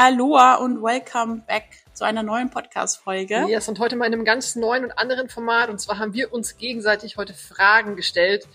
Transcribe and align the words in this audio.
Aloha 0.00 0.54
und 0.54 0.80
welcome 0.80 1.42
back 1.48 1.64
zu 1.92 2.04
einer 2.04 2.22
neuen 2.22 2.50
Podcast-Folge. 2.50 3.46
Yes, 3.48 3.68
und 3.68 3.80
heute 3.80 3.96
mal 3.96 4.06
in 4.06 4.12
einem 4.12 4.24
ganz 4.24 4.54
neuen 4.54 4.84
und 4.84 4.92
anderen 4.92 5.28
Format. 5.28 5.70
Und 5.70 5.80
zwar 5.80 5.98
haben 5.98 6.14
wir 6.14 6.32
uns 6.32 6.56
gegenseitig 6.56 7.16
heute 7.16 7.34
Fragen 7.34 7.96
gestellt. 7.96 8.46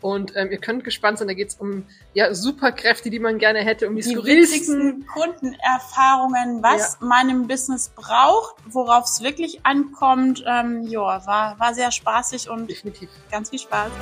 Und 0.00 0.34
ähm, 0.34 0.50
ihr 0.50 0.58
könnt 0.58 0.82
gespannt 0.82 1.18
sein, 1.18 1.28
da 1.28 1.34
geht 1.34 1.50
es 1.50 1.54
um 1.54 1.86
ja, 2.14 2.34
Superkräfte, 2.34 3.10
die 3.10 3.20
man 3.20 3.38
gerne 3.38 3.60
hätte, 3.60 3.86
um 3.86 3.94
die, 3.94 4.02
Die 4.02 4.10
skurrilsten. 4.10 5.06
Kundenerfahrungen, 5.06 6.64
was 6.64 6.98
man 7.00 7.28
im 7.28 7.46
Business 7.46 7.92
braucht, 7.94 8.56
worauf 8.68 9.04
es 9.04 9.22
wirklich 9.22 9.64
ankommt. 9.64 10.42
Ähm, 10.48 10.82
ja, 10.82 11.24
war, 11.24 11.60
war 11.60 11.74
sehr 11.74 11.92
spaßig 11.92 12.50
und 12.50 12.68
Definitiv. 12.68 13.08
ganz 13.30 13.50
viel 13.50 13.60
Spaß. 13.60 13.92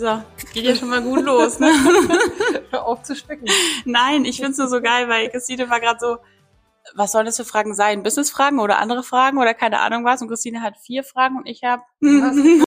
So, 0.00 0.22
geht 0.52 0.64
ja 0.64 0.74
schon 0.74 0.88
mal 0.88 1.02
gut 1.02 1.22
los, 1.22 1.58
ne? 1.58 1.68
Hör 2.70 2.86
auf 2.86 3.02
zu 3.02 3.14
spicken. 3.16 3.46
Nein, 3.84 4.24
ich 4.24 4.40
find's 4.40 4.58
nur 4.58 4.68
so 4.68 4.80
geil, 4.80 5.08
weil 5.08 5.28
Christine 5.30 5.68
war 5.70 5.80
gerade 5.80 5.98
so, 6.00 6.18
was 6.94 7.12
sollen 7.12 7.26
das 7.26 7.36
für 7.36 7.44
Fragen 7.44 7.74
sein? 7.74 8.02
Business-Fragen 8.02 8.58
oder 8.58 8.78
andere 8.78 9.02
Fragen 9.02 9.38
oder 9.38 9.54
keine 9.54 9.80
Ahnung 9.80 10.04
was? 10.04 10.22
Und 10.22 10.28
Christine 10.28 10.62
hat 10.62 10.76
vier 10.78 11.04
Fragen 11.04 11.36
und 11.36 11.46
ich 11.46 11.62
habe 11.64 11.82
Was? 12.00 12.36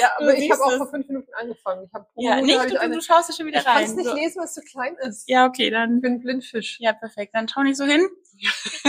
Ja, 0.00 0.10
aber 0.18 0.34
ich 0.36 0.50
habe 0.50 0.62
auch 0.62 0.76
vor 0.76 0.88
fünf 0.90 1.08
Minuten 1.08 1.32
angefangen. 1.34 1.84
Ich 1.84 1.92
hab 1.92 2.12
pro 2.14 2.22
ja, 2.22 2.36
Minute 2.36 2.46
nicht, 2.46 2.66
ich 2.66 2.72
du, 2.74 2.80
eine, 2.80 2.94
du 2.94 3.02
schaust 3.02 3.28
ja 3.28 3.34
schon 3.34 3.46
wieder 3.46 3.58
ich 3.58 3.64
kann 3.64 3.82
es 3.82 3.90
rein. 3.90 3.96
nicht 3.96 4.08
So. 4.08 4.14
lesen, 4.14 4.38
weil 4.38 4.44
es 4.44 4.54
zu 4.54 4.60
klein 4.62 4.96
ist. 5.00 5.28
Ja, 5.28 5.46
okay, 5.46 5.66
Ich 5.66 5.72
dann 5.72 6.00
bin 6.00 6.14
ein 6.14 6.20
Blindfisch. 6.20 6.78
ja 6.80 6.92
perfekt. 6.92 7.34
Dann 7.34 7.48
schau 7.48 7.62
nicht 7.62 7.76
so 7.76 7.84
hin. 7.84 8.08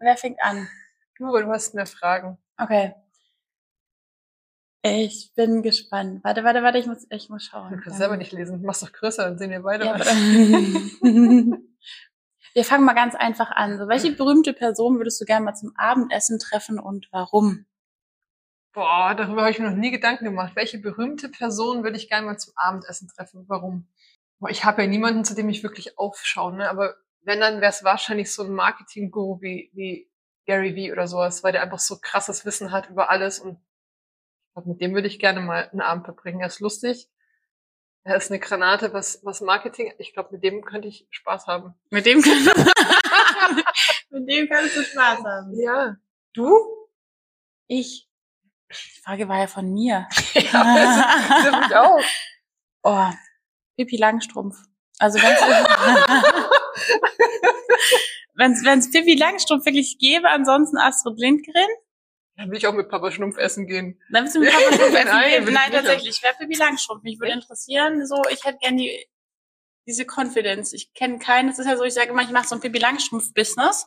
Wer 0.00 0.16
fängt 0.16 0.42
an? 0.42 0.68
Du, 1.16 1.26
du 1.26 1.48
hast 1.48 1.74
mehr 1.74 1.86
Fragen. 1.86 2.38
Okay. 2.58 2.94
Ich 4.82 5.32
bin 5.34 5.62
gespannt. 5.62 6.24
Warte, 6.24 6.42
warte, 6.42 6.62
warte, 6.62 6.78
ich 6.78 6.86
muss, 6.86 7.06
ich 7.10 7.28
muss 7.28 7.44
schauen. 7.44 7.72
Du 7.72 7.82
kannst 7.82 7.98
selber 7.98 8.16
nicht 8.16 8.32
lesen. 8.32 8.62
Mach's 8.62 8.80
doch 8.80 8.92
größer, 8.92 9.24
dann 9.24 9.38
sehen 9.38 9.50
wir 9.50 9.60
beide. 9.60 9.84
Ja, 9.84 9.98
was. 9.98 10.06
Wir 12.52 12.64
fangen 12.64 12.84
mal 12.84 12.94
ganz 12.94 13.14
einfach 13.14 13.52
an. 13.52 13.78
So, 13.78 13.86
welche 13.86 14.10
berühmte 14.10 14.52
Person 14.52 14.96
würdest 14.96 15.20
du 15.20 15.24
gerne 15.24 15.44
mal 15.44 15.54
zum 15.54 15.72
Abendessen 15.76 16.40
treffen 16.40 16.80
und 16.80 17.08
warum? 17.12 17.66
Boah, 18.72 19.14
darüber 19.14 19.42
habe 19.42 19.50
ich 19.50 19.58
mir 19.58 19.70
noch 19.70 19.76
nie 19.76 19.90
Gedanken 19.90 20.24
gemacht. 20.24 20.56
Welche 20.56 20.78
berühmte 20.78 21.28
Person 21.28 21.84
würde 21.84 21.96
ich 21.96 22.08
gerne 22.08 22.26
mal 22.26 22.38
zum 22.38 22.52
Abendessen 22.56 23.08
treffen? 23.08 23.44
Warum? 23.46 23.88
Boah, 24.40 24.50
ich 24.50 24.64
habe 24.64 24.82
ja 24.82 24.88
niemanden, 24.88 25.24
zu 25.24 25.34
dem 25.34 25.48
ich 25.48 25.62
wirklich 25.62 25.98
aufschaue, 25.98 26.54
ne? 26.56 26.68
Aber 26.68 26.96
wenn, 27.22 27.40
dann 27.40 27.60
wäre 27.60 27.70
es 27.70 27.84
wahrscheinlich 27.84 28.32
so 28.32 28.42
ein 28.42 28.52
Marketing-Guru 28.52 29.40
wie, 29.40 29.70
wie 29.74 30.10
Gary 30.46 30.74
Vee 30.74 30.90
oder 30.90 31.06
sowas, 31.06 31.44
weil 31.44 31.52
der 31.52 31.62
einfach 31.62 31.78
so 31.78 31.98
krasses 32.00 32.44
Wissen 32.44 32.72
hat 32.72 32.90
über 32.90 33.10
alles 33.10 33.38
und 33.38 33.58
ich 34.60 34.64
glaub, 34.64 34.66
mit 34.66 34.80
dem 34.80 34.94
würde 34.94 35.08
ich 35.08 35.18
gerne 35.18 35.40
mal 35.40 35.68
einen 35.70 35.80
Abend 35.80 36.04
verbringen. 36.04 36.40
Er 36.40 36.48
ist 36.48 36.60
lustig. 36.60 37.08
Er 38.02 38.16
ist 38.16 38.30
eine 38.30 38.40
Granate, 38.40 38.92
was, 38.92 39.20
was 39.24 39.40
Marketing, 39.40 39.92
ich 39.98 40.14
glaube, 40.14 40.30
mit 40.32 40.42
dem 40.42 40.64
könnte 40.64 40.88
ich 40.88 41.06
Spaß 41.10 41.46
haben. 41.46 41.74
Mit 41.90 42.06
dem, 42.06 42.22
kann, 42.22 42.44
mit 44.10 44.28
dem 44.28 44.48
kannst 44.48 44.76
du 44.76 44.82
Spaß 44.82 45.22
haben. 45.22 45.60
Ja. 45.60 45.96
Du? 46.32 46.50
Ich. 47.66 48.08
Die 48.70 49.00
Frage 49.02 49.28
war 49.28 49.40
ja 49.40 49.46
von 49.46 49.72
mir. 49.72 50.08
Ja, 50.34 50.74
das 50.74 51.44
ist 51.44 51.60
mich 51.60 51.76
auch. 51.76 52.00
Oh, 52.82 53.10
Pippi 53.76 53.96
Langstrumpf. 53.96 54.56
Also 54.98 55.18
wenn's 55.18 55.40
wenn's, 58.34 58.64
wenn's 58.64 58.90
Pippi 58.90 59.16
Langstrumpf 59.16 59.66
wirklich 59.66 59.98
gäbe, 59.98 60.28
ansonsten 60.28 60.78
Astrid 60.78 61.18
Lindgren, 61.18 61.68
Dann 62.40 62.50
will 62.50 62.56
ich 62.56 62.66
auch 62.66 62.72
mit 62.72 62.88
Papa 62.88 63.10
Schnumpf 63.10 63.36
essen 63.36 63.66
gehen. 63.66 64.00
dann 64.10 64.24
bist 64.24 64.34
du 64.34 64.40
mit 64.40 64.50
Papa 64.50 64.62
Schnumpf 64.74 64.94
essen 64.94 65.08
Nein, 65.08 65.44
gehen. 65.44 65.52
Nein, 65.52 65.72
tatsächlich, 65.72 66.22
wäre 66.22 66.32
Pippi 66.38 66.56
Langstrumpf. 66.56 67.02
Mich 67.02 67.20
würde 67.20 67.34
interessieren, 67.34 68.06
so, 68.06 68.22
ich 68.32 68.42
hätte 68.44 68.56
gern 68.62 68.78
die, 68.78 69.06
diese 69.86 70.06
Confidence. 70.06 70.72
Ich 70.72 70.94
kenne 70.94 71.18
keinen, 71.18 71.50
es 71.50 71.58
ist 71.58 71.66
ja 71.66 71.76
so, 71.76 71.84
ich 71.84 71.92
sage 71.92 72.08
immer, 72.08 72.22
ich 72.22 72.30
mache 72.30 72.48
so 72.48 72.54
ein 72.54 72.62
Pippi 72.62 72.78
Langstrumpf-Business. 72.78 73.86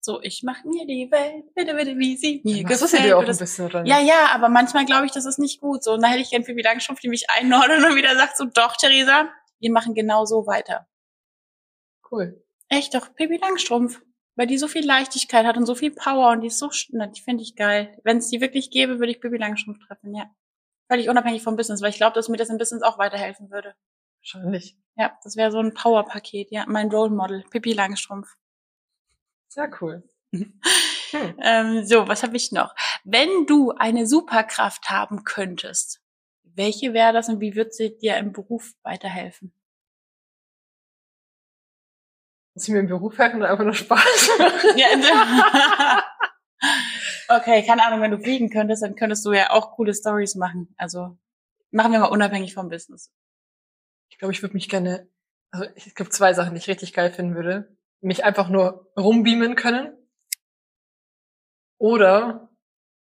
So, 0.00 0.22
ich 0.22 0.42
mache 0.44 0.66
mir 0.66 0.86
die 0.86 1.10
Welt, 1.10 1.52
bitte, 1.54 1.74
bitte, 1.74 1.98
wie 1.98 2.16
sie 2.16 2.40
mir 2.42 2.62
Das 2.64 2.80
ist 2.80 2.92
gefällt. 2.92 3.10
ja 3.10 3.16
auch 3.16 3.20
ein 3.28 3.36
bisschen, 3.36 3.66
nicht? 3.66 3.86
Ja, 3.86 4.00
ja, 4.00 4.28
aber 4.32 4.48
manchmal 4.48 4.86
glaube 4.86 5.04
ich, 5.04 5.12
das 5.12 5.26
ist 5.26 5.38
nicht 5.38 5.60
gut. 5.60 5.84
So, 5.84 5.92
und 5.92 6.02
da 6.02 6.08
hätte 6.08 6.22
ich 6.22 6.30
gern 6.30 6.44
Pippi 6.44 6.62
Langstrumpf, 6.62 7.00
die 7.00 7.08
mich 7.08 7.28
einordnet 7.28 7.84
und 7.84 7.96
wieder 7.96 8.16
sagt 8.16 8.38
so, 8.38 8.46
doch, 8.46 8.76
Theresa, 8.76 9.28
wir 9.60 9.70
machen 9.72 9.94
genau 9.94 10.24
so 10.24 10.46
weiter. 10.46 10.86
Cool. 12.10 12.42
Echt 12.70 12.94
doch, 12.94 13.12
Pippi 13.14 13.36
Langstrumpf. 13.36 14.00
Weil 14.38 14.46
die 14.46 14.56
so 14.56 14.68
viel 14.68 14.86
Leichtigkeit 14.86 15.44
hat 15.44 15.56
und 15.56 15.66
so 15.66 15.74
viel 15.74 15.90
Power 15.90 16.30
und 16.30 16.42
die 16.42 16.46
ist 16.46 16.60
so, 16.60 16.70
na, 16.90 17.08
die 17.08 17.20
finde 17.20 17.42
ich 17.42 17.56
geil. 17.56 17.98
Wenn 18.04 18.18
es 18.18 18.28
die 18.28 18.40
wirklich 18.40 18.70
gäbe, 18.70 19.00
würde 19.00 19.10
ich 19.10 19.20
Pippi 19.20 19.36
Langstrumpf 19.36 19.84
treffen, 19.84 20.14
ja. 20.14 20.30
Völlig 20.86 21.08
unabhängig 21.08 21.42
vom 21.42 21.56
Business, 21.56 21.82
weil 21.82 21.90
ich 21.90 21.96
glaube, 21.96 22.14
dass 22.14 22.28
mir 22.28 22.36
das 22.36 22.48
im 22.48 22.56
Business 22.56 22.82
auch 22.82 22.98
weiterhelfen 22.98 23.50
würde. 23.50 23.74
Wahrscheinlich. 24.20 24.76
Ja, 24.96 25.18
das 25.24 25.34
wäre 25.34 25.50
so 25.50 25.58
ein 25.58 25.74
Power-Paket, 25.74 26.52
ja. 26.52 26.66
Mein 26.68 26.88
Role 26.88 27.10
Model, 27.10 27.44
Pippi 27.50 27.72
Langstrumpf. 27.72 28.28
Sehr 29.48 29.70
cool. 29.80 30.04
Hm. 31.10 31.38
Ähm, 31.40 31.86
so, 31.86 32.06
was 32.06 32.22
habe 32.22 32.36
ich 32.36 32.52
noch? 32.52 32.74
Wenn 33.02 33.46
du 33.46 33.70
eine 33.70 34.06
Superkraft 34.06 34.90
haben 34.90 35.24
könntest, 35.24 36.02
welche 36.42 36.92
wäre 36.92 37.14
das 37.14 37.30
und 37.30 37.40
wie 37.40 37.54
wird 37.54 37.72
sie 37.72 37.96
dir 37.96 38.18
im 38.18 38.32
Beruf 38.32 38.74
weiterhelfen? 38.82 39.54
Muss 42.58 42.66
ich 42.66 42.74
mir 42.74 42.80
im 42.80 42.88
Beruf 42.88 43.16
helfen 43.18 43.36
oder 43.36 43.50
einfach 43.52 43.62
nur 43.62 43.72
Spaß 43.72 44.30
machen? 44.36 44.76
Ja, 44.76 46.02
okay, 47.28 47.64
keine 47.64 47.86
Ahnung, 47.86 48.00
wenn 48.00 48.10
du 48.10 48.18
fliegen 48.18 48.50
könntest, 48.50 48.82
dann 48.82 48.96
könntest 48.96 49.24
du 49.24 49.32
ja 49.32 49.50
auch 49.50 49.76
coole 49.76 49.94
Stories 49.94 50.34
machen. 50.34 50.74
Also 50.76 51.16
machen 51.70 51.92
wir 51.92 52.00
mal 52.00 52.06
unabhängig 52.06 52.54
vom 52.54 52.68
Business. 52.68 53.12
Ich 54.10 54.18
glaube, 54.18 54.32
ich 54.32 54.42
würde 54.42 54.54
mich 54.54 54.68
gerne, 54.68 55.08
also 55.52 55.66
es 55.76 55.94
gibt 55.94 56.12
zwei 56.12 56.32
Sachen, 56.34 56.54
die 56.54 56.58
ich 56.58 56.66
richtig 56.66 56.92
geil 56.94 57.12
finden 57.12 57.36
würde. 57.36 57.76
Mich 58.00 58.24
einfach 58.24 58.48
nur 58.48 58.90
rumbeamen 58.98 59.54
können 59.54 59.96
oder 61.78 62.50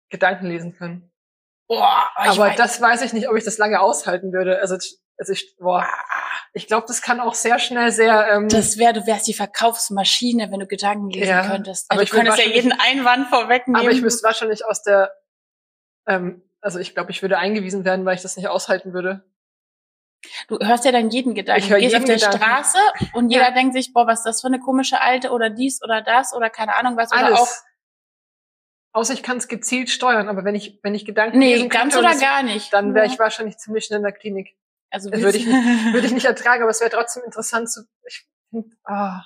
Gedanken 0.09 0.47
lesen 0.47 0.74
können. 0.74 1.12
Boah, 1.68 2.09
Aber 2.16 2.56
das 2.56 2.81
weiß 2.81 3.03
ich 3.03 3.14
nicht, 3.14 3.30
ob 3.30 3.38
ich 3.38 3.44
das 3.44 3.59
lange 3.59 3.81
aushalten 3.81 4.34
würde. 4.34 4.58
Also, 4.62 4.80
also 5.20 5.31
ich, 5.31 5.56
boah, 5.59 5.88
ich 6.53 6.68
glaube, 6.68 6.86
das 6.88 7.02
kann 7.02 7.19
auch 7.19 7.34
sehr 7.34 7.58
schnell 7.59 7.91
sehr, 7.91 8.30
ähm, 8.31 8.47
das 8.50 8.78
wäre, 8.78 8.94
du 8.94 9.06
wärst 9.08 9.28
die 9.28 9.34
Verkaufsmaschine, 9.34 10.52
wenn 10.52 10.59
du 10.59 10.68
Gedanken 10.68 11.09
lesen 11.09 11.30
Ja, 11.30 11.47
könntest. 11.47 11.90
aber 11.90 12.00
Also 12.02 12.03
ich 12.03 12.09
du 12.12 12.16
könntest 12.18 12.38
ja 12.38 12.52
jeden 12.52 12.72
Einwand 12.74 13.28
vorwegnehmen. 13.30 13.80
aber 13.81 13.91
ich 13.91 14.02
müsste 14.02 14.24
wahrscheinlich 14.25 14.64
aus 14.66 14.84
der, 14.84 15.12
ähm, 16.08 16.44
also 16.62 16.80
ich 16.80 16.94
glaube, 16.94 17.12
ich 17.12 17.22
würde 17.22 17.38
eingewiesen 17.40 17.84
werden, 17.86 18.06
weil 18.06 18.16
ich 18.16 18.22
das 18.22 18.38
nicht 18.38 18.47
aushalten 18.47 18.94
würde. 18.94 19.24
Du 20.47 20.58
hörst 20.59 20.86
ja 20.86 20.91
dann 20.94 21.09
jeden 21.09 21.34
Gedanken. 21.36 21.64
Ich 21.64 21.69
hör 21.69 21.78
du 21.78 21.84
gehst 21.84 21.96
auf 21.96 22.02
jeden 22.08 22.18
der 22.19 22.30
Gedanken. 22.30 22.46
Straße 22.46 22.78
und 23.14 23.30
jeder 23.30 23.52
denkt 23.52 23.74
sich, 23.74 23.91
boah, 23.91 24.08
was 24.08 24.20
ist 24.20 24.25
das 24.25 24.41
für 24.41 24.47
eine 24.47 24.59
komische 24.59 25.02
Alte 25.02 25.31
oder 25.31 25.50
dies 25.50 25.81
oder 25.84 26.02
das 26.02 26.34
oder 26.34 26.50
keine 26.50 26.75
Ahnung 26.75 26.96
was. 26.96 27.12
Oder 27.12 27.25
Alles. 27.25 27.40
auch, 27.40 27.50
Außer 28.96 29.14
ich 29.16 29.24
kann 29.24 29.38
es 29.38 29.47
gezielt 29.47 29.90
steuern, 29.90 30.30
aber 30.30 30.46
wenn 30.46 30.53
ich, 30.53 30.80
wenn 30.84 30.94
ich 30.94 31.03
Gedanken 31.03 31.40
nee, 31.40 31.56
lesen 31.56 31.68
ganz 31.68 31.96
könnte 31.96 32.08
und 32.08 32.14
oder 32.14 32.22
gar 32.24 32.44
nicht. 32.44 32.72
dann 32.74 32.94
wäre 32.94 33.08
Ja. 33.08 33.12
ich 33.12 33.18
wahrscheinlich 33.18 33.58
ziemlich 33.58 33.85
schnell 33.85 33.97
in 33.97 34.03
der 34.03 34.12
Klinik. 34.14 34.56
Also 34.94 35.09
das 35.09 35.22
willst- 35.22 35.46
würde 35.46 35.59
ich 35.59 35.94
Würde 35.94 36.08
ich 36.08 36.14
nicht 36.14 36.26
ertragen, 36.26 36.62
aber 36.62 36.72
es 36.72 36.80
wäre 36.80 36.90
trotzdem 36.92 37.24
interessant 37.24 37.70
zu, 37.70 37.81
ich 38.08 38.26
ah. 38.86 39.24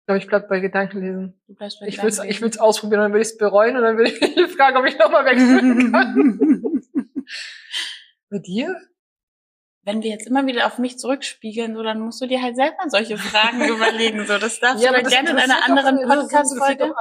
Ich 0.00 0.06
glaube, 0.06 0.18
ich 0.20 0.26
bleib 0.26 0.48
bei 0.48 0.60
Gedankenlesen. 0.60 1.38
Du 1.46 1.54
bleibst 1.54 1.80
bei 1.80 1.86
Ich 1.86 1.98
würde 1.98 2.08
es 2.08 2.14
Gedanken 2.16 2.32
ich 2.32 2.40
will's 2.40 2.58
ausprobieren, 2.58 3.02
dann 3.02 3.12
würde 3.12 3.22
ich 3.22 3.28
es 3.28 3.36
bereuen 3.36 3.76
und 3.76 3.82
dann 3.82 3.98
würde 3.98 4.10
ich 4.10 4.20
mich 4.20 4.52
fragen, 4.56 4.76
ob 4.78 4.86
ich 4.86 4.98
nochmal 4.98 5.24
wechseln 5.26 5.92
kann. 5.92 6.82
Bei 8.30 8.38
dir? 8.38 8.74
Wenn 9.82 10.02
wir 10.02 10.10
jetzt 10.10 10.26
immer 10.26 10.46
wieder 10.46 10.66
auf 10.66 10.78
mich 10.78 10.98
zurückspiegeln, 10.98 11.74
so, 11.74 11.82
dann 11.82 12.00
musst 12.00 12.20
du 12.20 12.26
dir 12.26 12.42
halt 12.42 12.56
selber 12.56 12.76
solche 12.88 13.16
Fragen 13.18 13.66
überlegen. 13.68 14.26
So, 14.26 14.38
das 14.38 14.60
darfst 14.60 14.82
Ja, 14.84 14.92
du 14.92 15.02
das 15.02 15.12
gerne 15.12 15.30
in 15.30 15.36
einer 15.38 15.64
anderen 15.64 15.96
das 16.06 16.08
Podcast-Folge. 16.18 16.94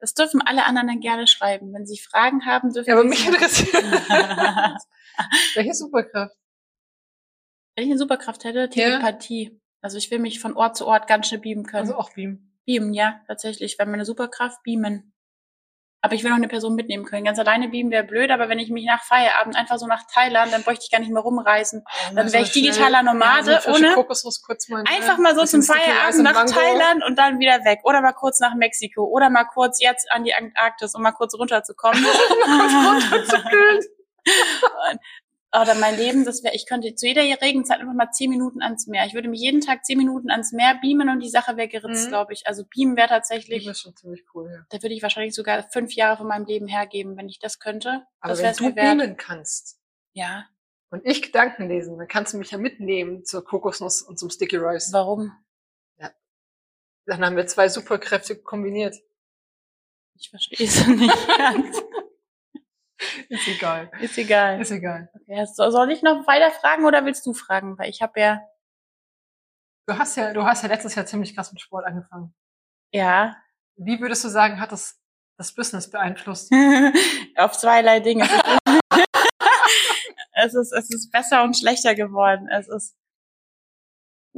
Das 0.00 0.12
dürfen 0.14 0.42
alle 0.42 0.64
anderen 0.66 0.88
dann 0.88 1.00
gerne 1.00 1.26
schreiben. 1.26 1.72
Wenn 1.74 1.86
sie 1.86 1.98
Fragen 1.98 2.44
haben, 2.44 2.72
dürfen 2.72 2.88
Ja, 2.88 2.94
aber 2.96 3.02
sie 3.04 3.08
mich 3.08 3.20
sie- 3.20 3.28
interessiert. 3.28 3.84
Welche 5.54 5.74
Superkraft? 5.74 6.34
Wenn 7.76 7.84
ich 7.84 7.90
eine 7.90 7.98
Superkraft 7.98 8.44
hätte, 8.44 8.68
Telepathie. 8.70 9.60
Also 9.82 9.98
ich 9.98 10.10
will 10.10 10.18
mich 10.18 10.40
von 10.40 10.56
Ort 10.56 10.76
zu 10.76 10.86
Ort 10.86 11.06
ganz 11.06 11.28
schnell 11.28 11.40
beamen 11.40 11.64
können. 11.64 11.82
Also 11.82 11.96
auch 11.96 12.12
Beam. 12.14 12.52
Beamen, 12.64 12.94
ja, 12.94 13.20
tatsächlich. 13.26 13.78
Wäre 13.78 13.88
meine 13.88 14.04
Superkraft, 14.04 14.62
beamen. 14.64 15.12
Aber 16.02 16.14
ich 16.14 16.22
will 16.22 16.30
noch 16.30 16.36
eine 16.36 16.48
Person 16.48 16.74
mitnehmen 16.74 17.04
können. 17.04 17.24
Ganz 17.24 17.38
alleine 17.38 17.68
beamen 17.68 17.90
wäre 17.90 18.04
blöd, 18.04 18.30
aber 18.30 18.48
wenn 18.48 18.58
ich 18.58 18.70
mich 18.70 18.84
nach 18.84 19.02
Feierabend 19.02 19.56
einfach 19.56 19.78
so 19.78 19.86
nach 19.86 20.04
Thailand, 20.12 20.52
dann 20.52 20.62
bräuchte 20.62 20.84
ich 20.84 20.90
gar 20.90 21.00
nicht 21.00 21.10
mehr 21.10 21.22
rumreisen. 21.22 21.84
Dann 22.14 22.32
wäre 22.32 22.44
ich 22.44 22.52
digitaler 22.52 23.02
Nomade, 23.02 23.52
ja, 23.52 23.60
so 23.60 23.72
ohne- 23.72 23.92
kurz 23.94 24.68
mal. 24.68 24.84
Einfach 24.88 25.18
mal 25.18 25.34
so 25.34 25.44
zum 25.44 25.62
Feierabend 25.62 26.22
nach 26.22 26.34
Mango. 26.34 26.52
Thailand 26.52 27.04
und 27.04 27.16
dann 27.18 27.38
wieder 27.40 27.64
weg. 27.64 27.80
Oder 27.82 28.02
mal 28.02 28.12
kurz 28.12 28.38
nach 28.40 28.54
Mexiko. 28.54 29.04
Oder 29.04 29.30
mal 29.30 29.44
kurz 29.44 29.80
jetzt 29.82 30.10
an 30.12 30.22
die 30.24 30.32
Antarktis, 30.34 30.94
um 30.94 31.02
mal 31.02 31.12
kurz 31.12 31.34
runterzukommen. 31.34 32.04
runterzukühlen. 32.46 33.84
Oder 35.58 35.74
mein 35.76 35.96
Leben, 35.96 36.24
das 36.26 36.42
wäre, 36.44 36.54
ich 36.54 36.66
könnte 36.66 36.94
zu 36.96 37.06
jeder 37.06 37.22
Regenzeit 37.22 37.80
einfach 37.80 37.94
mal 37.94 38.10
zehn 38.10 38.28
Minuten 38.28 38.60
ans 38.62 38.86
Meer. 38.88 39.06
Ich 39.06 39.14
würde 39.14 39.28
mich 39.28 39.40
jeden 39.40 39.60
Tag 39.62 39.86
zehn 39.86 39.96
Minuten 39.96 40.30
ans 40.30 40.52
Meer 40.52 40.74
beamen 40.82 41.08
und 41.08 41.20
die 41.20 41.30
Sache 41.30 41.56
wäre 41.56 41.68
geritzt, 41.68 42.06
Mhm. 42.06 42.08
glaube 42.10 42.32
ich. 42.34 42.46
Also 42.46 42.64
beamen 42.66 42.96
wäre 42.96 43.08
tatsächlich, 43.08 43.64
Das 43.64 43.76
ist 43.78 43.82
schon 43.82 43.96
ziemlich 43.96 44.24
cool, 44.34 44.50
ja. 44.52 44.66
da 44.68 44.82
würde 44.82 44.94
ich 44.94 45.02
wahrscheinlich 45.02 45.34
sogar 45.34 45.62
fünf 45.70 45.94
Jahre 45.94 46.18
von 46.18 46.26
meinem 46.26 46.44
Leben 46.44 46.66
hergeben, 46.66 47.16
wenn 47.16 47.28
ich 47.28 47.38
das 47.38 47.58
könnte. 47.58 48.04
Aber 48.20 48.34
das 48.34 48.42
wenn 48.42 48.54
du 48.70 48.76
wert. 48.76 48.98
beamen 48.98 49.16
kannst 49.16 49.78
Ja. 50.12 50.44
und 50.90 51.06
ich 51.06 51.22
Gedanken 51.22 51.68
lesen, 51.68 51.96
dann 51.96 52.08
kannst 52.08 52.34
du 52.34 52.38
mich 52.38 52.50
ja 52.50 52.58
mitnehmen 52.58 53.24
zur 53.24 53.42
Kokosnuss 53.44 54.02
und 54.02 54.18
zum 54.18 54.28
Sticky 54.28 54.56
Rice. 54.56 54.92
Warum? 54.92 55.32
Dann 57.08 57.24
haben 57.24 57.36
wir 57.36 57.46
zwei 57.46 57.68
Superkräfte 57.68 58.34
kombiniert. 58.36 58.96
Ich 60.18 60.28
verstehe 60.28 60.66
es 60.66 60.84
nicht 60.88 61.28
ganz. 61.38 61.82
Ist 63.28 63.48
egal. 63.48 63.90
Ist 64.00 64.18
egal. 64.18 64.60
Ist 64.60 64.70
egal. 64.70 65.10
Okay, 65.14 65.44
so- 65.54 65.70
soll 65.70 65.90
ich 65.90 66.02
noch 66.02 66.26
weiter 66.26 66.50
fragen 66.50 66.84
oder 66.84 67.04
willst 67.04 67.24
du 67.26 67.34
fragen? 67.34 67.78
Weil 67.78 67.90
ich 67.90 68.02
habe 68.02 68.18
ja, 68.20 68.40
Du 69.88 69.96
hast 69.96 70.16
ja, 70.16 70.32
du 70.32 70.44
hast 70.44 70.62
ja 70.62 70.68
letztes 70.68 70.96
Jahr 70.96 71.06
ziemlich 71.06 71.34
krass 71.36 71.52
mit 71.52 71.60
Sport 71.60 71.86
angefangen. 71.86 72.34
ja, 72.92 73.36
Wie 73.76 74.00
würdest 74.00 74.24
du 74.24 74.28
sagen, 74.28 74.60
hat 74.60 74.72
das 74.72 75.00
das 75.38 75.54
Business 75.54 75.90
beeinflusst? 75.90 76.50
auf 77.36 77.56
zweierlei 77.58 78.00
Dinge. 78.00 78.24
es 80.32 80.54
ist, 80.54 80.72
es 80.72 80.90
ist 80.90 81.10
besser 81.12 81.42
und 81.44 81.56
schlechter 81.56 81.94
geworden. 81.94 82.48
Es 82.50 82.68
ist, 82.68 82.96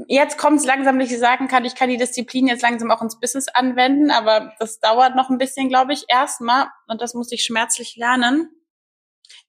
jetzt 0.06 0.38
kommt 0.38 0.60
es 0.60 0.66
langsam, 0.66 0.98
dass 0.98 1.10
ich 1.10 1.19
sagen 1.19 1.48
kann, 1.48 1.64
ich 1.64 1.75
kann 1.75 1.88
die 1.88 1.96
Disziplin 1.96 2.46
jetzt 2.46 2.62
langsam 2.62 2.90
auch 2.90 3.02
ins 3.02 3.19
Business 3.20 3.48
anwenden, 3.48 4.10
aber 4.10 4.54
das 4.58 4.80
dauert 4.80 5.16
noch 5.16 5.30
ein 5.30 5.38
bisschen, 5.38 5.69
glaube 5.69 5.92
ich, 5.92 6.04
erstmal. 6.08 6.66
Und 6.88 7.00
das 7.00 7.14
muss 7.14 7.32
ich 7.32 7.44
schmerzlich 7.44 7.96
lernen. 7.96 8.50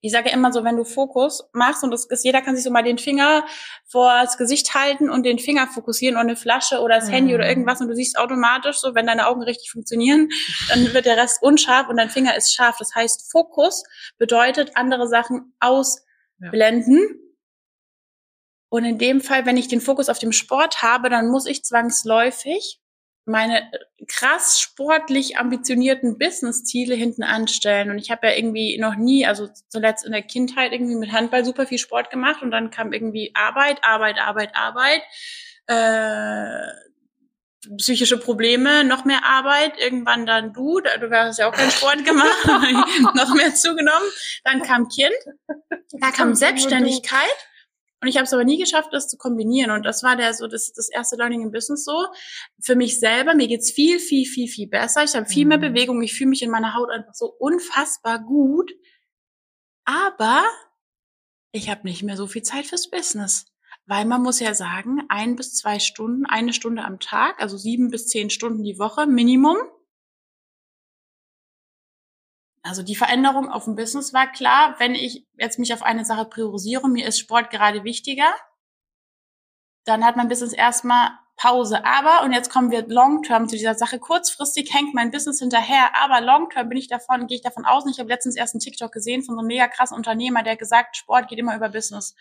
Ich 0.02 0.12
sage 0.12 0.30
immer 0.30 0.50
so, 0.52 0.64
wenn 0.64 0.76
du 0.76 0.84
Fokus 0.84 1.42
machst 1.52 1.84
und 1.84 1.90
das 1.90 2.06
ist, 2.06 2.24
jeder 2.24 2.40
kann 2.40 2.56
sich 2.56 2.64
so 2.64 2.70
mal 2.70 2.82
den 2.82 2.96
Finger 2.98 3.44
vor 3.86 4.10
das 4.22 4.38
Gesicht 4.38 4.74
halten 4.74 5.10
und 5.10 5.24
den 5.24 5.38
Finger 5.38 5.66
fokussieren 5.66 6.16
oder 6.16 6.22
eine 6.22 6.36
Flasche 6.36 6.80
oder 6.80 6.96
das 6.96 7.08
Mhm. 7.08 7.12
Handy 7.12 7.34
oder 7.34 7.46
irgendwas 7.48 7.80
und 7.80 7.88
du 7.88 7.94
siehst 7.94 8.18
automatisch 8.18 8.78
so, 8.78 8.94
wenn 8.94 9.06
deine 9.06 9.26
Augen 9.26 9.42
richtig 9.42 9.70
funktionieren, 9.70 10.30
dann 10.68 10.92
wird 10.94 11.04
der 11.04 11.16
Rest 11.18 11.42
unscharf 11.42 11.88
und 11.88 11.96
dein 11.96 12.08
Finger 12.10 12.34
ist 12.36 12.54
scharf. 12.54 12.76
Das 12.78 12.94
heißt, 12.94 13.30
Fokus 13.30 13.84
bedeutet 14.18 14.72
andere 14.74 15.06
Sachen 15.06 15.54
ausblenden. 15.60 17.18
Und 18.72 18.84
in 18.84 18.98
dem 18.98 19.20
Fall, 19.20 19.46
wenn 19.46 19.56
ich 19.56 19.68
den 19.68 19.80
Fokus 19.80 20.08
auf 20.08 20.18
dem 20.20 20.32
Sport 20.32 20.80
habe, 20.80 21.10
dann 21.10 21.28
muss 21.28 21.44
ich 21.46 21.64
zwangsläufig 21.64 22.80
meine 23.30 23.70
krass 24.08 24.60
sportlich 24.60 25.38
ambitionierten 25.38 26.18
Business-Ziele 26.18 26.94
hinten 26.94 27.22
anstellen. 27.22 27.90
Und 27.90 27.98
ich 27.98 28.10
habe 28.10 28.26
ja 28.26 28.34
irgendwie 28.34 28.78
noch 28.78 28.96
nie, 28.96 29.26
also 29.26 29.48
zuletzt 29.68 30.04
in 30.04 30.12
der 30.12 30.22
Kindheit 30.22 30.72
irgendwie 30.72 30.96
mit 30.96 31.12
Handball 31.12 31.44
super 31.44 31.66
viel 31.66 31.78
Sport 31.78 32.10
gemacht 32.10 32.42
und 32.42 32.50
dann 32.50 32.70
kam 32.70 32.92
irgendwie 32.92 33.32
Arbeit, 33.34 33.78
Arbeit, 33.84 34.18
Arbeit, 34.18 34.54
Arbeit, 34.54 35.02
äh, 35.66 36.72
psychische 37.76 38.18
Probleme, 38.18 38.84
noch 38.84 39.04
mehr 39.04 39.24
Arbeit, 39.24 39.78
irgendwann 39.78 40.24
dann 40.24 40.52
du, 40.52 40.80
du 40.80 41.10
hast 41.10 41.38
ja 41.38 41.48
auch 41.48 41.52
keinen 41.54 41.70
Sport 41.70 42.04
gemacht, 42.04 42.46
noch 43.14 43.34
mehr 43.34 43.54
zugenommen. 43.54 44.08
Dann 44.44 44.62
kam 44.62 44.88
Kind, 44.88 45.14
da 45.92 46.10
kam 46.10 46.34
Selbstständigkeit. 46.34 47.49
Und 48.02 48.08
ich 48.08 48.16
habe 48.16 48.24
es 48.24 48.32
aber 48.32 48.44
nie 48.44 48.58
geschafft, 48.58 48.90
das 48.92 49.08
zu 49.08 49.18
kombinieren. 49.18 49.70
Und 49.70 49.84
das 49.84 50.02
war 50.02 50.16
der 50.16 50.32
so 50.32 50.46
das, 50.46 50.72
das 50.72 50.88
erste 50.88 51.16
Learning 51.16 51.42
im 51.42 51.50
Business 51.50 51.84
so. 51.84 52.06
Für 52.62 52.74
mich 52.74 52.98
selber, 52.98 53.34
mir 53.34 53.46
geht's 53.46 53.70
viel, 53.70 53.98
viel, 53.98 54.24
viel, 54.26 54.48
viel 54.48 54.68
besser. 54.68 55.04
Ich 55.04 55.14
habe 55.14 55.26
viel 55.26 55.46
mehr 55.46 55.58
Mhm. 55.58 55.74
Bewegung. 55.74 56.02
Ich 56.02 56.14
fühle 56.14 56.30
mich 56.30 56.42
in 56.42 56.50
meiner 56.50 56.74
Haut 56.74 56.90
einfach 56.90 57.14
so 57.14 57.26
unfassbar 57.26 58.18
gut. 58.20 58.72
Aber 59.84 60.44
ich 61.52 61.68
habe 61.68 61.82
nicht 61.84 62.02
mehr 62.02 62.16
so 62.16 62.26
viel 62.26 62.42
Zeit 62.42 62.66
fürs 62.66 62.90
Business. 62.90 63.46
Weil 63.86 64.04
man 64.04 64.22
muss 64.22 64.40
ja 64.40 64.54
sagen, 64.54 65.02
ein 65.08 65.36
bis 65.36 65.54
zwei 65.54 65.78
Stunden, 65.78 66.24
eine 66.26 66.52
Stunde 66.52 66.84
am 66.84 67.00
Tag, 67.00 67.40
also 67.42 67.56
sieben 67.56 67.90
bis 67.90 68.06
zehn 68.06 68.30
Stunden 68.30 68.62
die 68.62 68.78
Woche 68.78 69.06
Minimum. 69.06 69.56
Also 72.70 72.84
die 72.84 72.94
Veränderung 72.94 73.48
auf 73.50 73.64
dem 73.64 73.74
Business 73.74 74.14
war 74.14 74.30
klar, 74.30 74.76
wenn 74.78 74.94
ich 74.94 75.26
jetzt 75.36 75.58
mich 75.58 75.74
auf 75.74 75.82
eine 75.82 76.04
Sache 76.04 76.24
priorisiere, 76.24 76.88
mir 76.88 77.04
ist 77.04 77.18
Sport 77.18 77.50
gerade 77.50 77.82
wichtiger, 77.82 78.32
dann 79.84 80.04
hat 80.04 80.14
mein 80.14 80.28
Business 80.28 80.52
erstmal 80.52 81.10
Pause. 81.36 81.84
Aber, 81.84 82.22
und 82.22 82.32
jetzt 82.32 82.48
kommen 82.48 82.70
wir 82.70 82.86
long-term 82.86 83.48
zu 83.48 83.56
dieser 83.56 83.74
Sache, 83.74 83.98
kurzfristig 83.98 84.72
hängt 84.72 84.94
mein 84.94 85.10
Business 85.10 85.40
hinterher, 85.40 86.00
aber 86.00 86.20
long-term 86.20 86.68
bin 86.68 86.78
ich 86.78 86.86
davon, 86.86 87.26
gehe 87.26 87.38
ich 87.38 87.42
davon 87.42 87.64
aus, 87.64 87.86
und 87.86 87.90
ich 87.90 87.98
habe 87.98 88.08
letztens 88.08 88.36
erst 88.36 88.54
einen 88.54 88.60
TikTok 88.60 88.92
gesehen 88.92 89.24
von 89.24 89.34
so 89.34 89.40
einem 89.40 89.48
mega 89.48 89.66
krassen 89.66 89.96
Unternehmer, 89.96 90.44
der 90.44 90.54
gesagt, 90.54 90.96
Sport 90.96 91.26
geht 91.26 91.40
immer 91.40 91.56
über 91.56 91.70
Business. 91.70 92.14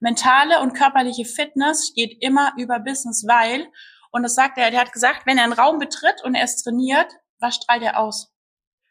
Mentale 0.00 0.60
und 0.60 0.74
körperliche 0.74 1.24
Fitness 1.24 1.92
geht 1.94 2.20
immer 2.20 2.52
über 2.56 2.80
Business, 2.80 3.24
weil, 3.28 3.68
und 4.10 4.24
das 4.24 4.34
sagt 4.34 4.58
er, 4.58 4.72
der 4.72 4.80
hat 4.80 4.92
gesagt, 4.92 5.24
wenn 5.24 5.38
er 5.38 5.44
einen 5.44 5.52
Raum 5.52 5.78
betritt 5.78 6.24
und 6.24 6.34
er 6.34 6.42
ist 6.42 6.64
trainiert, 6.64 7.12
was 7.38 7.54
strahlt 7.54 7.84
er 7.84 8.00
aus? 8.00 8.33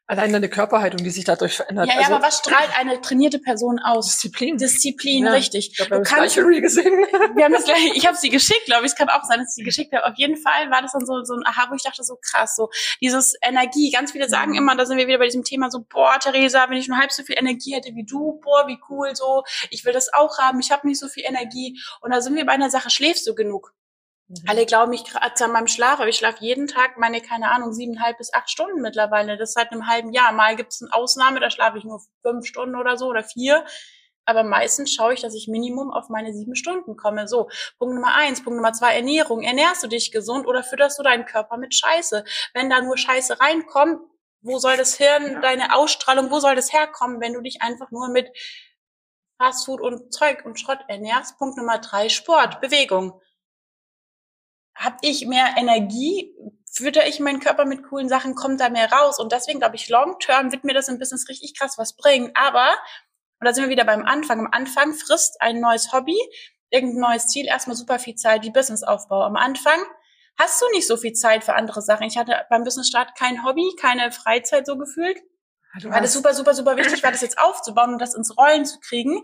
Allein 0.06 0.34
deine 0.34 0.50
Körperhaltung, 0.50 1.02
die 1.04 1.10
sich 1.12 1.24
dadurch 1.24 1.56
verändert. 1.56 1.88
Ja, 1.88 1.94
ja, 1.94 2.00
also, 2.02 2.16
aber 2.16 2.26
was 2.26 2.40
strahlt 2.40 2.70
eine 2.78 3.00
trainierte 3.00 3.40
Person 3.40 3.80
aus? 3.80 4.08
Disziplin. 4.12 4.58
Disziplin, 4.58 5.26
Ja. 5.26 5.32
richtig. 5.32 5.70
ich 5.72 5.76
glaube, 5.78 5.92
wir 5.92 5.96
Du 6.04 6.12
haben 6.12 6.24
das 6.24 6.36
kannst, 6.36 6.36
gleiche 6.36 6.62
gesehen. 6.62 6.94
wir 7.38 7.46
haben 7.46 7.54
das 7.54 7.64
gleich, 7.64 7.92
ich 7.96 8.06
habe 8.06 8.18
sie 8.18 8.30
geschickt, 8.30 8.66
glaube 8.66 8.86
ich. 8.86 8.92
Es 8.92 8.98
kann 8.98 9.08
auch 9.08 9.24
sein, 9.24 9.40
dass 9.40 9.50
ich 9.50 9.56
sie 9.56 9.64
geschickt 9.64 9.94
habe. 9.94 10.06
Auf 10.06 10.16
jeden 10.18 10.36
Fall 10.36 10.70
war 10.72 10.82
das 10.82 10.92
dann 10.92 11.06
so, 11.06 11.24
so 11.24 11.36
ein 11.36 11.44
Aha, 11.46 11.68
wo 11.70 11.76
ich 11.76 11.84
dachte, 11.84 12.04
so 12.04 12.18
krass, 12.22 12.56
so 12.58 12.70
dieses 13.02 13.36
Energie. 13.42 13.92
Ganz 13.92 14.12
viele 14.12 14.28
sagen 14.28 14.52
Mhm. 14.52 14.58
immer, 14.58 14.76
da 14.76 14.86
sind 14.86 14.98
wir 14.98 15.08
wieder 15.08 15.20
bei 15.20 15.26
diesem 15.26 15.46
Thema 15.46 15.72
so, 15.72 15.86
boah, 15.90 16.20
Theresa, 16.20 16.70
wenn 16.70 16.78
ich 16.78 16.90
nur 16.90 16.98
halb 16.98 17.12
so 17.14 17.24
viel 17.24 17.38
Energie 17.38 17.74
hätte 17.74 17.96
wie 17.96 18.04
du, 18.04 18.42
boah, 18.44 18.68
wie 18.68 18.80
cool, 18.90 19.16
so, 19.16 19.44
ich 19.70 19.86
will 19.86 19.94
das 19.94 20.12
auch 20.14 20.38
haben, 20.38 20.60
ich 20.60 20.70
habe 20.72 20.86
nicht 20.86 21.00
so 21.00 21.08
viel 21.08 21.24
Energie. 21.26 21.80
Und 22.02 22.12
da 22.14 22.20
sind 22.20 22.36
wir 22.36 22.46
bei 22.46 22.52
einer 22.54 22.70
Sache, 22.70 22.90
schläfst 22.90 23.26
du 23.26 23.36
genug? 23.36 23.74
Alle 24.48 24.66
glauben, 24.66 24.94
ich 24.94 25.04
kratze 25.04 25.46
an 25.46 25.52
meinem 25.52 25.68
Schlaf, 25.68 26.00
aber 26.00 26.08
ich 26.08 26.18
schlafe 26.18 26.44
jeden 26.44 26.68
Tag 26.68 26.98
meine, 26.98 27.22
keine 27.22 27.52
Ahnung, 27.52 27.74
siebeneinhalb 27.74 28.18
bis 28.18 28.34
acht 28.34 28.50
Stunden 28.50 28.82
mittlerweile. 28.82 29.38
Das 29.38 29.54
seit 29.54 29.72
einem 29.72 29.88
halben 29.88 30.12
Jahr. 30.12 30.32
Mal 30.32 30.56
gibt 30.56 30.74
es 30.74 30.82
eine 30.82 30.94
Ausnahme, 30.94 31.40
da 31.40 31.50
schlafe 31.50 31.78
ich 31.78 31.84
nur 31.84 32.02
fünf 32.22 32.46
Stunden 32.46 32.76
oder 32.76 32.98
so 32.98 33.08
oder 33.08 33.24
vier. 33.24 33.66
Aber 34.26 34.44
meistens 34.44 34.94
schaue 34.94 35.14
ich, 35.14 35.22
dass 35.22 35.36
ich 35.36 35.50
Minimum 35.50 35.92
auf 35.92 36.08
meine 36.10 36.34
sieben 36.34 36.56
Stunden 36.56 36.96
komme. 36.96 37.28
So, 37.28 37.50
Punkt 37.78 37.94
Nummer 37.96 38.16
eins. 38.16 38.42
Punkt 38.42 38.56
Nummer 38.56 38.72
zwei, 38.72 38.96
Ernährung. 38.96 39.42
Ernährst 39.42 39.84
du 39.84 39.88
dich 39.88 40.12
gesund 40.12 40.48
oder 40.48 40.64
fütterst 40.64 40.98
du 40.98 41.04
deinen 41.04 41.26
Körper 41.26 41.58
mit 41.58 41.76
Scheiße? 41.76 42.24
Wenn 42.54 42.70
da 42.70 42.82
nur 42.82 42.98
Scheiße 42.98 43.42
reinkommt, 43.42 44.00
wo 44.42 44.58
soll 44.60 44.78
das 44.78 44.96
Hirn, 44.96 45.34
Ja. 45.34 45.40
deine 45.42 45.76
Ausstrahlung, 45.76 46.32
wo 46.32 46.40
soll 46.40 46.56
das 46.56 46.72
herkommen, 46.72 47.20
wenn 47.20 47.34
du 47.34 47.42
dich 47.42 47.62
einfach 47.62 47.92
nur 47.92 48.08
mit 48.08 48.30
Fastfood 49.38 49.82
und 49.82 50.14
Zeug 50.14 50.46
und 50.46 50.60
Schrott 50.60 50.80
ernährst? 50.88 51.38
Punkt 51.38 51.58
Nummer 51.58 51.80
drei, 51.80 52.08
Sport, 52.08 52.62
Bewegung 52.62 53.20
habe 54.76 54.98
ich 55.02 55.26
mehr 55.26 55.56
Energie, 55.58 56.34
fütter 56.72 57.08
ich 57.08 57.20
meinen 57.20 57.40
Körper 57.40 57.66
mit 57.66 57.84
coolen 57.84 58.10
Sachen, 58.10 58.36
kommt 58.36 58.60
da 58.60 58.70
mehr 58.70 58.92
raus. 58.92 59.20
Und 59.20 59.32
deswegen 59.32 59.60
glaube 59.60 59.76
ich, 59.76 59.90
long 59.90 60.18
term 60.20 60.52
wird 60.52 60.64
mir 60.64 60.74
das 60.74 60.88
im 60.88 61.00
Business 61.00 61.30
richtig 61.30 61.58
krass 61.58 61.78
was 61.78 61.96
bringen. 61.96 62.32
Aber, 62.34 62.70
und 63.40 63.48
da 63.48 63.54
sind 63.54 63.64
wir 63.64 63.70
wieder 63.70 63.86
beim 63.86 64.06
Anfang. 64.06 64.40
Am 64.40 64.50
Anfang 64.52 64.94
frisst 64.94 65.42
ein 65.42 65.60
neues 65.60 65.94
Hobby, 65.94 66.18
irgendein 66.70 67.12
neues 67.12 67.28
Ziel, 67.28 67.46
erstmal 67.46 67.76
super 67.76 68.00
viel 68.00 68.16
Zeit, 68.16 68.44
die 68.44 68.50
Businessaufbau. 68.50 69.24
Am 69.24 69.36
Anfang 69.36 69.80
hast 70.38 70.62
du 70.62 70.66
nicht 70.72 70.88
so 70.88 70.98
viel 70.98 71.14
Zeit 71.14 71.44
für 71.44 71.54
andere 71.54 71.82
Sachen. 71.82 72.08
Ich 72.08 72.18
hatte 72.18 72.46
beim 72.50 72.64
Businessstart 72.64 73.16
kein 73.16 73.46
Hobby, 73.46 73.70
keine 73.80 74.12
Freizeit 74.12 74.66
so 74.66 74.78
gefühlt. 74.78 75.20
Du 75.80 75.90
War 75.90 76.02
das 76.02 76.14
super, 76.14 76.34
super, 76.34 76.54
super 76.54 76.78
wichtig, 76.78 77.02
war 77.04 77.12
das 77.12 77.22
jetzt 77.22 77.40
aufzubauen 77.40 77.94
und 77.94 78.00
das 78.00 78.14
ins 78.14 78.38
Rollen 78.38 78.66
zu 78.66 78.80
kriegen. 78.80 79.24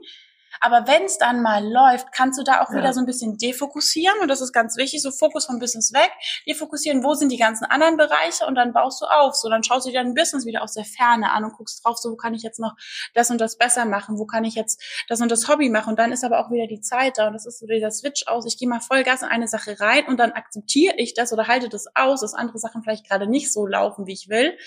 Aber 0.61 0.87
wenn 0.87 1.03
es 1.03 1.17
dann 1.17 1.41
mal 1.41 1.65
läuft, 1.65 2.11
kannst 2.11 2.39
du 2.39 2.43
da 2.43 2.61
auch 2.61 2.69
Ja. 2.71 2.77
wieder 2.77 2.93
so 2.93 2.99
ein 2.99 3.05
bisschen 3.05 3.37
defokussieren 3.37 4.19
und 4.21 4.27
das 4.27 4.41
ist 4.41 4.51
ganz 4.53 4.77
wichtig, 4.77 5.01
so 5.01 5.11
Fokus 5.11 5.45
vom 5.45 5.59
Business 5.59 5.93
weg, 5.93 6.11
defokussieren, 6.47 7.03
wo 7.03 7.13
sind 7.13 7.31
die 7.31 7.37
ganzen 7.37 7.65
anderen 7.65 7.97
Bereiche 7.97 8.45
und 8.45 8.55
dann 8.55 8.73
baust 8.73 9.01
du 9.01 9.05
auf. 9.05 9.35
So, 9.35 9.49
dann 9.49 9.63
schaust 9.63 9.85
du 9.85 9.91
dir 9.91 10.01
dein 10.01 10.13
Business 10.13 10.45
wieder 10.45 10.61
aus 10.63 10.73
der 10.73 10.85
Ferne 10.85 11.31
an 11.31 11.43
und 11.43 11.53
guckst 11.53 11.85
drauf, 11.85 11.97
so, 11.97 12.11
wo 12.11 12.15
kann 12.15 12.33
ich 12.33 12.43
jetzt 12.43 12.59
noch 12.59 12.75
das 13.13 13.29
und 13.29 13.39
das 13.39 13.57
besser 13.57 13.85
machen, 13.85 14.17
wo 14.17 14.25
kann 14.25 14.43
ich 14.43 14.55
jetzt 14.55 14.81
das 15.07 15.21
und 15.21 15.31
das 15.31 15.47
Hobby 15.47 15.69
machen 15.69 15.91
und 15.91 15.99
dann 15.99 16.11
ist 16.11 16.23
aber 16.23 16.39
auch 16.39 16.51
wieder 16.51 16.67
die 16.67 16.81
Zeit 16.81 17.17
da 17.17 17.27
und 17.27 17.33
das 17.33 17.45
ist 17.45 17.59
so 17.59 17.65
dieser 17.65 17.91
Switch 17.91 18.27
aus, 18.27 18.45
ich 18.45 18.57
gehe 18.57 18.67
mal 18.67 18.79
Vollgas 18.81 19.21
in 19.21 19.27
eine 19.29 19.47
Sache 19.47 19.79
rein 19.79 20.05
und 20.07 20.17
dann 20.19 20.31
akzeptiere 20.31 20.95
ich 20.97 21.13
das 21.13 21.31
oder 21.33 21.47
halte 21.47 21.69
das 21.69 21.85
aus, 21.95 22.21
dass 22.21 22.33
andere 22.33 22.59
Sachen 22.59 22.83
vielleicht 22.83 23.07
gerade 23.07 23.27
nicht 23.27 23.51
so 23.51 23.65
laufen, 23.65 24.05
wie 24.07 24.13
ich 24.13 24.29
will. 24.29 24.57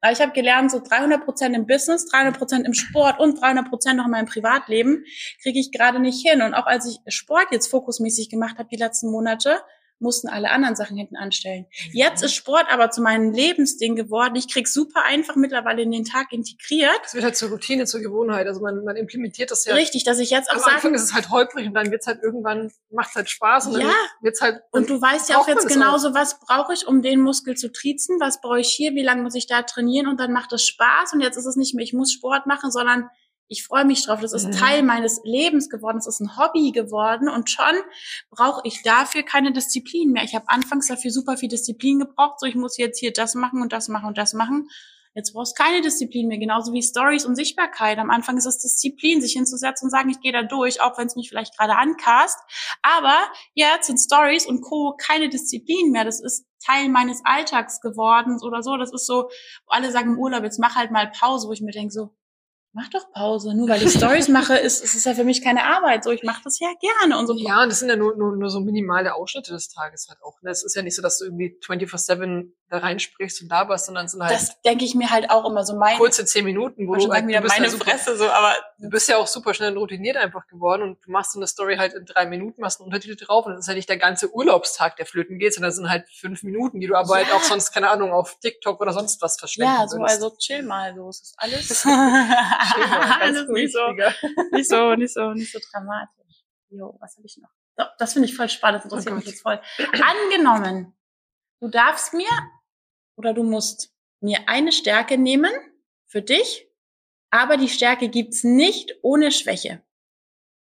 Aber 0.00 0.12
ich 0.12 0.20
habe 0.20 0.32
gelernt, 0.32 0.70
so 0.70 0.80
300 0.80 1.24
Prozent 1.24 1.56
im 1.56 1.66
Business, 1.66 2.06
300 2.06 2.38
Prozent 2.38 2.66
im 2.66 2.74
Sport 2.74 3.18
und 3.18 3.40
300 3.40 3.68
Prozent 3.68 3.96
noch 3.96 4.04
in 4.04 4.12
meinem 4.12 4.26
Privatleben 4.26 5.04
kriege 5.42 5.58
ich 5.58 5.72
gerade 5.72 5.98
nicht 5.98 6.26
hin. 6.26 6.42
Und 6.42 6.54
auch 6.54 6.66
als 6.66 6.86
ich 6.86 7.12
Sport 7.12 7.48
jetzt 7.50 7.68
fokusmäßig 7.68 8.30
gemacht 8.30 8.58
habe 8.58 8.68
die 8.68 8.76
letzten 8.76 9.10
Monate, 9.10 9.60
mussten 10.00 10.28
alle 10.28 10.50
anderen 10.50 10.76
Sachen 10.76 10.96
hinten 10.96 11.16
anstellen. 11.16 11.66
Jetzt 11.92 12.22
ist 12.22 12.34
Sport 12.34 12.66
aber 12.70 12.90
zu 12.90 13.02
meinem 13.02 13.32
Lebensding 13.32 13.96
geworden. 13.96 14.36
Ich 14.36 14.48
krieg 14.52 14.68
super 14.68 15.02
einfach 15.04 15.36
mittlerweile 15.36 15.82
in 15.82 15.90
den 15.90 16.04
Tag 16.04 16.32
integriert. 16.32 17.00
Es 17.04 17.14
wird 17.14 17.24
halt 17.24 17.36
zur 17.36 17.50
Routine, 17.50 17.86
zur 17.86 18.00
Gewohnheit. 18.00 18.46
Also 18.46 18.60
man, 18.60 18.84
man 18.84 18.96
implementiert 18.96 19.50
das 19.50 19.64
ja. 19.64 19.74
Richtig, 19.74 20.04
dass 20.04 20.18
ich 20.18 20.30
jetzt 20.30 20.50
auch 20.50 20.56
Am 20.56 20.62
Anfang 20.62 20.80
sage, 20.80 20.94
ist 20.96 21.02
es 21.02 21.14
halt 21.14 21.30
holprig 21.30 21.66
und 21.66 21.74
dann 21.74 21.90
wird's 21.90 22.06
halt 22.06 22.22
irgendwann, 22.22 22.70
macht's 22.90 23.14
halt 23.14 23.28
Spaß 23.28 23.66
und 23.66 23.72
dann 23.74 23.82
Ja. 23.82 23.94
wird's 24.20 24.40
halt. 24.40 24.60
Und 24.70 24.88
du 24.88 25.00
weißt 25.00 25.28
ja 25.28 25.38
auch 25.38 25.48
jetzt 25.48 25.66
genauso, 25.68 26.14
was 26.14 26.38
brauche 26.40 26.72
ich, 26.74 26.86
um 26.86 27.02
den 27.02 27.20
Muskel 27.20 27.56
zu 27.56 27.72
triezen, 27.72 28.20
was 28.20 28.40
brauche 28.40 28.60
ich 28.60 28.68
hier, 28.68 28.94
wie 28.94 29.02
lange 29.02 29.22
muss 29.22 29.34
ich 29.34 29.46
da 29.46 29.62
trainieren 29.62 30.06
und 30.06 30.20
dann 30.20 30.32
macht 30.32 30.52
es 30.52 30.66
Spaß 30.66 31.12
und 31.14 31.20
jetzt 31.20 31.36
ist 31.36 31.46
es 31.46 31.56
nicht 31.56 31.74
mehr, 31.74 31.82
ich 31.84 31.92
muss 31.92 32.12
Sport 32.12 32.46
machen, 32.46 32.70
sondern 32.70 33.08
Ich 33.48 33.64
freue 33.64 33.84
mich 33.84 34.04
drauf. 34.04 34.20
Das 34.20 34.32
ist 34.32 34.46
Mhm. 34.46 34.52
Teil 34.52 34.82
meines 34.82 35.20
Lebens 35.24 35.70
geworden. 35.70 35.98
Es 35.98 36.06
ist 36.06 36.20
ein 36.20 36.36
Hobby 36.36 36.70
geworden. 36.70 37.28
Und 37.28 37.50
schon 37.50 37.64
brauche 38.30 38.60
ich 38.64 38.82
dafür 38.82 39.22
keine 39.22 39.52
Disziplin 39.52 40.12
mehr. 40.12 40.24
Ich 40.24 40.34
habe 40.34 40.48
anfangs 40.48 40.86
dafür 40.86 41.10
super 41.10 41.36
viel 41.36 41.48
Disziplin 41.48 41.98
gebraucht. 42.00 42.40
So, 42.40 42.46
ich 42.46 42.54
muss 42.54 42.76
jetzt 42.76 42.98
hier 42.98 43.12
das 43.12 43.34
machen 43.34 43.62
und 43.62 43.72
das 43.72 43.88
machen 43.88 44.06
und 44.08 44.18
das 44.18 44.34
machen. 44.34 44.68
Jetzt 45.14 45.32
brauchst 45.32 45.58
du 45.58 45.62
keine 45.64 45.80
Disziplin 45.80 46.28
mehr, 46.28 46.38
genauso 46.38 46.72
wie 46.72 46.82
Stories 46.82 47.24
und 47.24 47.34
Sichtbarkeit. 47.34 47.98
Am 47.98 48.10
Anfang 48.10 48.36
ist 48.36 48.46
es 48.46 48.58
Disziplin, 48.58 49.20
sich 49.20 49.32
hinzusetzen 49.32 49.86
und 49.86 49.90
sagen, 49.90 50.10
ich 50.10 50.20
gehe 50.20 50.30
da 50.30 50.42
durch, 50.42 50.80
auch 50.80 50.96
wenn 50.98 51.06
es 51.08 51.16
mich 51.16 51.28
vielleicht 51.28 51.56
gerade 51.56 51.74
ankast. 51.76 52.38
Aber 52.82 53.16
jetzt 53.54 53.86
sind 53.86 53.98
Stories 53.98 54.46
und 54.46 54.60
Co. 54.60 54.94
keine 54.96 55.28
Disziplin 55.28 55.90
mehr. 55.90 56.04
Das 56.04 56.20
ist 56.20 56.44
Teil 56.64 56.88
meines 56.88 57.22
Alltags 57.24 57.80
geworden 57.80 58.38
oder 58.42 58.62
so. 58.62 58.76
Das 58.76 58.92
ist 58.92 59.06
so, 59.06 59.24
wo 59.66 59.70
alle 59.72 59.90
sagen 59.90 60.12
im 60.12 60.18
Urlaub, 60.18 60.44
jetzt 60.44 60.60
mach 60.60 60.76
halt 60.76 60.90
mal 60.92 61.10
Pause, 61.10 61.48
wo 61.48 61.52
ich 61.52 61.62
mir 61.62 61.72
denke 61.72 61.92
so, 61.92 62.14
mach 62.78 62.88
doch 62.90 63.10
Pause. 63.12 63.54
Nur 63.54 63.68
weil 63.68 63.82
ich 63.82 63.92
Stories 63.92 64.28
mache, 64.38 64.56
ist, 64.56 64.82
ist 64.82 64.94
es 64.94 65.04
ja 65.04 65.14
für 65.14 65.24
mich 65.24 65.42
keine 65.42 65.64
Arbeit. 65.64 66.04
So, 66.04 66.10
ich 66.10 66.22
mache 66.22 66.42
das 66.44 66.60
ja 66.60 66.68
gerne 66.80 67.18
und 67.18 67.26
so. 67.26 67.34
Ja, 67.34 67.62
und 67.64 67.70
das 67.70 67.80
sind 67.80 67.88
ja 67.88 67.96
nur, 67.96 68.16
nur, 68.16 68.36
nur 68.36 68.50
so 68.50 68.60
minimale 68.60 69.14
Ausschnitte 69.14 69.52
des 69.52 69.68
Tages 69.68 70.06
halt 70.08 70.22
auch. 70.22 70.40
Ne? 70.42 70.50
Es 70.50 70.62
ist 70.62 70.76
ja 70.76 70.82
nicht 70.82 70.94
so, 70.94 71.02
dass 71.02 71.18
du 71.18 71.24
irgendwie 71.24 71.58
24-7 71.60 72.52
da 72.70 72.78
reinsprichst 72.78 73.42
und 73.42 73.48
laberst, 73.50 73.86
sondern 73.86 74.06
es 74.06 74.12
sind 74.12 74.22
halt 74.22 74.32
Das 74.34 74.60
denke 74.62 74.84
ich 74.84 74.94
mir 74.94 75.10
halt 75.10 75.30
auch 75.30 75.48
immer 75.48 75.64
so 75.64 75.76
mein, 75.76 75.96
kurze 75.96 76.24
zehn 76.24 76.44
Minuten, 76.44 76.86
wo 76.86 76.96
ich 76.96 77.04
du, 77.04 77.12
halt, 77.12 77.26
wieder 77.26 77.40
bist 77.40 77.54
ja 77.54 77.60
meine 77.60 77.70
super, 77.70 77.84
Fresse 77.86 78.16
so, 78.16 78.28
aber 78.28 78.54
du 78.78 78.90
bist 78.90 79.08
ja 79.08 79.16
auch 79.16 79.26
super 79.26 79.54
schnell 79.54 79.76
routiniert 79.76 80.16
einfach 80.16 80.46
geworden 80.46 80.82
und 80.82 80.98
du 81.04 81.10
machst 81.10 81.32
so 81.32 81.38
eine 81.38 81.46
Story 81.46 81.76
halt 81.76 81.94
in 81.94 82.04
drei 82.04 82.26
Minuten, 82.26 82.60
machst 82.60 82.80
einen 82.80 82.86
Untertitel 82.86 83.16
drauf 83.16 83.46
und 83.46 83.52
das 83.52 83.60
ist 83.60 83.68
halt 83.68 83.76
nicht 83.76 83.88
der 83.88 83.96
ganze 83.96 84.32
Urlaubstag, 84.34 84.96
der 84.96 85.06
flöten 85.06 85.38
geht, 85.38 85.54
sondern 85.54 85.68
das 85.70 85.76
sind 85.76 85.88
halt 85.88 86.08
fünf 86.10 86.42
Minuten, 86.42 86.80
die 86.80 86.86
du 86.86 86.94
aber 86.94 87.14
halt 87.14 87.28
Ja. 87.28 87.34
auch 87.34 87.42
sonst, 87.42 87.72
keine 87.72 87.90
Ahnung, 87.90 88.12
auf 88.12 88.38
TikTok 88.40 88.80
oder 88.80 88.92
sonst 88.92 89.22
was 89.22 89.38
verschwenden 89.38 89.74
ja, 89.74 89.88
so 89.88 89.98
würdest. 89.98 90.22
also 90.22 90.36
chill 90.38 90.62
mal, 90.62 90.94
so 90.94 91.08
es 91.08 91.20
ist 91.20 91.34
alles, 91.38 91.68
Chill 91.82 91.90
mal, 91.92 93.18
alles 93.20 93.48
nicht 93.48 93.72
so, 93.72 93.92
nicht 94.52 94.68
so, 94.68 94.94
nicht 94.94 95.14
so, 95.14 95.32
nicht 95.32 95.52
so 95.52 95.58
dramatisch. 95.72 96.44
Jo, 96.70 96.96
was 97.00 97.16
habe 97.16 97.26
ich 97.26 97.38
noch? 97.38 97.48
Das 97.98 98.12
finde 98.12 98.28
ich 98.28 98.36
voll 98.36 98.48
spannend, 98.48 98.84
das 98.84 98.90
interessiert 98.92 99.12
Oh 99.12 99.16
mich 99.16 99.26
jetzt 99.26 99.40
voll. 99.42 99.60
Angenommen, 100.02 100.94
du 101.60 101.68
darfst 101.68 102.12
mir 102.12 102.26
oder 103.18 103.34
du 103.34 103.42
musst 103.42 103.92
mir 104.20 104.48
eine 104.48 104.72
Stärke 104.72 105.18
nehmen 105.18 105.50
für 106.06 106.22
dich, 106.22 106.66
aber 107.30 107.56
die 107.56 107.68
Stärke 107.68 108.08
gibt's 108.08 108.44
nicht 108.44 108.94
ohne 109.02 109.32
Schwäche. 109.32 109.82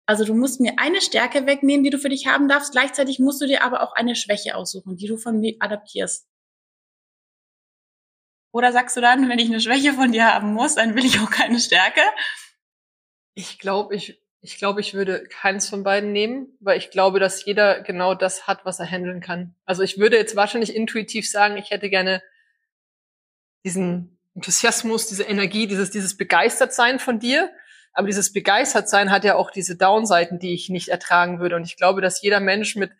Also 0.06 0.25
du 0.25 0.35
musst 0.35 0.61
mir 0.61 0.78
eine 0.78 1.00
Stärke 1.00 1.47
wegnehmen, 1.47 1.85
die 1.85 1.90
du 1.90 1.99
für 1.99 2.09
dich 2.09 2.26
haben 2.26 2.49
darfst. 2.49 2.73
Gleichzeitig 2.73 3.20
musst 3.20 3.40
du 3.40 3.47
dir 3.47 3.62
aber 3.62 3.82
auch 3.82 3.92
eine 3.92 4.16
Schwäche 4.16 4.56
aussuchen, 4.56 4.97
die 4.97 5.06
du 5.06 5.16
von 5.16 5.38
mir 5.38 5.54
adaptierst. 5.61 6.26
Oder 8.52 8.73
sagst 8.73 8.97
du 8.97 9.00
dann, 9.00 9.28
wenn 9.28 9.38
ich 9.38 9.49
eine 9.49 9.61
Schwäche 9.61 9.92
von 9.92 10.11
dir 10.11 10.35
haben 10.35 10.54
muss, 10.54 10.75
dann 10.75 10.97
will 10.97 11.04
ich 11.04 11.20
auch 11.20 11.30
keine 11.30 11.61
Stärke? 11.61 12.00
Ich 13.35 13.61
glaube, 13.61 13.94
ich, 13.94 14.20
ich 14.42 14.56
glaube, 14.56 14.80
ich 14.80 14.94
würde 14.94 15.25
keins 15.28 15.68
von 15.68 15.82
beiden 15.82 16.12
nehmen, 16.12 16.56
weil 16.61 16.78
ich 16.78 16.90
glaube, 16.90 17.20
dass 17.20 17.44
jeder 17.44 17.82
genau 17.82 18.14
das 18.14 18.47
hat, 18.47 18.64
was 18.64 18.80
er 18.80 18.87
handeln 18.87 19.20
kann. 19.20 19.54
Also 19.66 19.82
ich 19.82 19.99
würde 19.99 20.16
jetzt 20.16 20.35
wahrscheinlich 20.35 20.75
intuitiv 20.75 21.30
sagen, 21.30 21.59
ich 21.59 21.70
hätte 21.70 21.90
gerne 21.90 22.23
diesen 23.64 24.18
Enthusiasmus, 24.35 25.09
diese 25.09 25.25
Energie, 25.25 25.66
dieses, 25.66 25.90
dieses 25.90 26.16
Begeistertsein 26.16 26.99
von 26.99 27.18
dir. 27.18 27.50
Aber 27.92 28.06
dieses 28.06 28.32
Begeistertsein 28.32 29.11
hat 29.11 29.25
ja 29.25 29.35
auch 29.35 29.50
diese 29.50 29.76
Downseiten, 29.76 30.38
die 30.38 30.54
ich 30.54 30.70
nicht 30.70 30.88
ertragen 30.88 31.40
würde. 31.40 31.56
Und 31.56 31.64
ich 31.64 31.76
glaube, 31.76 32.00
dass 32.00 32.23
jeder 32.23 32.40
Mensch 32.40 32.76
mit 32.76 32.92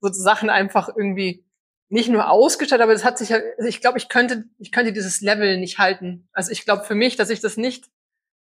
so 0.00 0.08
Sachen 0.10 0.48
einfach 0.48 0.88
irgendwie 0.88 1.44
nicht 1.88 2.08
nur 2.08 2.30
ausgestattet, 2.30 2.82
aber 2.82 2.92
es 2.92 3.04
hat 3.04 3.18
sich 3.18 3.28
ja, 3.28 3.38
also 3.58 3.68
ich 3.68 3.80
glaube, 3.80 3.98
ich 3.98 4.08
könnte, 4.08 4.44
ich 4.58 4.72
könnte 4.72 4.92
dieses 4.92 5.20
Level 5.20 5.58
nicht 5.58 5.78
halten. 5.78 6.28
Also 6.32 6.50
ich 6.50 6.64
glaube 6.64 6.84
für 6.84 6.94
mich, 6.94 7.16
dass 7.16 7.30
ich 7.30 7.40
das 7.40 7.56
nicht 7.56 7.86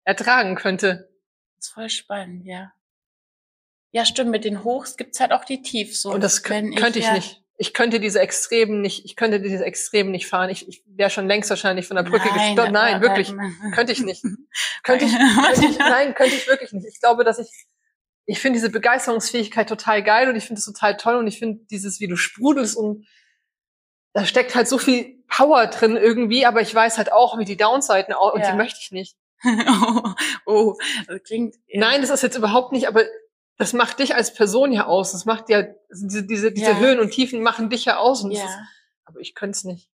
ertragen 0.03 0.55
könnte. 0.55 1.12
Das 1.63 1.69
ist 1.69 1.73
voll 1.75 1.89
spannend, 1.89 2.45
ja. 2.45 2.73
Ja, 3.93 4.03
stimmt, 4.03 4.31
mit 4.31 4.43
den 4.43 4.65
Hochs 4.65 4.97
gibt's 4.97 5.21
halt 5.21 5.31
auch 5.31 5.45
die 5.45 5.61
Tiefs. 5.61 6.01
So. 6.01 6.11
Und 6.11 6.21
das 6.21 6.43
könnte 6.43 6.99
ich 6.99 7.05
ja- 7.05 7.13
nicht. 7.13 7.41
Ich 7.55 7.73
könnte 7.73 8.01
diese 8.01 8.19
Extremen 8.19 8.81
nicht, 8.81 9.05
ich 9.05 9.15
könnte 9.15 9.39
diese 9.39 9.63
Extremen 9.63 10.11
nicht 10.11 10.27
fahren. 10.27 10.49
Ich, 10.49 10.67
ich 10.67 10.83
wäre 10.87 11.09
schon 11.09 11.27
längst 11.27 11.49
wahrscheinlich 11.51 11.87
von 11.87 11.95
der 11.95 12.03
Brücke 12.03 12.27
Nein, 12.27 12.55
gestorben. 12.55 12.73
Nein, 12.73 13.01
wirklich. 13.01 13.33
Könnte 13.73 13.93
ich 13.93 14.01
nicht. 14.01 14.23
Könnte 14.83 15.05
ich, 15.05 15.13
könnte 15.13 15.65
ich, 15.67 15.77
nein, 15.79 16.13
könnte 16.15 16.35
ich 16.35 16.47
wirklich 16.47 16.73
nicht. 16.73 16.85
Ich 16.85 16.99
glaube, 16.99 17.23
dass 17.23 17.39
ich, 17.39 17.49
ich 18.25 18.39
finde 18.41 18.57
diese 18.57 18.69
Begeisterungsfähigkeit 18.71 19.69
total 19.69 20.03
geil 20.03 20.27
und 20.27 20.35
ich 20.35 20.43
finde 20.45 20.59
es 20.59 20.65
total 20.65 20.97
toll 20.97 21.15
und 21.15 21.27
ich 21.27 21.39
finde 21.39 21.63
dieses, 21.71 22.01
wie 22.01 22.07
du 22.07 22.17
sprudelst 22.17 22.75
und 22.75 23.07
da 24.13 24.25
steckt 24.25 24.55
halt 24.55 24.67
so 24.67 24.77
viel 24.79 25.23
Power 25.29 25.67
drin 25.67 25.95
irgendwie, 25.95 26.45
aber 26.45 26.59
ich 26.59 26.73
weiß 26.75 26.97
halt 26.97 27.13
auch, 27.13 27.37
wie 27.39 27.45
die 27.45 27.55
Downseiten 27.55 28.13
auch, 28.13 28.33
und 28.33 28.41
Ja. 28.41 28.51
die 28.51 28.57
möchte 28.57 28.79
ich 28.81 28.91
nicht. 28.91 29.15
Oh, 29.45 30.09
oh, 30.45 30.77
das 31.07 31.23
klingt. 31.23 31.55
ja. 31.67 31.79
Nein, 31.79 32.01
das 32.01 32.09
ist 32.09 32.23
jetzt 32.23 32.37
überhaupt 32.37 32.71
nicht, 32.71 32.87
aber 32.87 33.03
das 33.57 33.73
macht 33.73 33.99
dich 33.99 34.15
als 34.15 34.33
Person 34.33 34.71
ja 34.71 34.85
aus. 34.85 35.11
Das 35.11 35.25
macht 35.25 35.49
ja, 35.49 35.63
diese, 35.91 36.23
diese, 36.25 36.51
diese 36.51 36.71
Ja. 36.71 36.79
Höhen 36.79 36.99
und 36.99 37.11
Tiefen 37.11 37.41
machen 37.43 37.69
dich 37.69 37.85
ja 37.85 37.97
aus. 37.97 38.23
Das 38.23 38.31
ist, 38.31 38.39
Ja. 38.39 38.65
aber 39.05 39.19
ich 39.19 39.35
könnte 39.35 39.55
es 39.57 39.63
nicht. 39.63 39.89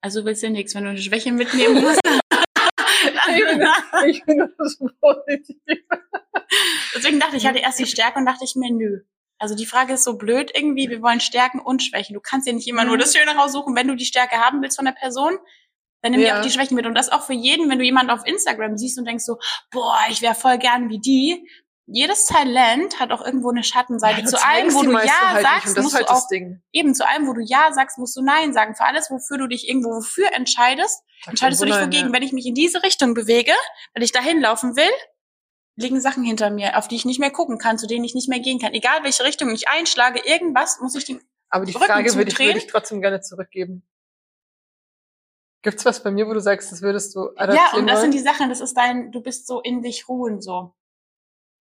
Also 0.00 0.24
willst 0.24 0.42
du 0.42 0.50
nichts, 0.50 0.74
wenn 0.74 0.84
du 0.84 0.90
eine 0.90 0.98
Schwäche 1.00 1.32
mitnehmen 1.32 1.80
musst. 1.82 2.00
ich 4.06 4.24
bin 4.24 4.38
das 4.58 4.78
positiv. 5.00 5.56
Deswegen 6.94 7.20
dachte 7.20 7.36
ich, 7.36 7.42
ich 7.42 7.48
hatte 7.48 7.58
erst 7.58 7.78
die 7.78 7.86
Stärke 7.86 8.18
und 8.18 8.26
dachte 8.26 8.44
ich 8.44 8.54
mir, 8.54 8.70
nö. 8.72 9.00
Also 9.38 9.54
die 9.56 9.66
Frage 9.66 9.94
ist 9.94 10.04
so 10.04 10.16
blöd 10.16 10.52
irgendwie, 10.54 10.88
wir 10.88 11.02
wollen 11.02 11.20
Stärken 11.20 11.60
und 11.60 11.82
Schwächen. 11.82 12.14
Du 12.14 12.20
kannst 12.20 12.46
ja 12.46 12.52
nicht 12.52 12.68
immer 12.68 12.84
nur 12.84 12.94
Mhm. 12.96 13.00
das 13.00 13.16
Schöne 13.16 13.32
raussuchen, 13.36 13.74
wenn 13.74 13.88
du 13.88 13.96
die 13.96 14.04
Stärke 14.04 14.36
haben 14.36 14.62
willst 14.62 14.76
von 14.76 14.84
der 14.86 14.92
Person, 14.92 15.38
dann 16.04 16.12
nimm 16.12 16.20
dir 16.20 16.28
Ja. 16.28 16.38
auch 16.38 16.42
die 16.44 16.50
Schwächen 16.50 16.74
mit. 16.76 16.86
Und 16.86 16.94
das 16.94 17.08
auch 17.10 17.22
für 17.22 17.32
jeden, 17.32 17.68
wenn 17.70 17.78
du 17.78 17.84
jemanden 17.84 18.10
auf 18.10 18.24
Instagram 18.26 18.76
siehst 18.76 18.98
und 18.98 19.06
denkst 19.06 19.24
so, 19.24 19.38
boah, 19.72 19.96
ich 20.10 20.22
wäre 20.22 20.34
voll 20.34 20.58
gern 20.58 20.90
wie 20.90 21.00
die. 21.00 21.48
Jedes 21.86 22.26
Talent 22.26 22.98
hat 23.00 23.10
auch 23.12 23.22
irgendwo 23.24 23.50
eine 23.50 23.62
Schattenseite. 23.64 24.20
Ja, 24.20 24.26
zu 24.26 24.42
allem, 24.46 24.72
wo 24.74 24.82
du 24.82 24.92
Ja 24.92 25.32
halt 25.32 25.42
sagst, 25.44 25.76
das 25.76 25.82
musst 25.84 25.94
halt 25.96 26.06
du 26.08 26.12
auch 26.12 26.16
das 26.16 26.28
Ding. 26.28 26.62
eben 26.72 26.94
zu 26.94 27.06
allem, 27.08 27.26
wo 27.26 27.32
du 27.32 27.40
Ja 27.42 27.72
sagst, 27.72 27.98
musst 27.98 28.16
du 28.16 28.22
Nein 28.22 28.52
sagen. 28.54 28.74
Für 28.74 28.84
alles, 28.84 29.10
wofür 29.10 29.38
du 29.38 29.46
dich 29.48 29.68
irgendwo 29.68 29.90
wofür 29.90 30.32
entscheidest, 30.32 31.02
entscheidest 31.26 31.60
du 31.60 31.66
dich 31.66 31.74
Nein, 31.74 31.86
wogegen. 31.86 32.06
ja. 32.08 32.12
Wenn 32.14 32.22
ich 32.22 32.32
mich 32.32 32.46
in 32.46 32.54
diese 32.54 32.82
Richtung 32.82 33.12
bewege, 33.14 33.52
weil 33.94 34.02
ich 34.02 34.12
dahin 34.12 34.40
laufen 34.40 34.76
will, 34.76 34.90
liegen 35.76 36.00
Sachen 36.00 36.22
hinter 36.24 36.50
mir, 36.50 36.78
auf 36.78 36.86
die 36.88 36.96
ich 36.96 37.04
nicht 37.04 37.18
mehr 37.20 37.30
gucken 37.30 37.58
kann, 37.58 37.78
zu 37.78 37.86
denen 37.86 38.04
ich 38.04 38.14
nicht 38.14 38.28
mehr 38.28 38.40
gehen 38.40 38.58
kann. 38.60 38.72
Egal 38.74 39.02
welche 39.02 39.24
Richtung 39.24 39.50
ich 39.54 39.68
einschlage, 39.68 40.20
irgendwas 40.24 40.80
muss 40.80 40.94
ich 40.94 41.04
dem. 41.04 41.20
Aber 41.50 41.64
die 41.66 41.72
Rücken 41.72 41.84
Frage 41.86 42.14
würde 42.14 42.30
ich, 42.30 42.38
würde 42.38 42.58
ich 42.58 42.66
trotzdem 42.66 43.00
gerne 43.00 43.20
zurückgeben. 43.20 43.86
Gibt's 45.64 45.84
was 45.84 46.00
bei 46.02 46.10
mir, 46.12 46.28
wo 46.28 46.32
du 46.34 46.40
sagst, 46.40 46.70
das 46.70 46.80
würdest 46.82 47.16
du 47.16 47.30
Ja, 47.30 47.32
adaptieren 47.42 47.80
und 47.80 47.86
das 47.88 47.96
wollen? 47.96 48.12
sind 48.12 48.14
die 48.14 48.20
Sachen, 48.24 48.48
das 48.50 48.60
ist 48.60 48.76
dein, 48.76 49.10
du 49.10 49.20
bist 49.20 49.46
so 49.48 49.60
in 49.60 49.82
dich 49.82 50.08
ruhen 50.08 50.40
so. 50.40 50.72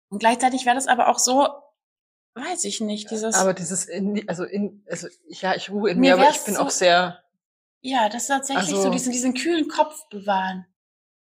Und 0.10 0.18
gleichzeitig 0.20 0.66
wäre 0.66 0.76
das 0.76 0.88
aber 0.88 1.08
auch 1.10 1.20
so, 1.20 1.48
weiß 2.36 2.64
ich 2.64 2.82
nicht, 2.82 3.12
dieses. 3.12 3.36
aber 3.36 3.54
dieses, 3.54 3.86
in, 3.86 4.28
also 4.28 4.46
in, 4.46 4.84
also 4.90 5.08
ja, 5.28 5.54
ich 5.56 5.70
ruhe 5.70 5.92
in 5.92 6.00
Mir 6.00 6.16
mir, 6.16 6.24
aber 6.24 6.32
ich 6.34 6.44
bin 6.44 6.56
so- 6.56 6.62
auch 6.62 6.70
sehr, 6.72 7.22
Ja, 7.82 8.10
das 8.10 8.24
ist 8.24 8.28
tatsächlich 8.30 8.70
Also- 8.70 8.82
so, 8.84 8.90
diesen, 8.90 9.12
diesen 9.12 9.34
kühlen 9.36 9.68
Kopf 9.68 10.08
bewahren. 10.10 10.66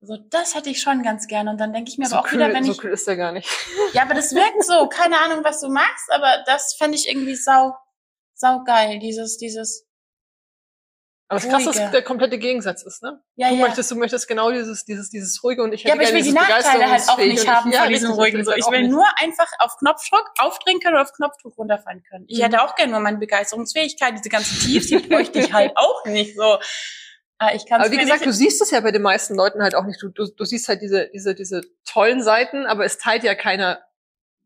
So, 0.02 0.16
das 0.30 0.54
hätte 0.54 0.68
ich 0.70 0.80
schon 0.82 1.02
ganz 1.02 1.26
gerne. 1.26 1.50
Und 1.50 1.58
dann 1.58 1.73
denke 1.73 1.90
ich 1.90 1.99
mir 1.99 2.06
so 2.06 2.16
aber 2.16 2.25
auch 2.26 2.28
kühl, 2.28 2.38
wieder, 2.38 2.52
wenn 2.52 2.64
so 2.64 2.73
ich. 2.73 2.78
kühl 2.78 2.92
ist 2.92 3.06
der 3.06 3.16
gar 3.16 3.32
nicht. 3.32 3.49
Ja, 3.94 4.02
aber 4.02 4.14
das 4.14 4.35
wirkt 4.35 4.62
so. 4.64 4.88
Keine 4.88 5.18
Ahnung, 5.20 5.42
was 5.42 5.61
du 5.61 5.68
magst, 5.68 6.11
aber 6.12 6.42
das 6.46 6.75
fände 6.75 6.96
ich 6.96 7.08
irgendwie 7.08 7.35
sau, 7.35 7.75
sau 8.35 8.62
geil. 8.64 8.99
Dieses, 8.99 9.38
dieses. 9.38 9.85
Aber 11.28 11.40
das 11.40 11.49
krass, 11.49 11.64
dass 11.64 11.76
Ruhige. 11.76 11.90
der 11.90 12.02
komplette 12.02 12.38
Gegensatz 12.38 12.83
ist, 12.85 13.02
ne? 13.02 13.21
Ja, 13.35 13.49
du 13.49 13.56
ja. 13.56 13.61
möchtest, 13.66 13.90
du 13.90 13.97
möchtest 13.97 14.28
genau 14.28 14.52
dieses, 14.52 14.85
dieses, 14.85 15.11
dieses 15.11 15.42
ruhige 15.42 15.62
und 15.64 15.73
ich 15.73 15.80
hätte 15.83 15.88
Ja, 15.88 15.95
aber 15.95 16.02
ich 16.04 16.12
will 16.14 16.23
die 16.23 16.30
Nachteile 16.33 16.88
halt 16.90 17.09
auch 17.09 17.18
nicht 17.18 17.49
haben 17.49 17.71
ich- 17.71 17.76
von 17.76 17.85
ja, 17.85 17.88
diesem 17.88 18.12
ruhigen. 18.12 18.45
So, 18.45 18.52
will 18.52 18.59
ich 18.59 18.66
will 18.71 18.83
nicht. 18.83 18.90
nur 18.92 19.04
einfach 19.21 19.49
auf 19.59 19.76
Knopfdruck 19.78 20.30
aufdrehen 20.38 20.78
können 20.78 20.95
oder 20.95 21.02
auf 21.02 21.12
Knopfdruck 21.12 21.59
runterfallen 21.59 22.04
können. 22.09 22.25
Ich 22.28 22.38
Mhm. 22.38 22.42
hätte 22.45 22.62
auch 22.62 22.76
gerne 22.76 22.92
nur 22.92 23.00
meine 23.00 23.18
Begeisterungsfähigkeit, 23.18 24.14
diese 24.16 24.28
ganzen 24.28 24.56
Tiefs, 24.61 24.87
die 24.87 24.99
bräuchte 24.99 25.40
ich 25.40 25.52
halt 25.52 25.73
auch 25.76 26.04
nicht 26.04 26.37
so. 26.37 26.59
Ah, 27.38 27.52
Ich 27.54 27.71
Aber 27.73 27.90
wie 27.90 27.99
gesagt, 27.99 28.25
du 28.25 28.33
siehst 28.33 28.62
es 28.62 28.71
ja 28.71 28.80
bei 28.80 28.92
den 28.92 29.02
meisten 29.02 29.35
Leuten 29.35 29.62
halt 29.62 29.75
auch 29.75 29.85
nicht. 29.85 30.00
Du, 30.00 30.09
du, 30.09 30.26
du 30.28 30.45
siehst 30.45 30.68
halt 30.68 30.80
diese, 30.80 31.09
diese, 31.12 31.35
diese 31.35 31.61
tollen 31.85 32.23
Seiten, 32.23 32.66
aber 32.66 32.85
es 32.85 32.99
teilt 32.99 33.25
ja 33.25 33.35
keiner 33.35 33.80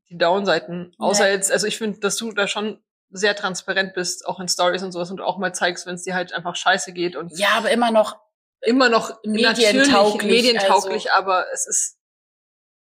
die 0.09 0.17
Down-Seiten. 0.19 0.93
Außer 0.99 1.25
Nee. 1.25 1.33
jetzt, 1.33 1.53
also 1.53 1.67
ich 1.67 1.79
finde, 1.79 2.01
dass 2.01 2.17
du 2.17 2.33
da 2.33 2.49
schon 2.49 2.83
sehr 3.11 3.35
transparent 3.37 3.95
bist, 3.95 4.26
auch 4.26 4.40
in 4.40 4.49
Stories 4.49 4.83
und 4.83 4.93
sowas 4.93 5.11
und 5.11 5.21
auch 5.21 5.38
mal 5.38 5.52
zeigst, 5.52 5.87
wenn 5.87 5.95
es 5.95 6.05
dir 6.05 6.14
halt 6.14 6.33
einfach 6.33 6.57
scheiße 6.57 6.93
geht 6.93 7.17
und 7.17 7.37
ja, 7.37 7.50
aber 7.57 7.71
immer 7.71 7.90
noch 7.90 8.19
immer 8.62 8.88
noch 8.88 9.23
Medientauglich, 9.25 9.73
natürlich 9.73 10.25
medientauglich, 10.25 11.12
also. 11.12 11.23
aber 11.23 11.47
es 11.52 11.67
ist, 11.67 11.99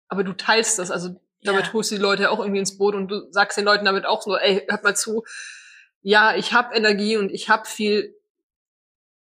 aber 0.08 0.24
du 0.24 0.34
teilst 0.34 0.78
das, 0.78 0.90
also 0.90 1.20
damit 1.42 1.66
Ja. 1.66 1.72
holst 1.72 1.90
du 1.90 1.96
die 1.96 2.00
Leute 2.00 2.30
auch 2.30 2.38
irgendwie 2.38 2.60
ins 2.60 2.78
Boot 2.78 2.94
und 2.94 3.08
du 3.08 3.30
sagst 3.30 3.58
den 3.58 3.64
Leuten 3.64 3.84
damit 3.84 4.06
auch 4.06 4.22
so, 4.22 4.36
ey, 4.36 4.64
hört 4.68 4.84
mal 4.84 4.96
zu, 4.96 5.24
ja, 6.02 6.36
ich 6.36 6.52
habe 6.52 6.74
Energie 6.74 7.16
und 7.16 7.30
ich 7.30 7.48
habe 7.48 7.66
viel 7.66 8.14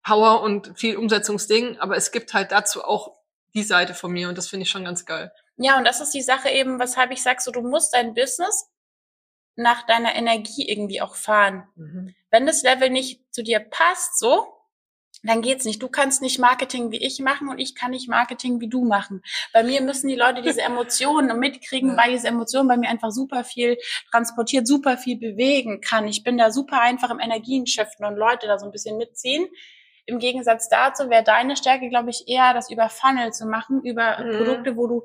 Power 0.02 0.42
und 0.42 0.78
viel 0.78 0.96
Umsetzungsding, 0.96 1.78
aber 1.78 1.96
es 1.96 2.10
gibt 2.10 2.32
halt 2.32 2.52
dazu 2.52 2.82
auch 2.82 3.16
die 3.54 3.62
Seite 3.62 3.94
von 3.94 4.10
mir 4.10 4.28
und 4.28 4.38
das 4.38 4.48
finde 4.48 4.64
ich 4.64 4.70
schon 4.70 4.84
ganz 4.84 5.04
geil. 5.04 5.32
Ja, 5.56 5.76
und 5.76 5.84
das 5.84 6.00
ist 6.00 6.14
die 6.14 6.22
Sache 6.22 6.48
eben, 6.48 6.80
weshalb 6.80 7.10
ich 7.10 7.22
sage, 7.22 7.42
so 7.42 7.50
du 7.50 7.60
musst 7.60 7.92
dein 7.92 8.14
Business 8.14 8.69
nach 9.56 9.86
deiner 9.86 10.14
Energie 10.14 10.68
irgendwie 10.68 11.00
auch 11.00 11.16
fahren. 11.16 11.66
Wenn 12.30 12.46
das 12.46 12.62
Level 12.62 12.90
nicht 12.90 13.22
zu 13.32 13.42
dir 13.42 13.60
passt, 13.60 14.18
so, 14.18 14.46
dann 15.22 15.42
geht's 15.42 15.64
nicht. 15.64 15.82
Du 15.82 15.88
kannst 15.88 16.22
nicht 16.22 16.38
Marketing 16.38 16.90
wie 16.90 17.04
ich 17.04 17.20
machen 17.20 17.48
und 17.48 17.58
ich 17.58 17.74
kann 17.74 17.90
nicht 17.90 18.08
Marketing 18.08 18.60
wie 18.60 18.68
du 18.68 18.84
machen. 18.84 19.22
Bei 19.52 19.62
mir 19.62 19.82
müssen 19.82 20.08
die 20.08 20.16
Leute 20.16 20.40
diese 20.40 20.62
Emotionen 20.62 21.38
mitkriegen, 21.38 21.96
weil 21.96 22.12
diese 22.12 22.28
Emotionen 22.28 22.68
bei 22.68 22.76
mir 22.76 22.88
einfach 22.88 23.10
super 23.10 23.44
viel 23.44 23.76
transportiert, 24.10 24.66
super 24.66 24.96
viel 24.96 25.18
bewegen 25.18 25.80
kann. 25.80 26.08
Ich 26.08 26.24
bin 26.24 26.38
da 26.38 26.50
super 26.50 26.80
einfach 26.80 27.10
im 27.10 27.18
Energien 27.18 27.66
shiften 27.66 28.06
und 28.06 28.16
Leute 28.16 28.46
da 28.46 28.58
so 28.58 28.66
ein 28.66 28.72
bisschen 28.72 28.96
mitziehen. 28.96 29.46
Im 30.06 30.18
Gegensatz 30.18 30.68
dazu 30.68 31.10
wäre 31.10 31.22
deine 31.22 31.56
Stärke, 31.56 31.88
glaube 31.88 32.10
ich, 32.10 32.26
eher 32.26 32.54
das 32.54 32.70
über 32.70 32.88
Funnel 32.88 33.32
zu 33.32 33.46
machen, 33.46 33.82
über 33.84 34.18
mhm. 34.18 34.38
Produkte, 34.38 34.76
wo 34.76 34.86
du 34.86 35.02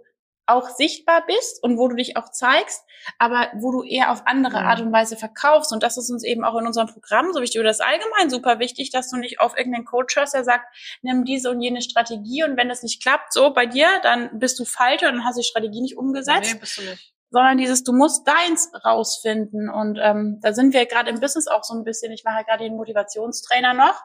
auch 0.48 0.70
sichtbar 0.70 1.25
bist 1.25 1.62
und 1.64 1.78
wo 1.78 1.88
du 1.88 1.96
dich 1.96 2.18
auch 2.18 2.30
zeigst, 2.30 2.84
aber 3.20 3.50
wo 3.56 3.72
du 3.72 3.84
eher 3.84 4.12
auf 4.12 4.24
andere 4.25 4.60
Art 4.60 4.82
und 4.82 4.92
Weise 4.92 5.18
verkaufst. 5.18 5.72
Und 5.74 5.84
das 5.84 5.98
ist 5.98 6.10
uns 6.10 6.24
eben 6.24 6.44
auch 6.44 6.58
in 6.58 6.68
unserem 6.68 6.88
Programm 6.88 7.34
so 7.34 7.42
wichtig 7.42 7.60
oder 7.60 7.70
das 7.70 7.80
ist 7.80 7.86
allgemein 7.86 8.30
super 8.30 8.60
wichtig, 8.60 8.92
dass 8.92 9.10
du 9.10 9.18
nicht 9.18 9.40
auf 9.40 9.58
irgendeinen 9.58 9.86
Coach 9.86 10.16
hörst, 10.16 10.34
der 10.34 10.44
sagt, 10.44 10.66
nimm 11.02 11.25
diese 11.25 11.50
und 11.50 11.62
jene 11.62 11.82
Strategie 11.82 12.44
und 12.44 12.58
wenn 12.58 12.70
das 12.70 12.84
nicht 12.84 13.02
klappt, 13.02 13.34
so 13.34 13.54
bei 13.54 13.66
dir, 13.66 13.88
dann 14.04 14.40
bist 14.40 14.60
du 14.60 14.66
falsch 14.66 15.02
und 15.04 15.10
dann 15.10 15.25
hast 15.25 15.38
du 15.38 15.42
die 15.42 15.48
Strategie 15.48 15.82
nicht 15.82 15.98
umgesetzt. 15.98 16.54
Nee, 16.54 16.60
bist 16.60 16.78
du 16.78 16.82
nicht. 16.84 17.14
Sondern 17.32 17.58
dieses, 17.58 17.84
du 17.84 17.92
musst 17.92 18.25
deins 18.28 18.72
rausfinden. 18.86 19.70
Und 19.70 20.00
ähm, 20.02 20.40
da 20.42 20.54
sind 20.54 20.74
wir 20.74 20.86
gerade 20.86 21.10
im 21.10 21.20
Business 21.20 21.48
auch 21.48 21.64
so 21.64 21.74
ein 21.74 21.84
bisschen, 21.84 22.12
ich 22.12 22.24
mache 22.24 22.46
gerade 22.46 22.64
den 22.64 22.78
Motivationstrainer 22.78 23.74
noch 23.74 24.02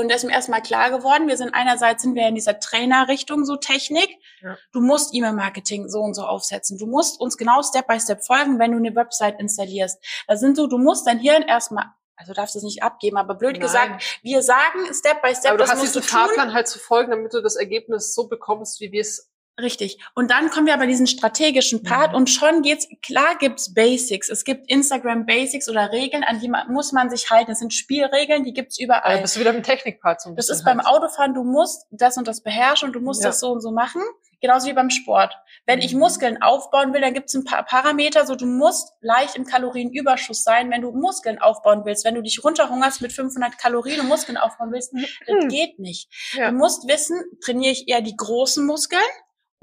und 0.00 0.10
da 0.10 0.16
ist 0.16 0.24
mir 0.24 0.32
erstmal 0.32 0.62
klar 0.62 0.90
geworden, 0.90 1.28
wir 1.28 1.36
sind 1.36 1.54
einerseits 1.54 2.02
sind 2.02 2.14
wir 2.14 2.26
in 2.28 2.34
dieser 2.34 2.58
Trainerrichtung 2.58 3.44
so 3.44 3.56
Technik. 3.56 4.08
Ja. 4.42 4.56
Du 4.72 4.80
musst 4.80 5.14
E-Mail-Marketing 5.14 5.88
so 5.88 6.00
und 6.00 6.14
so 6.14 6.22
aufsetzen. 6.22 6.78
Du 6.78 6.86
musst 6.86 7.20
uns 7.20 7.36
genau 7.36 7.62
Step 7.62 7.86
by 7.86 7.98
Step 8.00 8.24
folgen, 8.24 8.58
wenn 8.58 8.72
du 8.72 8.78
eine 8.78 8.94
Website 8.94 9.38
installierst. 9.40 10.02
Da 10.26 10.36
sind 10.36 10.56
so, 10.56 10.66
du 10.66 10.78
musst 10.78 11.06
dein 11.06 11.18
Hirn 11.18 11.42
erstmal 11.42 11.86
also 12.16 12.32
darfst 12.32 12.54
du 12.54 12.58
es 12.58 12.64
nicht 12.64 12.82
abgeben, 12.82 13.16
aber 13.16 13.34
blöd 13.34 13.54
Nein. 13.54 13.60
gesagt, 13.60 14.20
wir 14.22 14.40
sagen 14.42 14.92
Step 14.92 15.20
by 15.20 15.34
Step, 15.34 15.50
aber 15.50 15.64
du 15.64 15.68
hast 15.68 15.82
diesen 15.82 16.02
Fahrplan 16.02 16.54
halt 16.54 16.68
zu 16.68 16.78
folgen, 16.78 17.10
damit 17.10 17.34
du 17.34 17.42
das 17.42 17.56
Ergebnis 17.56 18.14
so 18.14 18.28
bekommst, 18.28 18.80
wie 18.80 18.92
wir 18.92 19.00
es 19.00 19.33
Richtig. 19.60 19.98
Und 20.16 20.32
dann 20.32 20.50
kommen 20.50 20.66
wir 20.66 20.74
aber 20.74 20.86
diesen 20.86 21.06
strategischen 21.06 21.84
Part 21.84 22.10
mhm. 22.10 22.16
und 22.16 22.30
schon 22.30 22.62
geht's, 22.62 22.88
klar 23.02 23.36
gibt's 23.38 23.72
Basics. 23.72 24.28
Es 24.28 24.44
gibt 24.44 24.68
Instagram 24.68 25.26
Basics 25.26 25.68
oder 25.68 25.92
Regeln, 25.92 26.24
an 26.24 26.40
die 26.40 26.48
man, 26.48 26.72
muss 26.72 26.90
man 26.90 27.08
sich 27.08 27.30
halten. 27.30 27.52
Das 27.52 27.60
sind 27.60 27.72
Spielregeln, 27.72 28.42
die 28.42 28.52
gibt's 28.52 28.80
überall. 28.80 29.02
Also 29.02 29.22
bist 29.22 29.36
du 29.36 29.40
wieder 29.40 29.54
im 29.54 29.62
Technikpart 29.62 30.26
ein 30.26 30.34
Das 30.34 30.48
ist 30.48 30.64
halt. 30.64 30.78
beim 30.78 30.84
Autofahren, 30.84 31.34
du 31.34 31.44
musst 31.44 31.86
das 31.92 32.16
und 32.16 32.26
das 32.26 32.42
beherrschen 32.42 32.88
und 32.88 32.94
du 32.94 33.00
musst 33.00 33.22
ja. 33.22 33.28
das 33.28 33.38
so 33.38 33.52
und 33.52 33.60
so 33.60 33.70
machen. 33.70 34.02
Genauso 34.40 34.66
wie 34.66 34.72
beim 34.74 34.90
Sport. 34.90 35.34
Wenn 35.66 35.78
mhm. 35.78 35.84
ich 35.84 35.94
Muskeln 35.94 36.42
aufbauen 36.42 36.92
will, 36.92 37.00
dann 37.00 37.14
gibt's 37.14 37.32
ein 37.34 37.44
paar 37.44 37.64
Parameter, 37.64 38.26
so 38.26 38.34
du 38.34 38.44
musst 38.44 38.92
leicht 39.00 39.36
im 39.36 39.46
Kalorienüberschuss 39.46 40.42
sein, 40.42 40.70
wenn 40.70 40.82
du 40.82 40.90
Muskeln 40.90 41.38
aufbauen 41.38 41.82
willst. 41.84 42.04
Wenn 42.04 42.16
du 42.16 42.22
dich 42.22 42.42
runterhungerst 42.42 43.00
mit 43.00 43.12
500 43.12 43.56
Kalorien 43.56 44.00
und 44.00 44.08
Muskeln 44.08 44.36
aufbauen 44.36 44.72
willst, 44.72 44.92
das 45.26 45.48
geht 45.48 45.78
nicht. 45.78 46.10
Ja. 46.32 46.50
Du 46.50 46.56
musst 46.56 46.88
wissen, 46.88 47.22
trainiere 47.42 47.72
ich 47.72 47.88
eher 47.88 48.02
die 48.02 48.16
großen 48.16 48.66
Muskeln 48.66 49.00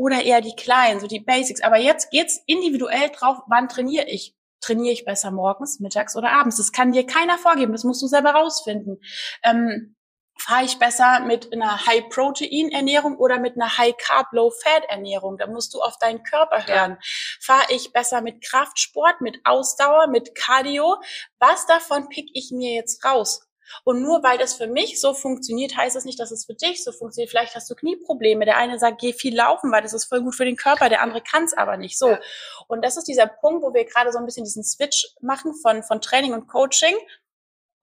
oder 0.02 0.24
eher 0.24 0.42
die 0.42 0.56
kleinen, 0.56 1.00
so 1.00 1.06
die 1.06 1.20
Basics. 1.20 1.62
Aber 1.62 1.78
jetzt 1.78 2.10
geht's 2.10 2.42
individuell 2.48 3.10
drauf, 3.10 3.38
wann 3.48 3.70
trainiere 3.70 4.08
ich? 4.08 4.36
Trainiere 4.60 4.94
ich 4.94 5.06
besser 5.06 5.30
morgens, 5.30 5.80
mittags 5.80 6.16
oder 6.16 6.32
abends? 6.32 6.58
Das 6.58 6.72
kann 6.72 6.92
dir 6.92 7.06
keiner 7.06 7.38
vorgeben, 7.38 7.72
das 7.72 7.84
musst 7.84 8.02
du 8.02 8.08
selber 8.08 8.32
rausfinden. 8.32 9.00
Ähm, 9.44 9.96
Fahre 10.40 10.66
ich 10.66 10.80
besser 10.80 11.20
mit 11.20 11.54
einer 11.54 11.86
High-Protein-Ernährung 11.86 13.18
oder 13.18 13.38
mit 13.38 13.58
einer 13.58 13.78
High-Carb, 13.78 14.32
Low-Fat-Ernährung? 14.32 15.38
Da 15.38 15.46
musst 15.46 15.76
du 15.76 15.82
auf 15.82 16.00
deinen 16.00 16.24
Körper 16.24 16.66
hören. 16.66 16.98
Fahre 17.40 17.66
ich 17.70 17.94
besser 17.94 18.22
mit 18.22 18.44
Kraftsport, 18.44 19.22
mit 19.22 19.40
Ausdauer, 19.44 20.08
mit 20.08 20.34
Cardio? 20.34 20.96
Was 21.38 21.68
davon 21.68 22.10
pick 22.10 22.32
ich 22.34 22.50
mir 22.50 22.74
jetzt 22.74 23.06
raus? 23.06 23.51
Und 23.84 24.02
nur 24.02 24.24
weil 24.24 24.38
das 24.38 24.54
für 24.54 24.68
mich 24.68 25.00
so 25.00 25.14
funktioniert, 25.14 25.76
heißt 25.76 25.96
das 25.96 26.06
nicht, 26.06 26.20
dass 26.20 26.32
es 26.32 26.46
für 26.46 26.54
dich 26.54 26.84
so 26.84 26.92
funktioniert. 26.92 27.30
Vielleicht 27.30 27.56
hast 27.56 27.70
du 27.70 27.76
Knieprobleme. 27.76 28.46
Der 28.46 28.58
eine 28.58 28.80
sagt, 28.80 29.02
geh 29.02 29.14
viel 29.14 29.36
laufen, 29.36 29.72
weil 29.72 29.82
das 29.82 29.94
ist 29.94 30.06
voll 30.06 30.22
gut 30.22 30.36
für 30.36 30.46
den 30.46 30.56
Körper. 30.56 30.90
Der 30.90 31.02
andere 31.02 31.22
kann 31.22 31.44
es 31.44 31.54
aber 31.54 31.78
nicht. 31.78 31.98
So. 31.98 32.18
Und 32.68 32.84
das 32.84 32.98
ist 32.98 33.08
dieser 33.08 33.28
Punkt, 33.28 33.64
wo 33.64 33.74
wir 33.74 33.86
gerade 33.86 34.12
so 34.12 34.20
ein 34.20 34.26
bisschen 34.26 34.46
diesen 34.46 34.64
Switch 34.64 35.08
machen 35.22 35.54
von, 35.62 35.84
von 35.84 36.02
Training 36.02 36.34
und 36.34 36.48
Coaching. 36.48 36.96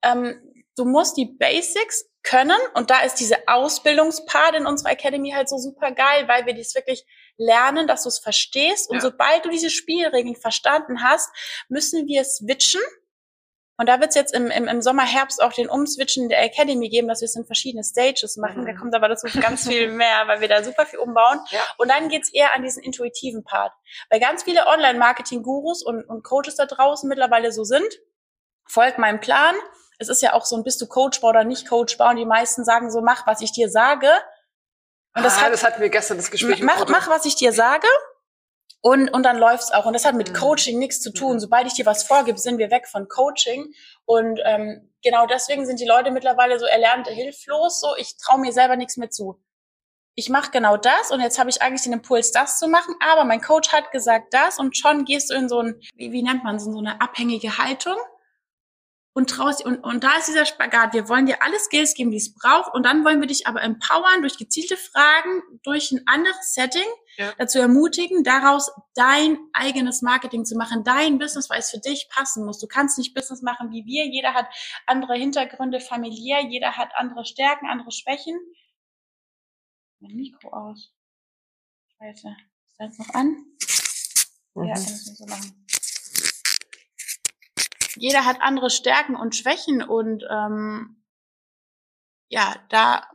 Ähm, 0.03 0.41
du 0.75 0.85
musst 0.85 1.17
die 1.17 1.25
Basics 1.25 2.09
können 2.23 2.59
und 2.73 2.89
da 2.89 3.01
ist 3.01 3.15
diese 3.15 3.47
Ausbildungspart 3.47 4.55
in 4.55 4.65
unserer 4.65 4.91
Academy 4.91 5.31
halt 5.31 5.49
so 5.49 5.57
super 5.57 5.91
geil, 5.91 6.27
weil 6.27 6.45
wir 6.45 6.53
dies 6.53 6.75
wirklich 6.75 7.05
lernen, 7.37 7.87
dass 7.87 8.03
du 8.03 8.09
es 8.09 8.19
verstehst 8.19 8.89
und 8.89 8.97
ja. 8.97 9.01
sobald 9.01 9.45
du 9.45 9.49
diese 9.49 9.69
Spielregeln 9.69 10.35
verstanden 10.35 11.01
hast, 11.01 11.29
müssen 11.69 12.07
wir 12.07 12.25
switchen 12.25 12.81
und 13.79 13.87
da 13.87 14.01
wird 14.01 14.09
es 14.09 14.15
jetzt 14.15 14.33
im, 14.33 14.51
im, 14.51 14.67
im 14.67 14.81
Sommer, 14.81 15.03
Herbst 15.03 15.41
auch 15.41 15.53
den 15.53 15.69
Umswitchen 15.69 16.27
der 16.27 16.43
Academy 16.43 16.89
geben, 16.89 17.07
dass 17.07 17.21
wir 17.21 17.27
es 17.27 17.35
in 17.37 17.45
verschiedene 17.45 17.81
Stages 17.81 18.35
machen. 18.35 18.63
Mhm. 18.63 18.65
Da 18.65 18.73
kommt 18.73 18.93
aber 18.93 19.07
dazu 19.07 19.27
ganz 19.41 19.69
viel 19.69 19.89
mehr, 19.89 20.27
weil 20.27 20.41
wir 20.41 20.49
da 20.49 20.65
super 20.65 20.85
viel 20.85 20.99
umbauen. 20.99 21.39
Ja. 21.49 21.61
Und 21.77 21.89
dann 21.89 22.09
geht's 22.09 22.29
eher 22.29 22.53
an 22.53 22.61
diesen 22.61 22.83
intuitiven 22.83 23.45
Part. 23.45 23.71
Weil 24.09 24.19
ganz 24.19 24.43
viele 24.43 24.67
Online-Marketing-Gurus 24.67 25.81
und, 25.81 26.03
und 26.03 26.23
Coaches 26.25 26.57
da 26.57 26.65
draußen 26.65 27.07
mittlerweile 27.07 27.53
so 27.53 27.63
sind, 27.63 27.87
folgt 28.65 28.97
meinem 28.97 29.21
Plan. 29.21 29.55
Es 29.97 30.09
ist 30.09 30.21
ja 30.21 30.33
auch 30.33 30.43
so 30.43 30.57
ein, 30.57 30.65
bist 30.65 30.81
du 30.81 30.87
coachbar 30.87 31.29
oder 31.29 31.43
nicht 31.45 31.69
coachbar? 31.69 32.09
Und 32.09 32.17
die 32.17 32.25
meisten 32.25 32.65
sagen 32.65 32.91
so, 32.91 32.99
mach, 32.99 33.27
was 33.27 33.39
ich 33.39 33.53
dir 33.53 33.69
sage. 33.69 34.11
Und 35.15 35.23
das, 35.23 35.37
ah, 35.37 35.43
hat, 35.43 35.53
das 35.53 35.63
hatten 35.63 35.81
wir 35.81 35.89
gestern 35.89 36.17
das 36.17 36.29
Gespräch. 36.29 36.61
Mach, 36.61 36.85
mach, 36.89 37.07
was 37.07 37.23
ich 37.23 37.37
dir 37.37 37.53
sage. 37.53 37.87
Und, 38.81 39.09
und 39.09 39.23
dann 39.23 39.37
läuft's 39.37 39.71
auch. 39.71 39.85
Und 39.85 39.93
das 39.93 40.05
hat 40.05 40.15
mit 40.15 40.29
mhm. 40.29 40.35
Coaching 40.35 40.79
nichts 40.79 41.01
zu 41.01 41.11
tun. 41.11 41.33
Mhm. 41.33 41.39
Sobald 41.39 41.67
ich 41.67 41.73
dir 41.73 41.85
was 41.85 42.03
vorgebe, 42.03 42.37
sind 42.37 42.57
wir 42.57 42.71
weg 42.71 42.87
von 42.87 43.07
Coaching. 43.07 43.73
Und 44.05 44.39
ähm, 44.45 44.93
genau 45.03 45.25
deswegen 45.25 45.65
sind 45.65 45.79
die 45.79 45.85
Leute 45.85 46.11
mittlerweile 46.11 46.59
so 46.59 46.65
erlernte 46.65 47.11
hilflos. 47.11 47.81
So, 47.81 47.95
ich 47.97 48.17
traue 48.17 48.39
mir 48.39 48.53
selber 48.53 48.75
nichts 48.75 48.97
mehr 48.97 49.09
zu. 49.09 49.41
Ich 50.15 50.29
mache 50.29 50.51
genau 50.51 50.75
das 50.75 51.11
und 51.11 51.21
jetzt 51.21 51.39
habe 51.39 51.49
ich 51.49 51.61
eigentlich 51.61 51.83
den 51.83 51.93
Impuls, 51.93 52.33
das 52.33 52.59
zu 52.59 52.67
machen, 52.67 52.93
aber 52.99 53.23
mein 53.23 53.39
Coach 53.39 53.71
hat 53.71 53.91
gesagt 53.91 54.33
das 54.33 54.59
und 54.59 54.75
schon 54.75 55.05
gehst 55.05 55.29
du 55.29 55.33
in 55.33 55.47
so 55.47 55.59
ein, 55.59 55.79
wie, 55.95 56.11
wie 56.11 56.23
nennt 56.23 56.43
man 56.43 56.59
so 56.59 56.77
eine 56.77 56.99
abhängige 56.99 57.57
Haltung 57.57 57.95
und 59.13 59.29
traust 59.29 59.63
und, 59.65 59.77
und 59.77 60.03
da 60.03 60.17
ist 60.17 60.27
dieser 60.27 60.45
Spagat. 60.45 60.93
Wir 60.93 61.07
wollen 61.07 61.25
dir 61.25 61.41
alle 61.41 61.57
Skills 61.57 61.93
geben, 61.93 62.11
die 62.11 62.17
es 62.17 62.33
braucht 62.33 62.73
und 62.73 62.85
dann 62.85 63.05
wollen 63.05 63.21
wir 63.21 63.27
dich 63.27 63.47
aber 63.47 63.61
empowern 63.61 64.19
durch 64.21 64.37
gezielte 64.37 64.75
Fragen, 64.75 65.41
durch 65.63 65.91
ein 65.93 66.01
anderes 66.05 66.53
Setting, 66.53 66.87
ja. 67.19 67.33
dazu 67.37 67.59
ermutigen, 67.59 68.23
daraus 68.23 68.71
dein 68.95 69.37
eigenes 69.53 70.01
Marketing 70.01 70.45
zu 70.45 70.55
machen, 70.55 70.83
dein 70.83 71.19
Business, 71.19 71.49
weil 71.49 71.59
es 71.59 71.69
für 71.69 71.79
dich 71.79 72.09
passen 72.09 72.45
muss. 72.45 72.59
Du 72.59 72.67
kannst 72.67 72.97
nicht 72.97 73.13
Business 73.13 73.43
machen 73.43 73.69
wie 73.71 73.85
wir. 73.85 74.07
Jeder 74.07 74.33
hat 74.33 74.47
andere 74.87 75.13
Hintergründe 75.13 75.79
familiär, 75.79 76.41
jeder 76.41 76.77
hat 76.77 76.89
andere 76.95 77.25
Stärken, 77.25 77.67
andere 77.67 77.91
Schwächen. 77.91 78.39
Mein 79.99 80.15
Mikro 80.15 80.49
aus. 80.49 80.91
Scheiße. 81.99 82.35
Ist 82.65 82.79
das 82.79 82.97
noch 82.97 83.13
an? 83.13 83.27
Mhm. 84.55 84.63
Ja, 84.63 84.73
kann 84.73 84.83
ich 84.83 84.89
nicht 84.89 85.17
so 85.17 85.25
machen 85.27 85.65
jeder 87.99 88.25
hat 88.25 88.41
andere 88.41 88.69
Stärken 88.69 89.15
und 89.15 89.35
Schwächen 89.35 89.83
und 89.83 90.23
ähm, 90.29 91.03
ja, 92.29 92.55
da 92.69 93.07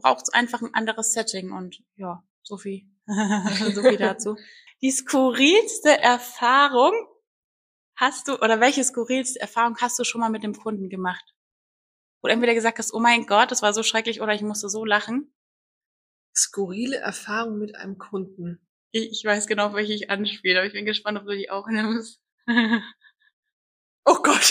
braucht 0.00 0.22
es 0.22 0.32
einfach 0.32 0.62
ein 0.62 0.74
anderes 0.74 1.12
Setting 1.12 1.52
und 1.52 1.82
ja, 1.96 2.24
so 2.42 2.56
viel, 2.56 2.82
so 3.74 3.82
viel 3.82 3.98
dazu. 3.98 4.36
Die 4.80 4.90
skurrilste 4.90 5.98
Erfahrung 6.00 6.92
hast 7.96 8.28
du 8.28 8.34
oder 8.38 8.60
welche 8.60 8.82
skurrilste 8.82 9.40
Erfahrung 9.40 9.76
hast 9.80 9.98
du 9.98 10.04
schon 10.04 10.20
mal 10.20 10.30
mit 10.30 10.42
dem 10.42 10.54
Kunden 10.54 10.88
gemacht? 10.88 11.34
Wo 12.20 12.28
du 12.28 12.34
entweder 12.34 12.54
gesagt 12.54 12.78
hast, 12.78 12.92
oh 12.94 13.00
mein 13.00 13.26
Gott, 13.26 13.50
das 13.50 13.62
war 13.62 13.74
so 13.74 13.82
schrecklich 13.82 14.20
oder 14.20 14.34
ich 14.34 14.42
musste 14.42 14.68
so 14.68 14.84
lachen. 14.84 15.34
Skurrile 16.34 16.96
Erfahrung 16.96 17.58
mit 17.58 17.76
einem 17.76 17.98
Kunden. 17.98 18.66
Ich, 18.92 19.10
ich 19.10 19.24
weiß 19.24 19.46
genau, 19.46 19.66
auf 19.68 19.74
welche 19.74 19.92
ich 19.92 20.10
anspiele, 20.10 20.58
aber 20.58 20.66
ich 20.66 20.72
bin 20.72 20.86
gespannt, 20.86 21.18
ob 21.18 21.26
du 21.26 21.36
die 21.36 21.50
auch 21.50 21.68
nimmst. 21.68 22.20
Oh 24.04 24.16
Gott. 24.16 24.50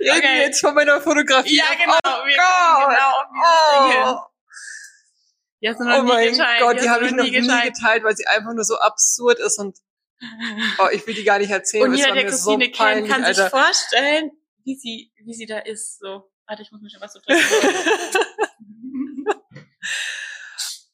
Reden 0.00 0.10
okay. 0.10 0.22
wir 0.22 0.38
jetzt 0.40 0.60
von 0.60 0.74
meiner 0.74 1.00
Fotografie. 1.00 1.56
Ja, 1.56 1.74
genau. 1.78 1.96
Oh 2.04 2.26
wir 2.26 2.36
Gott. 2.36 2.88
genau 2.88 3.10
auf 3.10 3.26
die 4.26 4.33
hast 5.68 5.80
du 5.80 5.84
noch 5.84 5.98
oh 5.98 6.02
nie 6.02 6.08
mein 6.08 6.30
geteilt. 6.32 6.60
Gott, 6.60 6.76
die, 6.76 6.82
die 6.82 6.88
habe 6.90 7.06
ich 7.06 7.12
noch 7.12 7.24
nie 7.24 7.30
geteilt. 7.30 7.74
geteilt, 7.74 8.04
weil 8.04 8.16
sie 8.16 8.26
einfach 8.26 8.52
nur 8.52 8.64
so 8.64 8.76
absurd 8.78 9.38
ist 9.38 9.58
und 9.58 9.78
oh, 10.78 10.88
ich 10.92 11.06
will 11.06 11.14
die 11.14 11.24
gar 11.24 11.38
nicht 11.38 11.50
erzählen. 11.50 11.84
Und 11.84 11.94
jeder, 11.94 12.12
der 12.12 12.24
Christine 12.24 12.66
so 12.66 12.70
kennt, 12.70 13.08
kann 13.08 13.24
Alter. 13.24 13.42
sich 13.42 13.50
vorstellen, 13.50 14.30
wie 14.64 14.76
sie, 14.76 15.12
wie 15.24 15.34
sie 15.34 15.46
da 15.46 15.58
ist. 15.58 15.98
So, 15.98 16.30
warte, 16.46 16.62
ich 16.62 16.72
muss 16.72 16.80
mich 16.80 16.92
schon 16.92 17.00
was 17.00 17.12
so 17.12 17.20
trinken. 17.20 17.42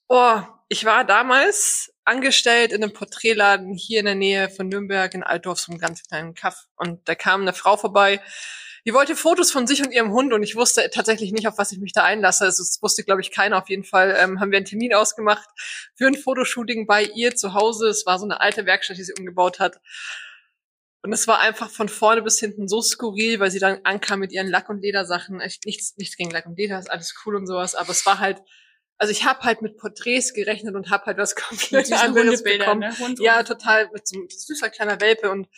oh, 0.09 0.41
ich 0.69 0.85
war 0.85 1.05
damals 1.05 1.93
angestellt 2.05 2.73
in 2.73 2.83
einem 2.83 2.93
Porträtladen 2.93 3.75
hier 3.75 4.01
in 4.01 4.07
der 4.07 4.15
Nähe 4.15 4.51
von 4.51 4.69
Nürnberg 4.69 5.13
in 5.15 5.23
Altdorf, 5.23 5.61
so 5.61 5.73
einem 5.73 5.81
ganz 5.81 6.03
kleinen 6.03 6.35
Kaff. 6.35 6.67
Und 6.77 7.09
da 7.09 7.15
kam 7.15 7.43
eine 7.43 7.53
Frau 7.53 7.77
vorbei, 7.77 8.21
die 8.87 8.95
wollte 8.95 9.17
Fotos 9.17 9.51
von 9.51 9.67
sich 9.67 9.83
und 9.83 9.93
ihrem 9.93 10.13
Hund 10.13 10.33
und 10.33 10.43
ich 10.43 10.57
wusste 10.57 10.89
tatsächlich 10.91 11.33
nicht, 11.33 11.47
auf 11.47 11.59
was 11.59 11.73
ich 11.73 11.79
mich 11.79 11.93
da 11.93 12.05
einlasse. 12.05 12.45
Also 12.45 12.63
es 12.63 12.81
wusste, 12.81 13.05
glaube 13.05 13.21
ich, 13.21 13.31
keiner. 13.31 13.59
Auf 13.59 13.69
jeden 13.69 13.85
Fall 13.85 14.17
ähm, 14.19 14.41
haben 14.41 14.51
wir 14.51 14.57
einen 14.57 14.67
Termin 14.67 14.95
ausgemacht 14.95 15.49
für 15.95 16.07
ein 16.07 16.15
Fotoshooting 16.15 16.87
bei 16.87 17.05
ihr 17.05 17.37
zu 17.37 17.55
Hause. 17.55 17.89
Es 17.89 18.07
war 18.07 18.19
so 18.19 18.25
eine 18.25 18.41
alte 18.41 18.67
Werkstatt, 18.67 18.97
die 18.97 19.05
sie 19.05 19.15
umgebaut 19.19 19.59
hat. 19.59 19.81
Und 21.03 21.13
es 21.13 21.27
war 21.27 21.41
einfach 21.41 21.71
von 21.71 21.89
vorne 21.89 22.23
bis 22.23 22.39
hinten 22.39 22.69
so 22.69 22.83
skurril, 22.83 23.41
weil 23.41 23.51
sie 23.51 23.59
dann 23.59 23.81
ankam 23.85 24.21
mit 24.21 24.33
ihren 24.33 24.49
Lack- 24.49 24.69
und 24.69 24.83
Ledersachen. 24.83 25.41
Echt 25.41 25.65
nichts, 25.65 25.97
nichts 25.97 26.17
gegen 26.17 26.31
Lack 26.31 26.47
und 26.47 26.59
Leder, 26.59 26.79
ist 26.79 26.91
alles 26.91 27.15
cool 27.25 27.37
und 27.37 27.47
sowas. 27.47 27.75
Aber 27.75 27.91
es 27.91 28.05
war 28.05 28.19
halt, 28.19 28.43
also 28.99 29.11
ich 29.11 29.25
habe 29.25 29.41
halt 29.41 29.63
mit 29.63 29.79
Porträts 29.79 30.35
gerechnet 30.35 30.75
und 30.75 30.91
habe 30.91 31.07
halt 31.07 31.17
was 31.17 31.35
komplett 31.37 31.91
anderes 31.93 32.43
bekommen. 32.43 32.81
Ne? 32.81 33.15
Ja, 33.19 33.43
total 33.45 33.91
mit 33.93 34.07
so 34.07 34.19
einem 34.19 34.29
süßer 34.29 34.69
kleiner 34.69 35.01
Welpe 35.01 35.31
und 35.31 35.49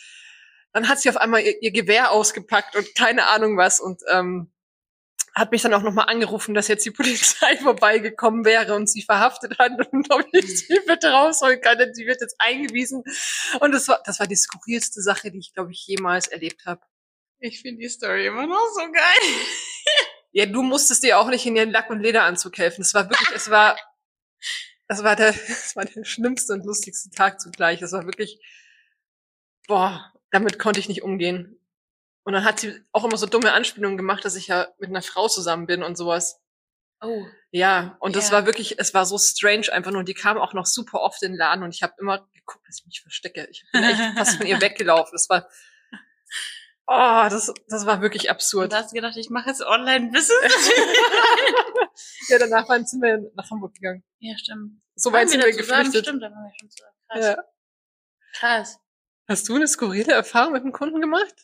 dann 0.73 0.89
hat 0.89 0.99
sie 0.99 1.09
auf 1.09 1.17
einmal 1.17 1.41
ihr, 1.41 1.61
ihr 1.61 1.71
Gewehr 1.71 2.11
ausgepackt 2.11 2.75
und 2.75 2.93
keine 2.95 3.27
Ahnung 3.27 3.57
was 3.57 3.79
und 3.79 4.01
ähm, 4.11 4.51
hat 5.35 5.51
mich 5.51 5.63
dann 5.63 5.73
auch 5.73 5.81
nochmal 5.81 6.09
angerufen, 6.09 6.53
dass 6.53 6.67
jetzt 6.67 6.85
die 6.85 6.91
Polizei 6.91 7.57
vorbeigekommen 7.57 8.45
wäre 8.45 8.75
und 8.75 8.89
sie 8.89 9.01
verhaftet 9.01 9.57
hat 9.57 9.71
und 9.91 10.11
ob 10.11 10.25
ich 10.31 10.59
sie 10.59 10.79
bitte 10.85 11.11
rausholen 11.11 11.61
kann, 11.61 11.77
denn 11.77 11.93
sie 11.93 12.05
wird 12.05 12.21
jetzt 12.21 12.35
eingewiesen. 12.39 13.03
Und 13.59 13.71
das 13.71 13.87
war, 13.87 14.01
das 14.05 14.19
war 14.19 14.27
die 14.27 14.35
skurrilste 14.35 15.01
Sache, 15.01 15.31
die 15.31 15.39
ich, 15.39 15.53
glaube 15.53 15.71
ich, 15.71 15.85
jemals 15.87 16.27
erlebt 16.27 16.65
habe. 16.65 16.81
Ich 17.39 17.61
finde 17.61 17.81
die 17.81 17.89
Story 17.89 18.27
immer 18.27 18.47
noch 18.47 18.67
so 18.73 18.81
geil. 18.91 19.45
ja, 20.31 20.45
du 20.45 20.61
musstest 20.61 21.03
dir 21.03 21.19
auch 21.19 21.27
nicht 21.27 21.45
in 21.45 21.55
ihren 21.55 21.71
Lack- 21.71 21.89
und 21.89 21.99
Lederanzug 21.99 22.57
helfen. 22.57 22.81
Es 22.81 22.93
war 22.93 23.09
wirklich, 23.09 23.31
es 23.35 23.49
war, 23.49 23.77
das 24.87 25.03
war 25.03 25.15
der, 25.15 25.33
das 25.47 25.75
war 25.75 25.85
der 25.85 26.05
schlimmste 26.05 26.53
und 26.53 26.65
lustigste 26.65 27.09
Tag 27.09 27.41
zugleich. 27.41 27.81
Es 27.81 27.91
war 27.91 28.05
wirklich, 28.05 28.39
boah, 29.67 30.12
damit 30.33 30.57
konnte 30.57 30.79
ich 30.79 30.89
nicht 30.89 31.03
umgehen. 31.03 31.59
Und 32.23 32.33
dann 32.33 32.43
hat 32.43 32.59
sie 32.59 32.81
auch 32.91 33.03
immer 33.03 33.17
so 33.17 33.27
dumme 33.27 33.53
Anspielungen 33.53 33.97
gemacht, 33.97 34.25
dass 34.25 34.35
ich 34.35 34.47
ja 34.47 34.67
mit 34.79 34.89
einer 34.89 35.03
Frau 35.03 35.27
zusammen 35.27 35.67
bin 35.67 35.83
und 35.83 35.95
sowas. 35.95 36.41
Oh. 37.01 37.25
Ja, 37.51 37.97
und 37.99 38.15
das 38.15 38.31
war 38.31 38.45
wirklich, 38.45 38.79
es 38.79 38.93
war 38.93 39.05
so 39.05 39.17
strange 39.17 39.71
einfach 39.71 39.91
nur. 39.91 39.99
Und 39.99 40.09
die 40.09 40.15
kam 40.15 40.37
auch 40.37 40.53
noch 40.53 40.65
super 40.65 41.01
oft 41.01 41.21
in 41.21 41.33
den 41.33 41.37
Laden 41.37 41.63
und 41.63 41.75
ich 41.75 41.83
habe 41.83 41.93
immer 41.99 42.27
geguckt, 42.33 42.65
dass 42.67 42.79
ich 42.79 42.85
mich 42.85 43.01
verstecke. 43.01 43.47
Ich 43.51 43.63
bin 43.71 43.83
echt 43.83 43.99
fast 44.17 44.37
von 44.37 44.47
ihr 44.47 44.59
weggelaufen. 44.59 45.11
Das 45.11 45.29
war, 45.29 45.47
oh, 46.87 47.29
das, 47.29 47.53
das 47.67 47.85
war 47.85 48.01
wirklich 48.01 48.31
absurd. 48.31 48.65
Und 48.65 48.73
da 48.73 48.77
hast 48.77 48.91
du 48.91 48.95
gedacht, 48.95 49.17
ich 49.17 49.29
mache 49.29 49.49
jetzt 49.49 49.61
Online-Business? 49.61 50.71
ja, 52.29 52.39
danach 52.39 52.65
sind 52.87 53.03
wir 53.03 53.31
nach 53.35 53.51
Hamburg 53.51 53.75
gegangen. 53.75 54.03
Ja, 54.19 54.35
stimmt. 54.37 54.81
So 54.95 55.11
weit 55.11 55.29
sind 55.29 55.43
wir 55.43 55.51
geflüchtet. 55.51 56.05
Stimmt, 56.05 56.23
da 56.23 56.31
waren 56.31 56.45
wir 56.45 56.53
schon 56.57 56.71
zusammen. 56.71 56.95
Krass. 57.09 57.25
Ja. 57.25 57.43
Krass. 58.33 58.82
Hast 59.27 59.47
du 59.47 59.55
eine 59.55 59.67
skurrile 59.67 60.13
Erfahrung 60.13 60.53
mit 60.53 60.63
einem 60.63 60.73
Kunden 60.73 61.01
gemacht? 61.01 61.35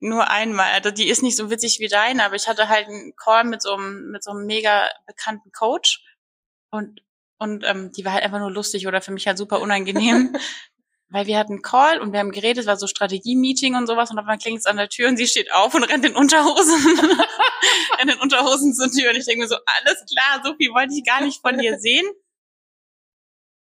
nur 0.00 0.28
einmal. 0.28 0.72
Also 0.72 0.90
die 0.90 1.08
ist 1.08 1.22
nicht 1.22 1.36
so 1.36 1.50
witzig 1.50 1.78
wie 1.80 1.88
deine, 1.88 2.24
aber 2.24 2.34
ich 2.34 2.48
hatte 2.48 2.68
halt 2.68 2.88
einen 2.88 3.14
Call 3.16 3.44
mit 3.44 3.62
so 3.62 3.74
einem, 3.74 4.10
mit 4.10 4.22
so 4.22 4.30
einem 4.30 4.46
mega 4.46 4.88
bekannten 5.06 5.52
Coach 5.52 6.04
und, 6.70 7.00
und 7.38 7.64
ähm, 7.64 7.92
die 7.92 8.04
war 8.04 8.12
halt 8.12 8.24
einfach 8.24 8.38
nur 8.38 8.50
lustig 8.50 8.86
oder 8.86 9.00
für 9.00 9.12
mich 9.12 9.26
halt 9.26 9.38
super 9.38 9.60
unangenehm. 9.60 10.36
weil 11.08 11.26
wir 11.26 11.38
hatten 11.38 11.52
einen 11.52 11.62
Call 11.62 12.00
und 12.00 12.12
wir 12.12 12.18
haben 12.18 12.32
geredet, 12.32 12.62
es 12.62 12.66
war 12.66 12.76
so 12.76 12.88
Strategie-Meeting 12.88 13.76
und 13.76 13.86
sowas 13.86 14.10
und 14.10 14.18
auf 14.18 14.24
einmal 14.24 14.38
klingt 14.38 14.58
es 14.58 14.66
an 14.66 14.76
der 14.76 14.88
Tür 14.88 15.08
und 15.08 15.16
sie 15.16 15.28
steht 15.28 15.52
auf 15.52 15.72
und 15.72 15.84
rennt 15.84 16.04
in 16.04 16.16
Unterhosen, 16.16 16.98
in 18.02 18.08
den 18.08 18.18
Unterhosen 18.18 18.74
zur 18.74 18.90
Tür 18.90 19.10
und 19.10 19.16
ich 19.16 19.24
denke 19.24 19.42
mir 19.42 19.48
so, 19.48 19.56
alles 19.66 20.04
klar, 20.10 20.42
so 20.44 20.56
viel 20.56 20.70
wollte 20.72 20.94
ich 20.94 21.04
gar 21.04 21.20
nicht 21.20 21.40
von 21.40 21.58
dir 21.58 21.78
sehen. 21.78 22.04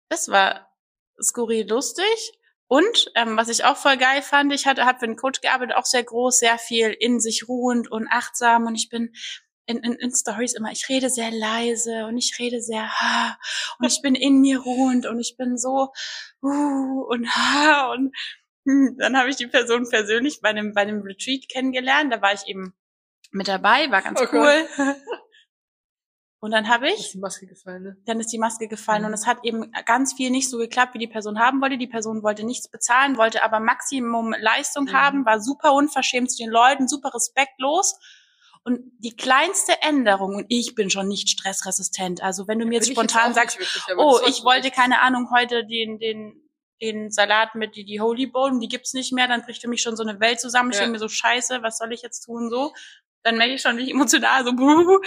Das 0.08 0.30
war 0.30 0.74
skurril 1.22 1.68
lustig 1.68 2.40
und 2.68 3.12
ähm, 3.16 3.38
was 3.38 3.50
ich 3.50 3.64
auch 3.64 3.78
voll 3.78 3.98
geil 3.98 4.22
fand, 4.22 4.52
ich 4.54 4.66
hatte 4.66 4.86
habe 4.86 5.00
für 5.00 5.06
einen 5.06 5.16
Coach 5.16 5.42
gearbeitet, 5.42 5.76
auch 5.76 5.86
sehr 5.86 6.04
groß, 6.04 6.40
sehr 6.40 6.58
viel 6.58 6.96
in 7.00 7.20
sich 7.20 7.48
ruhend 7.48 7.92
und 7.92 8.08
achtsam. 8.10 8.66
Und 8.66 8.76
ich 8.76 8.90
bin 8.90 9.14
in, 9.68 9.78
in, 9.80 9.94
in 9.94 10.12
Stories 10.12 10.54
immer, 10.54 10.72
ich 10.72 10.90
rede 10.90 11.10
sehr 11.10 11.32
leise 11.32 12.06
und 12.06 12.18
ich 12.18 12.36
rede 12.40 12.62
sehr 12.62 12.88
ha 12.88 13.38
und 13.80 13.88
ich 13.88 14.02
bin 14.02 14.16
in 14.16 14.42
mir 14.42 14.60
ruhend 14.60 15.06
und 15.06 15.20
ich 15.20 15.36
bin 15.38 15.58
so 15.58 15.92
uh, 16.44 17.04
und 17.08 17.28
ha 17.36 17.92
und 17.92 18.16
hm, 18.66 18.96
dann 19.00 19.18
habe 19.18 19.30
ich 19.30 19.36
die 19.36 19.48
Person 19.48 19.88
persönlich 19.90 20.40
bei 20.42 20.50
einem 20.50 20.74
bei 20.74 20.82
einem 20.82 21.02
Retreat 21.02 21.50
kennengelernt, 21.50 22.14
da 22.14 22.22
war 22.22 22.34
ich 22.34 22.48
eben 22.48 22.76
mit 23.32 23.48
dabei, 23.48 23.90
war 23.92 24.02
ganz 24.02 24.22
oh 24.22 24.28
cool. 24.32 24.68
Und 26.46 26.52
dann 26.52 26.70
habe 26.70 26.90
ich. 26.90 27.00
Ist 27.00 27.14
die 27.16 27.18
Maske 27.18 27.48
gefallen, 27.48 27.82
ne? 27.82 27.98
Dann 28.06 28.20
ist 28.20 28.32
die 28.32 28.38
Maske 28.38 28.68
gefallen 28.68 29.02
mhm. 29.02 29.08
und 29.08 29.14
es 29.16 29.26
hat 29.26 29.40
eben 29.42 29.72
ganz 29.88 30.14
viel 30.14 30.30
nicht 30.30 30.48
so 30.48 30.60
geklappt, 30.60 30.94
wie 30.94 31.00
die 31.00 31.08
Person 31.08 31.40
haben 31.40 31.60
wollte. 31.60 31.80
Die 31.80 31.88
Person 31.88 32.22
wollte 32.22 32.46
nichts 32.46 32.70
bezahlen, 32.70 33.18
wollte 33.18 33.44
aber 33.44 33.60
Maximum 33.60 34.32
Leistung 34.40 34.84
mhm. 34.84 34.94
haben, 34.94 35.26
war 35.26 35.42
super 35.42 35.74
unverschämt 35.74 36.30
zu 36.30 36.38
den 36.38 36.52
Leuten, 36.52 36.88
super 36.88 37.12
respektlos. 37.16 37.98
Und 38.64 38.80
die 39.00 39.16
kleinste 39.16 39.82
Änderung, 39.82 40.36
und 40.36 40.46
ich 40.50 40.76
bin 40.76 40.92
schon 40.92 41.08
nicht 41.08 41.30
stressresistent, 41.30 42.22
also 42.22 42.48
wenn 42.48 42.60
du 42.60 42.68
mir 42.68 42.76
jetzt 42.76 42.92
spontan 42.92 43.30
jetzt 43.30 43.36
sagst, 43.36 43.60
wirklich, 43.60 43.98
oh, 43.98 44.20
ich 44.28 44.44
wollte, 44.44 44.70
keine 44.70 45.02
Ahnung, 45.02 45.32
heute 45.36 45.66
den, 45.66 45.98
den, 45.98 46.48
den 46.80 47.10
Salat 47.10 47.56
mit 47.56 47.76
die, 47.76 47.86
die 47.86 48.02
Holy 48.02 48.28
Bowl, 48.28 48.60
die 48.60 48.68
gibt's 48.68 48.94
nicht 48.94 49.14
mehr, 49.14 49.28
dann 49.28 49.42
bricht 49.42 49.64
für 49.64 49.68
mich 49.68 49.82
schon 49.82 49.96
so 49.96 50.04
eine 50.04 50.20
Welt 50.20 50.40
zusammen. 50.40 50.70
Ich 50.70 50.76
ja. 50.76 50.82
denke 50.82 50.92
mir 50.92 51.00
so, 51.00 51.10
scheiße, 51.10 51.64
was 51.64 51.80
soll 51.80 51.92
ich 51.92 52.04
jetzt 52.04 52.22
tun, 52.22 52.52
so. 52.52 52.72
Dann 53.24 53.38
merke 53.38 53.56
ich 53.56 53.62
schon, 53.64 53.78
wie 53.78 53.86
ich 53.86 53.90
emotional 53.90 54.46
so, 54.46 54.54
buh, 54.56 55.00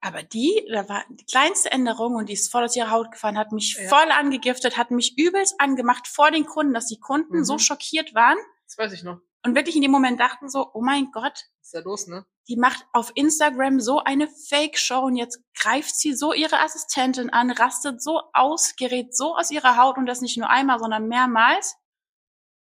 aber 0.00 0.22
die, 0.22 0.66
da 0.70 0.88
war 0.88 1.04
die 1.10 1.24
kleinste 1.24 1.72
Änderung 1.72 2.14
und 2.14 2.28
die 2.28 2.34
ist 2.34 2.52
voll 2.52 2.64
aus 2.64 2.76
ihrer 2.76 2.90
Haut 2.90 3.10
gefallen, 3.10 3.38
hat 3.38 3.52
mich 3.52 3.76
ja. 3.80 3.88
voll 3.88 4.10
angegiftet, 4.10 4.76
hat 4.76 4.90
mich 4.90 5.18
übelst 5.18 5.60
angemacht 5.60 6.06
vor 6.06 6.30
den 6.30 6.46
Kunden, 6.46 6.74
dass 6.74 6.86
die 6.86 7.00
Kunden 7.00 7.38
mhm. 7.38 7.44
so 7.44 7.58
schockiert 7.58 8.14
waren. 8.14 8.38
Das 8.66 8.78
weiß 8.78 8.92
ich 8.92 9.02
noch. 9.02 9.20
Und 9.44 9.54
wirklich 9.54 9.76
in 9.76 9.82
dem 9.82 9.92
Moment 9.92 10.18
dachten 10.18 10.48
so, 10.48 10.70
oh 10.74 10.82
mein 10.82 11.12
Gott. 11.12 11.44
Was 11.60 11.68
ist 11.68 11.74
da 11.74 11.80
los, 11.80 12.06
ne? 12.08 12.26
Die 12.48 12.56
macht 12.56 12.84
auf 12.92 13.12
Instagram 13.14 13.80
so 13.80 14.00
eine 14.00 14.28
Fake-Show 14.28 15.00
und 15.00 15.16
jetzt 15.16 15.40
greift 15.54 15.94
sie 15.96 16.14
so 16.14 16.32
ihre 16.32 16.60
Assistentin 16.60 17.30
an, 17.30 17.50
rastet 17.50 18.02
so 18.02 18.22
aus, 18.32 18.74
gerät 18.76 19.16
so 19.16 19.36
aus 19.36 19.50
ihrer 19.50 19.76
Haut 19.76 19.98
und 19.98 20.06
das 20.06 20.20
nicht 20.20 20.36
nur 20.36 20.50
einmal, 20.50 20.78
sondern 20.78 21.08
mehrmals. 21.08 21.76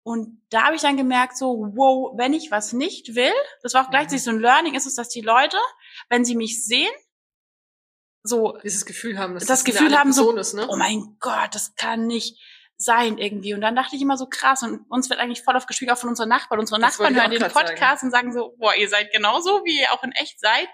Und 0.02 0.42
da 0.50 0.64
habe 0.64 0.76
ich 0.76 0.82
dann 0.82 0.98
gemerkt, 0.98 1.38
so, 1.38 1.72
wow, 1.74 2.12
wenn 2.16 2.34
ich 2.34 2.50
was 2.50 2.74
nicht 2.74 3.14
will, 3.14 3.32
das 3.62 3.72
war 3.72 3.86
auch 3.86 3.90
gleichzeitig 3.90 4.26
mhm. 4.26 4.30
so 4.30 4.30
ein 4.32 4.40
Learning, 4.40 4.74
ist 4.74 4.86
es, 4.86 4.94
dass 4.94 5.08
die 5.08 5.22
Leute, 5.22 5.56
wenn 6.10 6.26
sie 6.26 6.36
mich 6.36 6.64
sehen, 6.66 6.92
so 8.24 8.58
dieses 8.64 8.86
Gefühl 8.86 9.18
haben, 9.18 9.34
dass 9.34 9.44
das, 9.44 9.62
das 9.62 9.64
Gefühl 9.64 9.96
haben 9.96 10.12
so, 10.12 10.34
ist, 10.36 10.54
ne? 10.54 10.66
oh 10.68 10.76
mein 10.76 11.16
Gott, 11.20 11.54
das 11.54 11.76
kann 11.76 12.06
nicht 12.06 12.40
sein 12.76 13.18
irgendwie. 13.18 13.54
Und 13.54 13.60
dann 13.60 13.76
dachte 13.76 13.94
ich 13.94 14.02
immer 14.02 14.16
so 14.16 14.26
krass 14.26 14.62
und 14.62 14.80
uns 14.90 15.08
wird 15.10 15.20
eigentlich 15.20 15.42
voll 15.42 15.56
auf 15.56 15.66
gespielt 15.66 15.92
auch 15.92 15.98
von 15.98 16.08
unseren 16.08 16.30
Nachbarn. 16.30 16.58
Unsere 16.58 16.80
das 16.80 16.98
Nachbarn 16.98 17.14
hören 17.14 17.30
den 17.30 17.40
Podcast 17.40 17.78
sagen. 17.78 18.06
und 18.06 18.10
sagen 18.10 18.32
so, 18.32 18.56
boah, 18.58 18.74
ihr 18.74 18.88
seid 18.88 19.12
genauso, 19.12 19.62
wie 19.64 19.80
ihr 19.80 19.92
auch 19.92 20.02
in 20.02 20.12
echt 20.12 20.40
seid. 20.40 20.68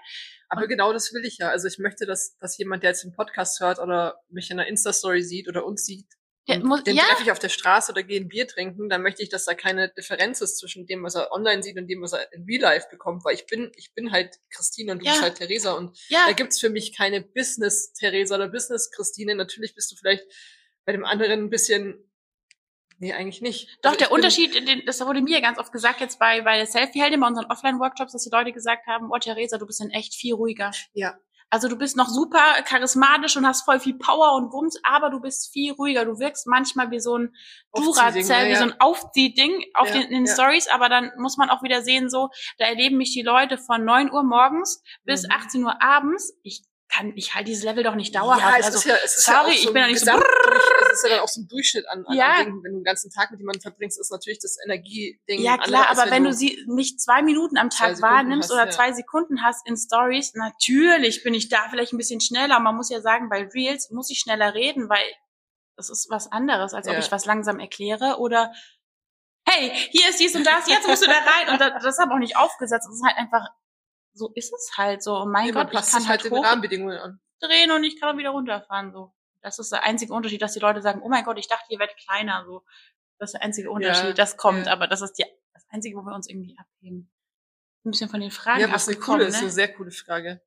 Aber 0.49 0.63
und 0.63 0.69
genau 0.69 0.93
das 0.93 1.13
will 1.13 1.25
ich 1.25 1.37
ja. 1.37 1.49
Also 1.49 1.67
ich 1.67 1.77
möchte, 1.77 2.05
dass, 2.05 2.37
dass 2.37 2.57
jemand, 2.57 2.83
der 2.83 2.91
jetzt 2.91 3.03
den 3.03 3.13
Podcast 3.13 3.59
hört 3.59 3.79
oder 3.79 4.15
mich 4.29 4.49
in 4.49 4.59
einer 4.59 4.67
Insta-Story 4.67 5.21
sieht 5.21 5.47
oder 5.47 5.65
uns 5.65 5.85
sieht, 5.85 6.07
ja, 6.47 6.59
muss, 6.59 6.83
den 6.83 6.95
ja. 6.95 7.03
treffe 7.03 7.23
ich 7.23 7.31
auf 7.31 7.39
der 7.39 7.49
Straße 7.49 7.91
oder 7.91 8.03
gehe 8.03 8.19
ein 8.19 8.27
Bier 8.27 8.47
trinken, 8.47 8.89
dann 8.89 9.03
möchte 9.03 9.21
ich, 9.21 9.29
dass 9.29 9.45
da 9.45 9.53
keine 9.53 9.89
Differenz 9.89 10.41
ist 10.41 10.57
zwischen 10.57 10.87
dem, 10.87 11.03
was 11.03 11.15
er 11.15 11.31
online 11.31 11.61
sieht 11.61 11.77
und 11.77 11.87
dem, 11.87 12.01
was 12.01 12.13
er 12.13 12.31
in 12.33 12.45
Real 12.45 12.61
Life 12.61 12.87
bekommt, 12.89 13.23
weil 13.23 13.35
ich 13.35 13.45
bin, 13.45 13.71
ich 13.75 13.93
bin 13.93 14.11
halt 14.11 14.39
Christine 14.49 14.91
und 14.93 14.99
du 14.99 15.05
ja. 15.05 15.11
bist 15.11 15.23
halt 15.23 15.35
Theresa 15.35 15.73
und 15.73 15.97
ja. 16.09 16.25
da 16.25 16.33
gibt's 16.33 16.59
für 16.59 16.69
mich 16.69 16.95
keine 16.95 17.21
Business 17.21 17.93
Theresa 17.93 18.35
oder 18.35 18.47
Business 18.47 18.91
Christine. 18.91 19.35
Natürlich 19.35 19.75
bist 19.75 19.91
du 19.91 19.95
vielleicht 19.95 20.25
bei 20.85 20.91
dem 20.91 21.05
anderen 21.05 21.43
ein 21.43 21.49
bisschen 21.49 22.07
Nee, 23.01 23.13
eigentlich 23.13 23.41
nicht. 23.41 23.67
Doch, 23.81 23.93
also 23.93 23.97
der 23.97 24.11
Unterschied, 24.11 24.53
den, 24.67 24.85
das 24.85 25.01
wurde 25.01 25.23
mir 25.23 25.41
ganz 25.41 25.57
oft 25.57 25.71
gesagt 25.71 26.01
jetzt 26.01 26.19
bei, 26.19 26.41
bei 26.41 26.57
der 26.57 26.67
Selfie-Heldin, 26.67 27.19
bei 27.19 27.25
unseren 27.25 27.47
Offline-Workshops, 27.49 28.11
dass 28.11 28.23
die 28.23 28.29
Leute 28.29 28.51
gesagt 28.51 28.85
haben, 28.85 29.09
oh 29.11 29.17
Theresa, 29.17 29.57
du 29.57 29.65
bist 29.65 29.81
in 29.81 29.89
echt 29.89 30.13
viel 30.13 30.35
ruhiger. 30.35 30.69
Ja, 30.93 31.17
also 31.51 31.67
du 31.67 31.75
bist 31.75 31.97
noch 31.97 32.07
super 32.07 32.39
charismatisch 32.63 33.35
und 33.35 33.45
hast 33.45 33.65
voll 33.65 33.79
viel 33.79 33.97
Power 33.97 34.35
und 34.35 34.53
Wumms, 34.53 34.79
aber 34.83 35.09
du 35.09 35.19
bist 35.19 35.51
viel 35.51 35.73
ruhiger. 35.73 36.05
Du 36.05 36.17
wirkst 36.17 36.47
manchmal 36.47 36.91
wie 36.91 36.99
so 37.01 37.17
ein 37.17 37.35
Duracell, 37.73 38.49
wie 38.49 38.55
so 38.55 38.63
ein 38.63 38.79
Aufziehding 38.79 39.65
auf 39.73 39.87
ja, 39.89 39.95
den, 39.95 40.03
in 40.03 40.09
den 40.11 40.25
ja. 40.25 40.33
Stories, 40.33 40.69
aber 40.69 40.87
dann 40.87 41.11
muss 41.17 41.35
man 41.35 41.49
auch 41.49 41.61
wieder 41.61 41.81
sehen, 41.81 42.09
so, 42.09 42.29
da 42.57 42.65
erleben 42.65 42.97
mich 42.97 43.11
die 43.13 43.21
Leute 43.21 43.57
von 43.57 43.83
neun 43.83 44.11
Uhr 44.11 44.23
morgens 44.23 44.81
bis 45.03 45.23
mhm. 45.23 45.31
18 45.31 45.63
Uhr 45.65 45.81
abends. 45.81 46.33
Ich 46.43 46.63
kann, 46.91 47.13
ich 47.15 47.33
halte 47.33 47.45
dieses 47.45 47.63
Level 47.63 47.83
doch 47.83 47.95
nicht 47.95 48.13
dauerhaft. 48.13 48.41
Ja, 48.41 48.59
es 48.59 48.65
also, 48.65 48.77
ist 48.79 48.85
ja, 48.85 48.95
es 49.03 49.17
ist 49.17 49.25
sorry, 49.25 49.51
ja 49.51 49.57
so 49.57 49.67
ich 49.67 49.73
bin 49.73 49.81
ja 49.81 49.87
nicht 49.87 49.99
so. 49.99 50.11
Es 50.11 50.97
ist 50.97 51.03
ja 51.03 51.09
dann 51.09 51.19
auch 51.21 51.27
so 51.27 51.41
ein 51.41 51.47
Durchschnitt 51.47 51.87
an, 51.89 52.05
an, 52.05 52.17
ja. 52.17 52.43
Dingen, 52.43 52.63
wenn 52.63 52.73
du 52.73 52.77
den 52.79 52.83
ganzen 52.83 53.09
Tag 53.09 53.31
mit 53.31 53.39
jemandem 53.39 53.61
verbringst, 53.61 53.99
ist 53.99 54.11
natürlich 54.11 54.39
das 54.39 54.57
Energieding. 54.65 55.41
Ja 55.41 55.57
klar, 55.57 55.87
andere, 55.87 56.03
aber 56.03 56.11
wenn, 56.11 56.23
du 56.23 56.33
sie 56.33 56.63
nicht 56.67 56.99
zwei 56.99 57.21
Minuten 57.21 57.57
am 57.57 57.69
Tag 57.69 58.01
wahrnimmst 58.01 58.49
hast, 58.49 58.55
oder 58.55 58.65
ja. 58.65 58.71
zwei 58.71 58.91
Sekunden 58.91 59.41
hast 59.41 59.65
in 59.67 59.77
Stories, 59.77 60.33
natürlich 60.35 61.23
bin 61.23 61.33
ich 61.33 61.49
da 61.49 61.67
vielleicht 61.69 61.93
ein 61.93 61.97
bisschen 61.97 62.19
schneller. 62.19 62.59
Man 62.59 62.75
muss 62.75 62.89
ja 62.89 63.01
sagen, 63.01 63.29
bei 63.29 63.43
Reels 63.53 63.89
muss 63.91 64.09
ich 64.11 64.19
schneller 64.19 64.53
reden, 64.53 64.89
weil 64.89 65.05
das 65.77 65.89
ist 65.89 66.09
was 66.09 66.31
anderes, 66.31 66.73
als 66.73 66.87
ob 66.87 66.97
ich 66.97 67.11
was 67.11 67.25
langsam 67.25 67.59
erkläre 67.59 68.17
oder 68.19 68.51
hey, 69.47 69.71
hier 69.89 70.09
ist 70.09 70.19
dies 70.19 70.35
und 70.35 70.45
das, 70.45 70.67
jetzt 70.67 70.87
musst 70.87 71.01
du 71.01 71.07
da 71.07 71.13
rein. 71.13 71.49
Und 71.49 71.61
das, 71.61 71.83
das 71.83 71.97
habe 71.97 72.13
auch 72.13 72.19
nicht 72.19 72.37
aufgesetzt. 72.37 72.87
Das 72.87 72.95
ist 72.95 73.03
halt 73.03 73.17
einfach 73.17 73.49
so 74.13 74.31
ist 74.35 74.53
es 74.53 74.77
halt 74.77 75.03
so. 75.03 75.15
Oh 75.15 75.25
mein 75.25 75.47
ja, 75.47 75.53
Gott, 75.53 75.73
ich 75.73 75.91
kann 75.91 76.07
halt, 76.07 76.23
halt 76.23 76.31
den 76.31 76.43
Rahmenbedingungen 76.43 76.97
an. 76.97 77.19
drehen 77.39 77.71
und 77.71 77.83
ich 77.83 77.99
kann 77.99 78.17
wieder 78.17 78.31
runterfahren. 78.31 78.91
So, 78.91 79.13
das 79.41 79.59
ist 79.59 79.71
der 79.71 79.83
einzige 79.83 80.13
Unterschied, 80.13 80.41
dass 80.41 80.53
die 80.53 80.59
Leute 80.59 80.81
sagen: 80.81 81.01
Oh 81.03 81.09
mein 81.09 81.23
Gott, 81.23 81.37
ich 81.37 81.47
dachte, 81.47 81.65
ihr 81.69 81.79
werdet 81.79 81.97
kleiner. 81.97 82.45
So, 82.45 82.63
das 83.19 83.29
ist 83.29 83.33
der 83.33 83.43
einzige 83.43 83.71
Unterschied. 83.71 84.05
Ja, 84.05 84.13
das 84.13 84.37
kommt, 84.37 84.65
ja. 84.65 84.73
aber 84.73 84.87
das 84.87 85.01
ist 85.01 85.13
die, 85.13 85.25
das 85.53 85.65
einzige, 85.69 85.97
wo 85.97 86.01
wir 86.01 86.15
uns 86.15 86.29
irgendwie 86.29 86.57
abheben. 86.57 87.11
Ein 87.83 87.91
bisschen 87.91 88.09
von 88.09 88.19
den 88.19 88.31
Fragen 88.31 88.61
Ja, 88.61 88.71
was 88.71 88.87
eine 88.87 88.97
coole, 88.97 89.23
ne? 89.23 89.29
ist 89.29 89.41
eine 89.41 89.49
sehr 89.49 89.73
coole 89.73 89.91
Frage. 89.91 90.41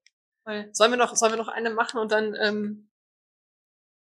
Voll. 0.45 0.69
Sollen 0.73 0.93
wir 0.93 0.99
noch, 0.99 1.17
sollen 1.17 1.33
wir 1.33 1.39
noch 1.39 1.49
eine 1.49 1.71
machen 1.71 1.99
und 1.99 2.13
dann 2.13 2.35
ähm, 2.41 2.91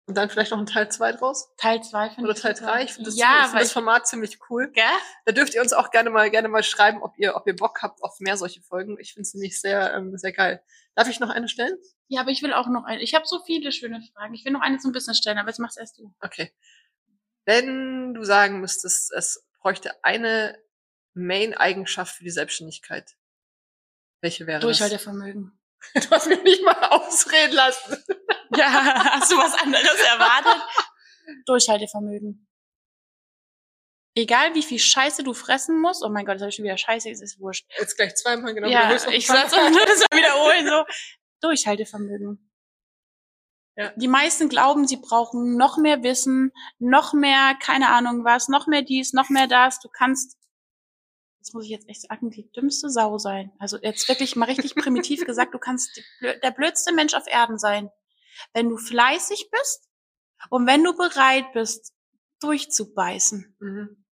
Und 0.06 0.16
dann 0.16 0.28
vielleicht 0.28 0.50
noch 0.50 0.58
ein 0.58 0.66
Teil 0.66 0.90
2 0.90 1.12
draus? 1.12 1.54
Teil 1.56 1.80
2 1.80 2.10
finde 2.10 2.24
Oder 2.28 2.36
ich. 2.36 2.42
Teil 2.42 2.56
super. 2.56 2.72
3? 2.72 2.84
Ich 2.84 2.92
finde 2.92 3.10
das, 3.10 3.18
ja, 3.18 3.42
ich 3.42 3.50
find 3.50 3.62
das 3.62 3.72
Format 3.72 4.06
ziemlich 4.06 4.38
cool. 4.50 4.70
gell? 4.72 4.84
Da 5.26 5.32
dürft 5.32 5.54
ihr 5.54 5.62
uns 5.62 5.72
auch 5.72 5.90
gerne 5.90 6.10
mal, 6.10 6.28
gerne 6.30 6.48
mal 6.48 6.64
schreiben, 6.64 7.02
ob 7.02 7.16
ihr, 7.18 7.36
ob 7.36 7.46
ihr 7.46 7.54
Bock 7.54 7.82
habt 7.82 8.02
auf 8.02 8.18
mehr 8.18 8.36
solche 8.36 8.62
Folgen. 8.62 8.98
Ich 8.98 9.14
finde 9.14 9.22
es 9.22 9.34
nämlich 9.34 9.60
sehr, 9.60 9.94
ähm, 9.94 10.16
sehr 10.18 10.32
geil. 10.32 10.62
Darf 10.96 11.08
ich 11.08 11.20
noch 11.20 11.30
eine 11.30 11.48
stellen? 11.48 11.78
Ja, 12.08 12.20
aber 12.20 12.30
ich 12.30 12.42
will 12.42 12.52
auch 12.52 12.66
noch 12.66 12.84
eine. 12.84 13.00
Ich 13.00 13.14
habe 13.14 13.26
so 13.26 13.40
viele 13.44 13.70
schöne 13.70 14.02
Fragen. 14.12 14.34
Ich 14.34 14.44
will 14.44 14.52
noch 14.52 14.60
eine 14.60 14.78
zum 14.78 14.92
Business 14.92 15.18
stellen, 15.18 15.38
aber 15.38 15.48
jetzt 15.48 15.60
machst 15.60 15.78
erst 15.78 15.98
du. 15.98 16.12
Okay. 16.20 16.52
Wenn 17.44 18.12
du 18.14 18.24
sagen 18.24 18.60
müsstest, 18.60 19.12
es 19.12 19.46
bräuchte 19.60 19.92
eine 20.04 20.58
Main-Eigenschaft 21.14 22.16
für 22.16 22.24
die 22.24 22.30
Selbstständigkeit. 22.30 23.16
Welche 24.20 24.46
wäre 24.46 24.60
Durchhaltevermögen. 24.60 25.58
Das? 25.94 26.08
Du 26.08 26.10
hast 26.10 26.26
mich 26.28 26.42
nicht 26.42 26.64
mal 26.64 26.88
ausreden 26.90 27.54
lassen. 27.54 28.04
Ja, 28.54 28.70
hast 28.70 29.32
du 29.32 29.38
was 29.38 29.54
anderes 29.54 29.98
erwartet? 30.12 30.62
Durchhaltevermögen. 31.46 32.46
Egal 34.14 34.54
wie 34.54 34.62
viel 34.62 34.78
Scheiße 34.78 35.22
du 35.24 35.32
fressen 35.32 35.80
musst, 35.80 36.04
oh 36.04 36.10
mein 36.10 36.26
Gott, 36.26 36.34
jetzt 36.34 36.42
habe 36.42 36.50
ich 36.50 36.56
schon 36.56 36.66
wieder 36.66 36.76
Scheiße, 36.76 37.08
es 37.08 37.22
ist 37.22 37.40
wurscht. 37.40 37.64
Jetzt 37.78 37.96
gleich 37.96 38.14
zweimal, 38.14 38.52
genau. 38.52 38.68
ja, 38.68 38.94
ich 38.94 39.26
sag's 39.26 39.52
nur 39.52 39.86
das 39.86 40.04
mal 40.10 40.18
wiederholen, 40.18 40.66
so. 40.66 40.84
Durchhaltevermögen. 41.40 42.52
Ja. 43.76 43.90
Die 43.96 44.08
meisten 44.08 44.50
glauben, 44.50 44.86
sie 44.86 44.98
brauchen 44.98 45.56
noch 45.56 45.78
mehr 45.78 46.02
Wissen, 46.02 46.52
noch 46.78 47.14
mehr, 47.14 47.54
keine 47.58 47.88
Ahnung 47.88 48.22
was, 48.24 48.48
noch 48.48 48.66
mehr 48.66 48.82
dies, 48.82 49.14
noch 49.14 49.30
mehr 49.30 49.46
das. 49.46 49.80
Du 49.80 49.88
kannst, 49.88 50.36
das 51.42 51.52
muss 51.54 51.64
ich 51.64 51.70
jetzt 51.70 51.88
echt 51.88 52.02
sagen, 52.02 52.30
die 52.30 52.50
dümmste 52.52 52.88
Sau 52.88 53.18
sein. 53.18 53.50
Also 53.58 53.76
jetzt 53.82 54.08
wirklich 54.08 54.36
mal 54.36 54.44
richtig 54.44 54.76
primitiv 54.76 55.24
gesagt, 55.26 55.54
du 55.54 55.58
kannst 55.58 55.96
die, 55.96 56.40
der 56.40 56.52
blödste 56.52 56.94
Mensch 56.94 57.14
auf 57.14 57.26
Erden 57.26 57.58
sein. 57.58 57.90
Wenn 58.54 58.68
du 58.68 58.76
fleißig 58.76 59.50
bist 59.50 59.88
und 60.50 60.66
wenn 60.66 60.84
du 60.84 60.96
bereit 60.96 61.46
bist, 61.52 61.92
durchzubeißen 62.40 63.56
Mhm. 63.60 64.04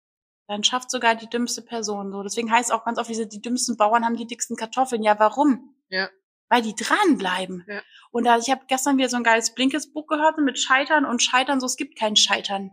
dann 0.46 0.64
schafft 0.64 0.90
sogar 0.90 1.14
die 1.14 1.28
dümmste 1.28 1.62
Person 1.62 2.10
so. 2.10 2.22
Deswegen 2.24 2.50
heißt 2.50 2.72
auch 2.72 2.84
ganz 2.84 2.98
oft, 2.98 3.08
diese, 3.08 3.26
die 3.28 3.40
dümmsten 3.40 3.76
Bauern 3.76 4.04
haben 4.04 4.16
die 4.16 4.26
dicksten 4.26 4.56
Kartoffeln. 4.56 5.02
Ja, 5.04 5.18
warum? 5.18 5.76
Ja. 5.88 6.08
Weil 6.48 6.62
die 6.62 6.74
dranbleiben. 6.74 7.64
Ja. 7.68 7.82
Und 8.10 8.24
da, 8.24 8.38
ich 8.38 8.50
habe 8.50 8.64
gestern 8.66 8.98
wieder 8.98 9.08
so 9.08 9.16
ein 9.16 9.22
geiles 9.22 9.54
Blinkes-Buch 9.54 10.08
gehört 10.08 10.38
mit 10.38 10.58
Scheitern 10.58 11.04
und 11.04 11.22
Scheitern, 11.22 11.60
so 11.60 11.66
es 11.66 11.76
gibt 11.76 11.96
kein 11.96 12.16
Scheitern. 12.16 12.70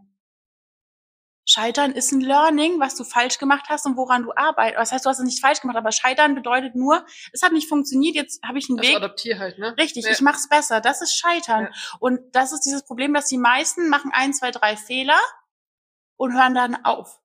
Scheitern 1.58 1.92
ist 1.92 2.12
ein 2.12 2.22
Learning, 2.22 2.80
was 2.80 2.94
du 2.96 3.04
falsch 3.04 3.40
gemacht 3.40 3.66
hast 3.68 3.88
und 3.88 3.98
woran 3.98 4.22
du 4.22 4.32
arbeitest. 4.36 4.80
Das 4.80 4.92
heißt, 4.92 5.06
du 5.06 5.10
hast 5.10 5.18
es 5.18 5.26
nicht 5.26 5.42
falsch 5.42 5.62
gemacht, 5.62 5.76
aber 5.78 5.92
Scheitern 5.92 6.36
bedeutet 6.36 6.76
nur, 6.76 7.04
es 7.34 7.42
hat 7.42 7.52
nicht 7.52 7.68
funktioniert, 7.68 8.16
jetzt 8.16 8.44
habe 8.44 8.60
ich 8.60 8.70
einen 8.70 8.78
Also 8.78 8.90
Weg, 8.92 8.98
adaptier 8.98 9.40
halt, 9.40 9.58
ne? 9.58 9.76
Richtig, 9.78 10.06
Ja. 10.06 10.12
ich 10.12 10.22
mach's 10.22 10.48
besser. 10.48 10.82
Das 10.82 11.02
ist 11.02 11.16
Scheitern. 11.18 11.64
Ja. 11.64 11.72
Und 12.00 12.20
das 12.34 12.52
ist 12.54 12.62
dieses 12.62 12.84
Problem, 12.84 13.12
dass 13.16 13.26
die 13.26 13.40
meisten 13.40 13.90
machen 13.90 14.12
ein, 14.14 14.34
zwei, 14.36 14.52
drei 14.52 14.78
Fehler 14.78 15.20
und 16.16 16.34
hören 16.36 16.54
dann 16.54 16.86
auf. 16.86 17.20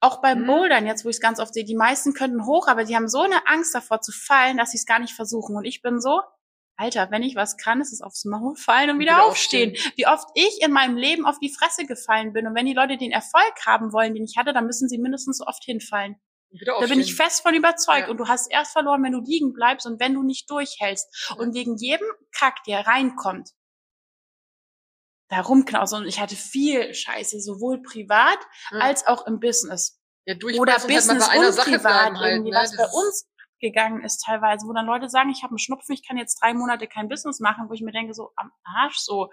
Auch 0.00 0.22
beim 0.22 0.42
Mhm. 0.42 0.46
Bouldern, 0.46 0.86
jetzt 0.86 1.04
wo 1.04 1.10
ich 1.10 1.16
es 1.16 1.20
ganz 1.20 1.38
oft 1.38 1.52
sehe, 1.52 1.64
die 1.64 1.76
meisten 1.76 2.14
könnten 2.14 2.46
hoch, 2.46 2.68
aber 2.68 2.84
die 2.84 2.96
haben 2.96 3.08
so 3.08 3.20
eine 3.20 3.46
Angst 3.46 3.74
davor 3.74 4.00
zu 4.00 4.12
fallen, 4.12 4.56
dass 4.56 4.70
sie 4.70 4.78
es 4.78 4.86
gar 4.86 4.98
nicht 4.98 5.14
versuchen. 5.14 5.56
Und 5.56 5.64
ich 5.64 5.82
bin 5.82 6.00
so, 6.00 6.20
Alter, 6.76 7.10
wenn 7.12 7.22
ich 7.22 7.36
was 7.36 7.56
kann, 7.56 7.80
ist 7.80 7.92
es 7.92 8.00
aufs 8.00 8.24
Maul 8.24 8.56
fallen 8.56 8.90
und 8.90 8.98
wieder, 8.98 9.12
Wieder 9.14 9.24
aufstehen. 9.24 9.76
Wie 9.96 10.06
oft 10.08 10.26
ich 10.34 10.60
in 10.60 10.72
meinem 10.72 10.96
Leben 10.96 11.24
auf 11.24 11.38
die 11.38 11.52
Fresse 11.54 11.86
gefallen 11.86 12.32
bin. 12.32 12.46
Und 12.48 12.54
wenn 12.56 12.66
die 12.66 12.74
Leute 12.74 12.96
den 12.96 13.12
Erfolg 13.12 13.54
haben 13.64 13.92
wollen, 13.92 14.14
den 14.14 14.24
ich 14.24 14.36
hatte, 14.36 14.52
dann 14.52 14.66
müssen 14.66 14.88
sie 14.88 14.98
mindestens 14.98 15.38
so 15.38 15.44
oft 15.46 15.62
hinfallen. 15.64 16.16
Da 16.64 16.78
bin 16.80 16.98
ich 17.00 17.10
aufstehen. 17.10 17.16
fest 17.16 17.42
von 17.42 17.54
überzeugt. 17.54 18.02
Ja. 18.06 18.08
Und 18.10 18.16
du 18.18 18.26
hast 18.28 18.50
erst 18.50 18.72
verloren, 18.72 19.02
wenn 19.04 19.12
du 19.12 19.20
liegen 19.20 19.52
bleibst 19.52 19.86
und 19.86 20.00
wenn 20.00 20.14
du 20.14 20.22
nicht 20.22 20.50
durchhältst. 20.50 21.32
Und 21.38 21.54
wegen 21.54 21.76
jedem 21.76 22.06
Kack, 22.32 22.62
der 22.66 22.86
reinkommt, 22.86 23.50
da 25.28 25.40
rumknausen. 25.40 26.00
Und 26.02 26.06
ich 26.06 26.20
hatte 26.20 26.36
viel 26.36 26.92
Scheiße, 26.94 27.40
sowohl 27.40 27.82
privat 27.82 28.38
Ja. 28.72 28.78
als 28.80 29.06
auch 29.06 29.26
im 29.26 29.40
Business. 29.40 30.00
ja, 30.26 30.34
Oder 30.58 30.74
halt 30.74 30.86
Business 30.88 31.26
bei 31.26 31.32
einer 31.34 31.46
und 31.48 31.52
Sache 31.52 31.70
privat 31.72 32.14
halt, 32.14 32.32
irgendwie, 32.32 32.50
ne? 32.50 32.56
was 32.56 32.70
bei 32.76 32.82
Das 32.82 32.88
ist- 32.92 32.94
uns 32.98 33.26
gegangen 33.64 34.04
ist 34.04 34.24
teilweise, 34.24 34.66
wo 34.66 34.72
dann 34.72 34.86
Leute 34.86 35.08
sagen, 35.08 35.30
ich 35.30 35.42
habe 35.42 35.52
einen 35.52 35.58
Schnupfen, 35.58 35.94
ich 35.94 36.06
kann 36.06 36.16
jetzt 36.16 36.40
drei 36.42 36.52
Monate 36.52 36.86
kein 36.86 37.08
Business 37.08 37.40
machen, 37.40 37.68
wo 37.68 37.72
ich 37.72 37.80
mir 37.80 37.92
denke, 37.92 38.12
so 38.12 38.32
am 38.36 38.52
Arsch, 38.62 38.98
so, 38.98 39.30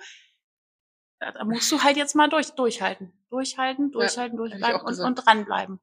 da 1.20 1.44
musst 1.44 1.72
du 1.72 1.84
halt 1.84 1.98
jetzt 1.98 2.16
mal 2.16 2.30
durch, 2.30 2.52
durchhalten. 2.52 3.14
Durchhalten, 3.30 3.92
durchhalten, 3.92 4.44
ich 4.44 4.52
durchbleiben 4.52 4.82
und, 4.82 5.00
und 5.00 5.16
dranbleiben. 5.16 5.80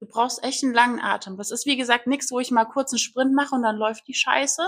Du 0.00 0.06
brauchst 0.06 0.42
echt 0.42 0.62
einen 0.62 0.74
langen 0.74 1.00
Atem. 1.00 1.36
Das 1.36 1.50
ist, 1.50 1.66
wie 1.66 1.76
gesagt, 1.76 2.06
nichts, 2.06 2.30
wo 2.30 2.40
ich 2.40 2.50
mal 2.50 2.64
kurz 2.64 2.92
einen 2.92 2.98
Sprint 2.98 3.34
mache 3.34 3.54
und 3.54 3.62
dann 3.62 3.76
läuft 3.76 4.06
die 4.08 4.14
Scheiße. 4.14 4.62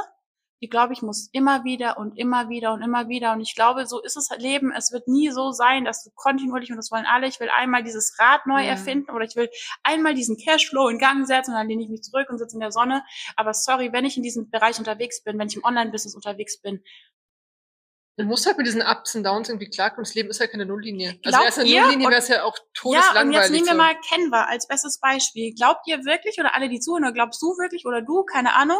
Die, 0.63 0.69
glaube 0.69 0.93
ich, 0.93 1.01
muss 1.01 1.31
immer 1.33 1.65
wieder 1.65 1.97
und 1.97 2.19
immer 2.19 2.51
wieder 2.51 2.75
und 2.75 2.83
immer 2.83 3.09
wieder. 3.09 3.33
Und 3.33 3.41
ich 3.41 3.55
glaube, 3.55 3.87
so 3.87 4.01
ist 4.03 4.17
es 4.19 4.29
halt 4.29 4.43
Leben. 4.43 4.73
Es 4.77 4.93
wird 4.93 5.09
nie 5.09 5.31
so 5.31 5.53
sein, 5.53 5.87
dass 5.87 6.05
du 6.05 6.11
kontinuierlich, 6.15 6.71
und 6.71 6.77
das 6.77 6.91
wollen 6.91 7.07
alle, 7.07 7.27
ich 7.29 7.41
will 7.41 7.49
einmal 7.49 7.83
dieses 7.83 8.19
Rad 8.19 8.47
neu 8.47 8.63
Mhm. 8.63 8.69
erfinden 8.69 9.11
oder 9.11 9.25
ich 9.25 9.37
will 9.37 9.49
einmal 9.85 10.13
diesen 10.15 10.37
Cashflow 10.37 10.89
in 10.89 10.99
Gang 10.99 11.27
setzen 11.27 11.53
und 11.53 11.57
dann 11.57 11.69
lehne 11.69 11.83
ich 11.83 11.89
mich 11.89 12.03
zurück 12.03 12.29
und 12.29 12.37
sitze 12.39 12.57
in 12.57 12.61
der 12.61 12.73
Sonne. 12.73 13.03
Aber 13.37 13.55
sorry, 13.55 13.93
wenn 13.93 14.05
ich 14.05 14.19
in 14.19 14.23
diesem 14.23 14.51
Bereich 14.51 14.79
unterwegs 14.79 15.23
bin, 15.25 15.39
wenn 15.39 15.49
ich 15.49 15.57
im 15.57 15.65
Online-Business 15.65 16.15
unterwegs 16.15 16.61
bin, 16.61 16.83
Du 18.17 18.27
musst 18.27 18.45
halt 18.45 18.59
mit 18.59 18.67
diesen 18.67 18.83
Ups 18.83 19.15
und 19.15 19.25
Downs 19.25 19.49
irgendwie 19.49 19.71
klarkommen. 19.71 20.05
Das 20.05 20.15
Leben 20.15 20.29
ist 20.29 20.41
ja 20.41 20.47
keine 20.47 20.67
Nulllinie. 20.67 21.19
Also 21.25 21.39
Glaubt 21.39 21.39
wäre 21.43 21.49
es 21.49 21.59
eine 21.59 21.69
ihr? 21.71 21.81
Nulllinie, 21.83 22.07
Und- 22.07 22.11
wäre 22.13 22.21
es 22.21 22.29
ja 22.29 22.43
auch 22.45 22.55
Ja, 22.55 22.63
und 22.63 22.75
todeslangweilig. 22.75 23.35
jetzt 23.41 23.51
nehmen 23.53 23.67
wir 23.67 23.75
mal 23.75 23.95
Canva 24.11 24.45
als 24.45 24.67
bestes 24.69 24.99
Beispiel. 25.01 25.55
Glaubt 25.55 25.87
ihr 25.87 26.05
wirklich 26.05 26.39
oder 26.39 26.55
alle, 26.55 26.69
die 26.69 26.81
zuhören, 26.81 27.05
oder 27.05 27.13
glaubst 27.15 27.41
du 27.41 27.47
wirklich 27.57 27.87
oder 27.87 28.03
du, 28.03 28.25
keine 28.25 28.55
Ahnung, 28.57 28.79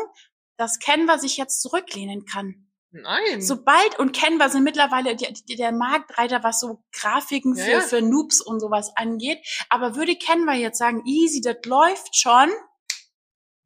dass 0.61 0.79
Canva 0.79 1.19
sich 1.19 1.39
jetzt 1.39 1.63
zurücklehnen 1.63 2.27
kann? 2.27 2.67
Nein. 2.93 3.41
Sobald, 3.41 3.99
und 3.99 4.15
Canva 4.15 4.49
sind 4.49 4.65
mittlerweile 4.65 5.17
die, 5.17 5.33
die, 5.49 5.57
der 5.57 5.73
Marktreiter, 5.73 6.43
was 6.43 6.61
so 6.61 6.85
Grafiken 6.93 7.57
für, 7.57 7.71
ja. 7.71 7.81
für 7.81 8.03
Noobs 8.03 8.41
und 8.41 8.61
sowas 8.61 8.93
angeht. 8.97 9.39
Aber 9.69 9.95
würde 9.95 10.17
Canva 10.17 10.55
jetzt 10.55 10.79
sagen, 10.79 11.03
easy, 11.07 11.41
das 11.41 11.57
läuft 11.65 12.17
schon, 12.17 12.51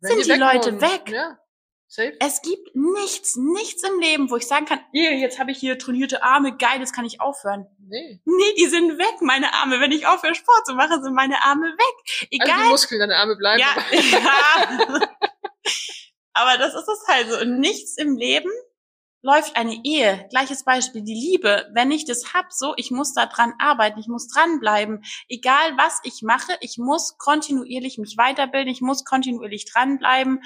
Wenn 0.01 0.23
sind 0.23 0.35
die 0.37 0.39
Leute 0.39 0.73
wohnen. 0.73 0.81
weg. 0.83 1.11
Ja. 1.11 1.39
Safe. 1.87 2.13
es 2.19 2.43
gibt 2.43 2.75
nichts, 2.75 3.37
nichts 3.37 3.85
im 3.85 4.01
Leben, 4.01 4.29
wo 4.29 4.37
ich 4.37 4.49
sagen 4.49 4.67
kann, 4.67 4.81
"Ih, 4.93 5.21
jetzt 5.21 5.39
habe 5.39 5.53
ich 5.53 5.59
hier 5.59 5.79
trainierte 5.79 6.25
Arme, 6.25 6.57
geil, 6.57 6.81
jetzt 6.81 6.93
kann 6.93 7.05
ich 7.05 7.21
aufhören. 7.21 7.67
Nee. 7.79 8.21
Nee, 8.25 8.55
die 8.59 8.67
sind 8.67 8.99
weg, 8.99 9.21
meine 9.21 9.55
Arme. 9.55 9.79
Wenn 9.79 9.93
ich 9.93 10.05
aufhöre, 10.07 10.35
Sport 10.35 10.67
zu 10.67 10.75
machen, 10.75 11.05
sind 11.05 11.15
meine 11.15 11.45
Arme 11.45 11.67
weg. 11.67 12.29
Egal. 12.33 12.51
Also 12.51 12.63
die 12.65 12.69
Muskeln, 12.71 13.01
deine 13.01 13.17
Arme 13.17 13.37
bleiben. 13.37 13.61
Ja, 13.61 13.77
ja. 13.93 15.01
Aber 16.35 16.59
das 16.59 16.75
ist 16.75 16.89
es 16.89 17.07
halt 17.09 17.31
so. 17.31 17.41
Und 17.41 17.61
nichts 17.61 17.97
im 17.97 18.17
Leben 18.17 18.51
läuft 19.23 19.57
eine 19.57 19.81
Ehe. 19.85 20.27
Gleiches 20.31 20.65
Beispiel, 20.65 21.03
die 21.03 21.15
Liebe. 21.15 21.71
Wenn 21.73 21.91
ich 21.91 22.05
das 22.05 22.35
hab, 22.35 22.53
so, 22.53 22.75
ich 22.77 22.91
muss 22.91 23.15
da 23.15 23.25
dran 23.27 23.55
arbeiten, 23.59 23.99
ich 23.99 24.09
muss 24.09 24.29
dranbleiben. 24.29 25.03
Egal 25.29 25.77
was 25.79 26.01
ich 26.03 26.21
mache, 26.23 26.53
ich 26.61 26.77
muss 26.77 27.17
kontinuierlich 27.17 27.97
mich 27.97 28.19
weiterbilden, 28.19 28.71
ich 28.71 28.83
muss 28.83 29.05
kontinuierlich 29.05 29.65
dranbleiben. 29.73 30.43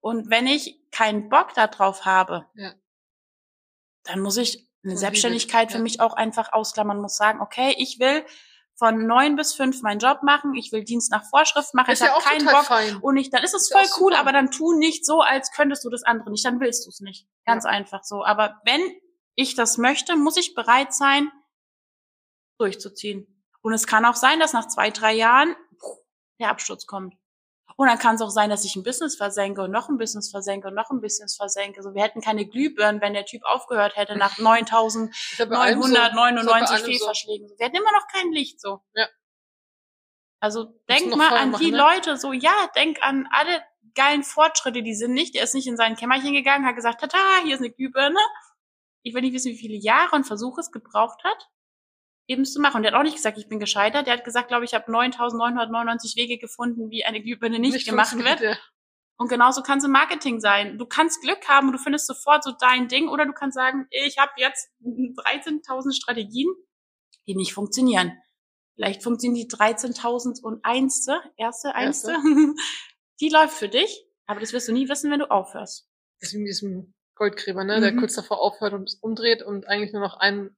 Und 0.00 0.30
wenn 0.30 0.46
ich 0.46 0.78
keinen 0.92 1.28
Bock 1.28 1.52
darauf 1.54 2.04
habe, 2.04 2.46
Ja. 2.54 2.74
dann 4.04 4.20
muss 4.20 4.36
ich 4.36 4.68
eine 4.84 4.96
Selbstständigkeit 4.96 5.72
für 5.72 5.80
mich 5.80 6.00
auch 6.00 6.14
einfach 6.14 6.52
ausklammern, 6.52 7.00
muss 7.00 7.16
sagen, 7.16 7.40
okay, 7.40 7.74
ich 7.76 7.98
will 7.98 8.24
von 8.78 9.06
neun 9.06 9.36
bis 9.36 9.54
fünf 9.54 9.82
meinen 9.82 10.00
Job 10.00 10.22
machen, 10.22 10.54
ich 10.54 10.70
will 10.72 10.84
Dienst 10.84 11.10
nach 11.10 11.24
Vorschrift 11.30 11.72
machen, 11.74 11.90
ist 11.92 12.00
ich 12.02 12.06
ja 12.06 12.12
habe 12.14 12.24
keinen 12.24 12.46
Bock 12.46 12.64
fein. 12.66 12.96
und 12.96 13.14
nicht, 13.14 13.32
dann 13.32 13.42
ist 13.42 13.54
es 13.54 13.62
Ist 13.62 13.70
ja 13.70 13.78
voll 13.78 13.86
cool, 14.00 14.12
super. 14.12 14.20
aber 14.20 14.32
dann 14.32 14.50
tu 14.50 14.74
nicht 14.74 15.06
so, 15.06 15.20
als 15.20 15.50
könntest 15.52 15.84
du 15.84 15.90
das 15.90 16.02
andere 16.02 16.30
nicht, 16.30 16.44
dann 16.44 16.60
willst 16.60 16.84
du 16.84 16.90
es 16.90 17.00
nicht. 17.00 17.26
Ganz 17.46 17.64
einfach 17.64 18.04
so. 18.04 18.24
Aber 18.24 18.60
wenn 18.64 18.80
ich 19.34 19.54
das 19.54 19.78
möchte, 19.78 20.16
muss 20.16 20.36
ich 20.36 20.54
bereit 20.54 20.92
sein, 20.94 21.30
durchzuziehen. 22.58 23.42
Und 23.62 23.72
es 23.72 23.86
kann 23.86 24.04
auch 24.04 24.14
sein, 24.14 24.40
dass 24.40 24.52
nach 24.52 24.68
zwei, 24.68 24.90
drei 24.90 25.14
Jahren 25.14 25.56
der 26.38 26.50
Absturz 26.50 26.86
kommt. 26.86 27.14
Und 27.78 27.88
dann 27.88 27.98
kann 27.98 28.14
es 28.14 28.22
auch 28.22 28.30
sein, 28.30 28.48
dass 28.48 28.64
ich 28.64 28.74
ein 28.74 28.82
Business 28.82 29.16
versenke 29.16 29.62
und 29.62 29.70
noch 29.70 29.90
ein 29.90 29.98
Business 29.98 30.30
versenke 30.30 30.68
und 30.68 30.74
noch 30.74 30.90
ein 30.90 31.00
Business 31.02 31.36
versenke. 31.36 31.82
So, 31.82 31.94
wir 31.94 32.02
hätten 32.02 32.22
keine 32.22 32.46
Glühbirnen, 32.46 33.02
wenn 33.02 33.12
der 33.12 33.26
Typ 33.26 33.42
aufgehört 33.44 33.96
hätte 33.96 34.16
nach 34.16 34.38
9000 34.38 35.10
Ist 35.10 35.38
ja 35.38 35.44
bei 35.44 35.56
allem 35.56 35.82
so. 35.82 35.88
999 35.88 35.94
Ist 36.38 36.46
ja 36.46 36.52
bei 36.52 36.60
allem 36.60 36.78
so. 36.78 36.90
Fehlverschlägen. 36.90 37.48
Wir 37.58 37.66
hätten 37.66 37.76
immer 37.76 37.92
noch 37.92 38.06
kein 38.10 38.32
Licht 38.32 38.60
so. 38.60 38.80
Ja. 38.94 39.06
Also 40.40 40.64
denk 40.88 41.14
mal 41.16 41.34
an 41.34 41.50
machen, 41.50 41.64
die 41.64 41.70
ne? 41.70 41.78
Leute 41.78 42.16
so, 42.16 42.32
ja, 42.32 42.70
denk 42.74 43.02
an 43.02 43.28
alle 43.30 43.62
geilen 43.94 44.22
Fortschritte, 44.22 44.82
die 44.82 44.94
sind 44.94 45.12
nicht. 45.12 45.34
Der 45.34 45.42
ist 45.42 45.54
nicht 45.54 45.66
in 45.66 45.76
sein 45.76 45.96
Kämmerchen 45.96 46.32
gegangen, 46.32 46.66
hat 46.66 46.76
gesagt, 46.76 47.00
tata, 47.00 47.18
hier 47.44 47.54
ist 47.54 47.60
eine 47.60 47.70
Glühbirne. 47.70 48.20
Ich 49.02 49.14
will 49.14 49.22
nicht 49.22 49.34
wissen, 49.34 49.52
wie 49.52 49.58
viele 49.58 49.76
Jahre 49.76 50.16
und 50.16 50.24
Versuche 50.24 50.60
es 50.60 50.70
gebraucht 50.70 51.22
hat, 51.24 51.48
eben 52.26 52.44
zu 52.44 52.60
machen. 52.60 52.78
Und 52.78 52.82
der 52.82 52.92
hat 52.92 52.98
auch 52.98 53.04
nicht 53.04 53.16
gesagt, 53.16 53.38
ich 53.38 53.48
bin 53.48 53.60
gescheitert. 53.60 54.06
Der 54.06 54.14
hat 54.14 54.24
gesagt, 54.24 54.48
glaube 54.48 54.64
ich, 54.64 54.72
ich 54.72 54.74
habe 54.74 54.90
9999 54.90 56.16
Wege 56.16 56.38
gefunden, 56.38 56.90
wie 56.90 57.04
eine 57.04 57.22
Glühbirne 57.22 57.58
nicht, 57.58 57.86
gemacht 57.86 58.10
funktioniert, 58.10 58.40
wird. 58.40 58.72
Und 59.18 59.28
genauso 59.28 59.62
kann 59.62 59.78
es 59.78 59.84
im 59.84 59.92
Marketing 59.92 60.40
sein. 60.40 60.78
Du 60.78 60.86
kannst 60.86 61.22
Glück 61.22 61.48
haben 61.48 61.68
und 61.68 61.72
du 61.72 61.78
findest 61.78 62.06
sofort 62.06 62.44
so 62.44 62.52
dein 62.58 62.88
Ding 62.88 63.08
oder 63.08 63.24
du 63.24 63.32
kannst 63.32 63.54
sagen, 63.54 63.86
ich 63.90 64.18
habe 64.18 64.32
jetzt 64.36 64.68
13.000 64.82 65.94
Strategien, 65.94 66.48
die 67.26 67.34
nicht 67.34 67.54
funktionieren. 67.54 68.12
Vielleicht 68.74 69.02
funktionieren 69.02 69.48
die 69.48 69.56
13.001. 69.56 71.18
Erste, 71.36 71.74
einste. 71.74 72.16
Die 73.20 73.30
läuft 73.30 73.54
für 73.54 73.70
dich, 73.70 74.06
aber 74.26 74.40
das 74.40 74.52
wirst 74.52 74.68
du 74.68 74.72
nie 74.74 74.90
wissen, 74.90 75.10
wenn 75.10 75.20
du 75.20 75.30
aufhörst. 75.30 75.88
Das 76.20 76.28
ist 76.28 76.34
wie 76.34 76.40
mit 76.40 76.48
diesem 76.48 76.94
Goldgräber, 77.14 77.64
ne? 77.64 77.80
der 77.80 77.92
Mhm. 77.92 78.00
kurz 78.00 78.14
davor 78.14 78.40
aufhört 78.42 78.74
und 78.74 78.84
es 78.84 78.96
umdreht 78.96 79.42
und 79.42 79.66
eigentlich 79.66 79.94
nur 79.94 80.02
noch 80.02 80.18
ein 80.18 80.54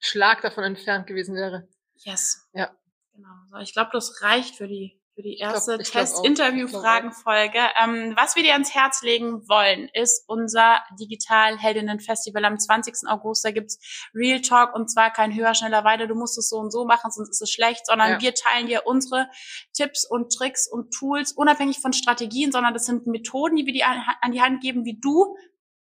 Schlag 0.00 0.42
davon 0.42 0.64
entfernt 0.64 1.06
gewesen 1.06 1.34
wäre. 1.34 1.68
Yes. 1.96 2.48
Ja. 2.52 2.70
Genau. 3.14 3.28
So, 3.50 3.56
ich 3.58 3.72
glaube, 3.72 3.90
das 3.92 4.22
reicht 4.22 4.56
für 4.56 4.68
die 4.68 4.98
für 5.18 5.22
die 5.22 5.38
erste. 5.38 5.78
Test-Interview-Fragenfolge. 5.78 7.58
Ähm, 7.82 8.14
was 8.16 8.36
wir 8.36 8.44
dir 8.44 8.52
ans 8.52 8.72
Herz 8.72 9.02
legen 9.02 9.48
wollen, 9.48 9.88
ist 9.92 10.22
unser 10.28 10.80
Digital-Heldinnen-Festival 11.00 12.44
am 12.44 12.56
20. 12.56 13.08
August. 13.08 13.44
Da 13.44 13.50
gibt's 13.50 13.80
Real 14.14 14.40
Talk 14.40 14.76
und 14.76 14.88
zwar 14.88 15.12
kein 15.12 15.34
höher, 15.34 15.54
schneller, 15.54 15.82
weiter. 15.82 16.06
Du 16.06 16.14
musst 16.14 16.38
es 16.38 16.48
so 16.48 16.58
und 16.58 16.70
so 16.70 16.84
machen, 16.84 17.10
sonst 17.10 17.30
ist 17.30 17.42
es 17.42 17.50
schlecht, 17.50 17.84
sondern 17.86 18.12
Ja. 18.12 18.20
wir 18.20 18.32
teilen 18.34 18.68
dir 18.68 18.86
unsere 18.86 19.28
Tipps 19.72 20.08
und 20.08 20.32
Tricks 20.32 20.68
und 20.70 20.92
Tools, 20.94 21.32
unabhängig 21.32 21.80
von 21.80 21.92
Strategien, 21.92 22.52
sondern 22.52 22.72
das 22.72 22.86
sind 22.86 23.08
Methoden, 23.08 23.56
die 23.56 23.66
wir 23.66 23.72
dir 23.72 23.88
an 23.88 24.00
an 24.20 24.30
die 24.30 24.40
Hand 24.40 24.62
geben, 24.62 24.84
wie 24.84 25.00
du 25.00 25.36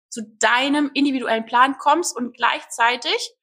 zu 0.10 0.22
deinem 0.40 0.90
individuellen 0.96 1.46
Plan 1.46 1.78
kommst 1.78 2.16
und 2.16 2.36
gleichzeitig 2.36 3.34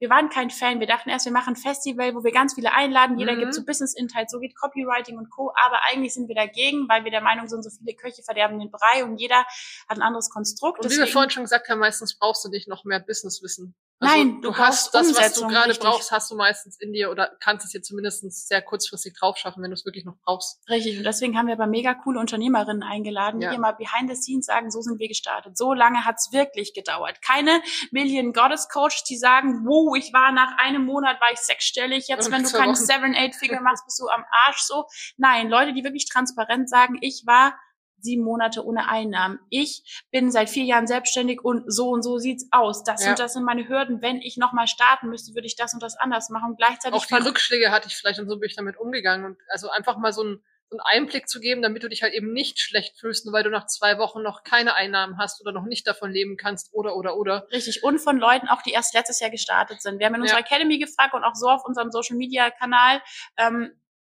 wir 0.00 0.08
waren 0.08 0.30
kein 0.30 0.48
Fan. 0.50 0.80
Wir 0.80 0.86
dachten 0.86 1.10
erst, 1.10 1.26
wir 1.26 1.32
machen 1.32 1.52
ein 1.54 1.56
Festival, 1.56 2.14
wo 2.14 2.24
wir 2.24 2.32
ganz 2.32 2.54
viele 2.54 2.72
einladen. 2.72 3.18
Jeder 3.18 3.34
Mhm. 3.34 3.40
gibt 3.40 3.54
so 3.54 3.64
Business 3.64 3.94
Insights, 3.94 4.32
so 4.32 4.40
geht 4.40 4.56
Copywriting 4.56 5.18
und 5.18 5.28
Co. 5.30 5.52
Aber 5.62 5.80
eigentlich 5.84 6.14
sind 6.14 6.26
wir 6.26 6.34
dagegen, 6.34 6.88
weil 6.88 7.04
wir 7.04 7.10
der 7.10 7.20
Meinung 7.20 7.48
sind, 7.48 7.62
so 7.62 7.70
viele 7.70 7.94
Köche 7.94 8.22
verderben 8.22 8.58
den 8.58 8.70
Brei 8.70 9.04
und 9.04 9.18
jeder 9.18 9.44
hat 9.88 9.98
ein 9.98 10.02
anderes 10.02 10.30
Konstrukt. 10.30 10.82
Und 10.82 10.90
wie 10.90 10.96
wir 10.96 11.06
vorhin 11.06 11.30
schon 11.30 11.42
gesagt 11.44 11.68
haben, 11.68 11.78
meistens 11.78 12.18
brauchst 12.18 12.42
du 12.44 12.48
nicht 12.48 12.66
noch 12.66 12.84
mehr 12.84 12.98
Businesswissen. 12.98 13.74
Also 14.02 14.14
Nein, 14.16 14.40
du, 14.40 14.48
du 14.50 14.56
hast 14.56 14.94
das, 14.94 15.14
was 15.14 15.34
du 15.34 15.46
gerade 15.46 15.68
richtig. 15.70 15.84
brauchst, 15.86 16.10
hast 16.10 16.30
du 16.30 16.34
meistens 16.34 16.80
in 16.80 16.92
dir 16.94 17.10
oder 17.10 17.36
kannst 17.38 17.66
es 17.66 17.72
dir 17.72 17.82
zumindest 17.82 18.48
sehr 18.48 18.62
kurzfristig 18.62 19.12
drauf 19.12 19.36
schaffen, 19.36 19.62
wenn 19.62 19.70
du 19.70 19.74
es 19.74 19.84
wirklich 19.84 20.06
noch 20.06 20.16
brauchst. 20.24 20.58
Richtig. 20.70 20.96
Und 20.96 21.04
deswegen 21.04 21.36
haben 21.36 21.48
wir 21.48 21.54
aber 21.54 21.66
mega 21.66 21.92
coole 21.92 22.18
Unternehmerinnen 22.18 22.82
eingeladen, 22.82 23.42
Ja. 23.42 23.50
die 23.50 23.56
immer 23.56 23.74
behind 23.74 24.08
the 24.08 24.16
scenes 24.16 24.46
sagen, 24.46 24.70
so 24.70 24.80
sind 24.80 24.98
wir 24.98 25.08
gestartet. 25.08 25.58
So 25.58 25.74
lange 25.74 26.06
hat's 26.06 26.32
wirklich 26.32 26.72
gedauert. 26.72 27.20
Keine 27.20 27.60
Million 27.90 28.32
Goddess 28.32 28.70
Coach, 28.70 29.04
die 29.04 29.18
sagen, 29.18 29.66
wow, 29.66 29.94
ich 29.96 30.14
war 30.14 30.32
nach 30.32 30.56
einem 30.56 30.86
Monat, 30.86 31.20
war 31.20 31.32
ich 31.32 31.38
sechsstellig. 31.40 32.08
Jetzt, 32.08 32.30
wenn 32.30 32.42
du 32.42 32.50
keine 32.50 32.72
Wochen. 32.72 32.76
Seven, 32.76 33.14
Eight 33.14 33.34
Figure 33.34 33.60
machst, 33.60 33.84
bist 33.84 34.00
du 34.00 34.08
am 34.08 34.24
Arsch 34.46 34.60
so. 34.62 34.86
Nein, 35.18 35.50
Leute, 35.50 35.74
die 35.74 35.84
wirklich 35.84 36.08
transparent 36.08 36.70
sagen, 36.70 36.96
ich 37.02 37.24
war 37.26 37.54
sieben 38.02 38.22
Monate 38.24 38.64
ohne 38.64 38.88
Einnahmen. 38.88 39.38
Ich 39.50 40.02
bin 40.10 40.30
seit 40.30 40.50
vier 40.50 40.64
Jahren 40.64 40.86
selbstständig 40.86 41.42
und 41.44 41.64
so 41.72 41.88
und 41.90 42.02
so 42.02 42.18
sieht's 42.18 42.48
aus. 42.50 42.84
Das 42.84 43.04
Ja. 43.04 43.10
und 43.10 43.18
das 43.18 43.32
sind 43.34 43.44
meine 43.44 43.68
Hürden. 43.68 44.02
Wenn 44.02 44.20
ich 44.22 44.36
nochmal 44.36 44.66
starten 44.66 45.08
müsste, 45.08 45.34
würde 45.34 45.46
ich 45.46 45.56
das 45.56 45.74
und 45.74 45.82
das 45.82 45.96
anders 45.96 46.30
machen. 46.30 46.50
Und 46.52 46.56
gleichzeitig 46.56 46.98
Auch 46.98 47.06
die 47.06 47.14
Rückschläge 47.14 47.70
hatte 47.70 47.88
ich 47.88 47.96
vielleicht 47.96 48.18
und 48.20 48.28
so 48.28 48.38
bin 48.38 48.48
ich 48.48 48.56
damit 48.56 48.76
umgegangen. 48.78 49.24
Und 49.26 49.38
also 49.48 49.70
einfach 49.70 49.96
mal 49.98 50.12
so 50.12 50.22
einen, 50.22 50.42
so 50.72 50.78
einen 50.78 51.02
Einblick 51.02 51.28
zu 51.28 51.40
geben, 51.40 51.62
damit 51.62 51.82
du 51.82 51.88
dich 51.88 52.02
halt 52.04 52.14
eben 52.14 52.32
nicht 52.32 52.60
schlecht 52.60 52.96
fühlst, 53.00 53.26
nur 53.26 53.32
weil 53.34 53.42
du 53.42 53.50
nach 53.50 53.66
zwei 53.66 53.98
Wochen 53.98 54.22
noch 54.22 54.44
keine 54.44 54.74
Einnahmen 54.74 55.18
hast 55.18 55.40
oder 55.40 55.50
noch 55.50 55.64
nicht 55.64 55.84
davon 55.86 56.12
leben 56.12 56.36
kannst 56.36 56.72
oder 56.72 56.94
oder 56.96 57.16
oder. 57.16 57.48
Richtig. 57.50 57.82
Und 57.82 57.98
von 57.98 58.18
Leuten 58.18 58.46
auch, 58.48 58.62
die 58.62 58.70
erst 58.70 58.94
letztes 58.94 59.18
Jahr 59.18 59.30
gestartet 59.30 59.82
sind. 59.82 59.98
Wir 59.98 60.06
haben 60.06 60.14
in 60.14 60.22
unserer 60.22 60.38
Ja. 60.38 60.44
Academy 60.46 60.78
gefragt 60.78 61.14
und 61.14 61.24
auch 61.24 61.34
so 61.34 61.48
auf 61.48 61.64
unserem 61.64 61.90
Social 61.90 62.16
Media 62.16 62.50
Kanal, 62.50 63.02
ähm, 63.36 63.72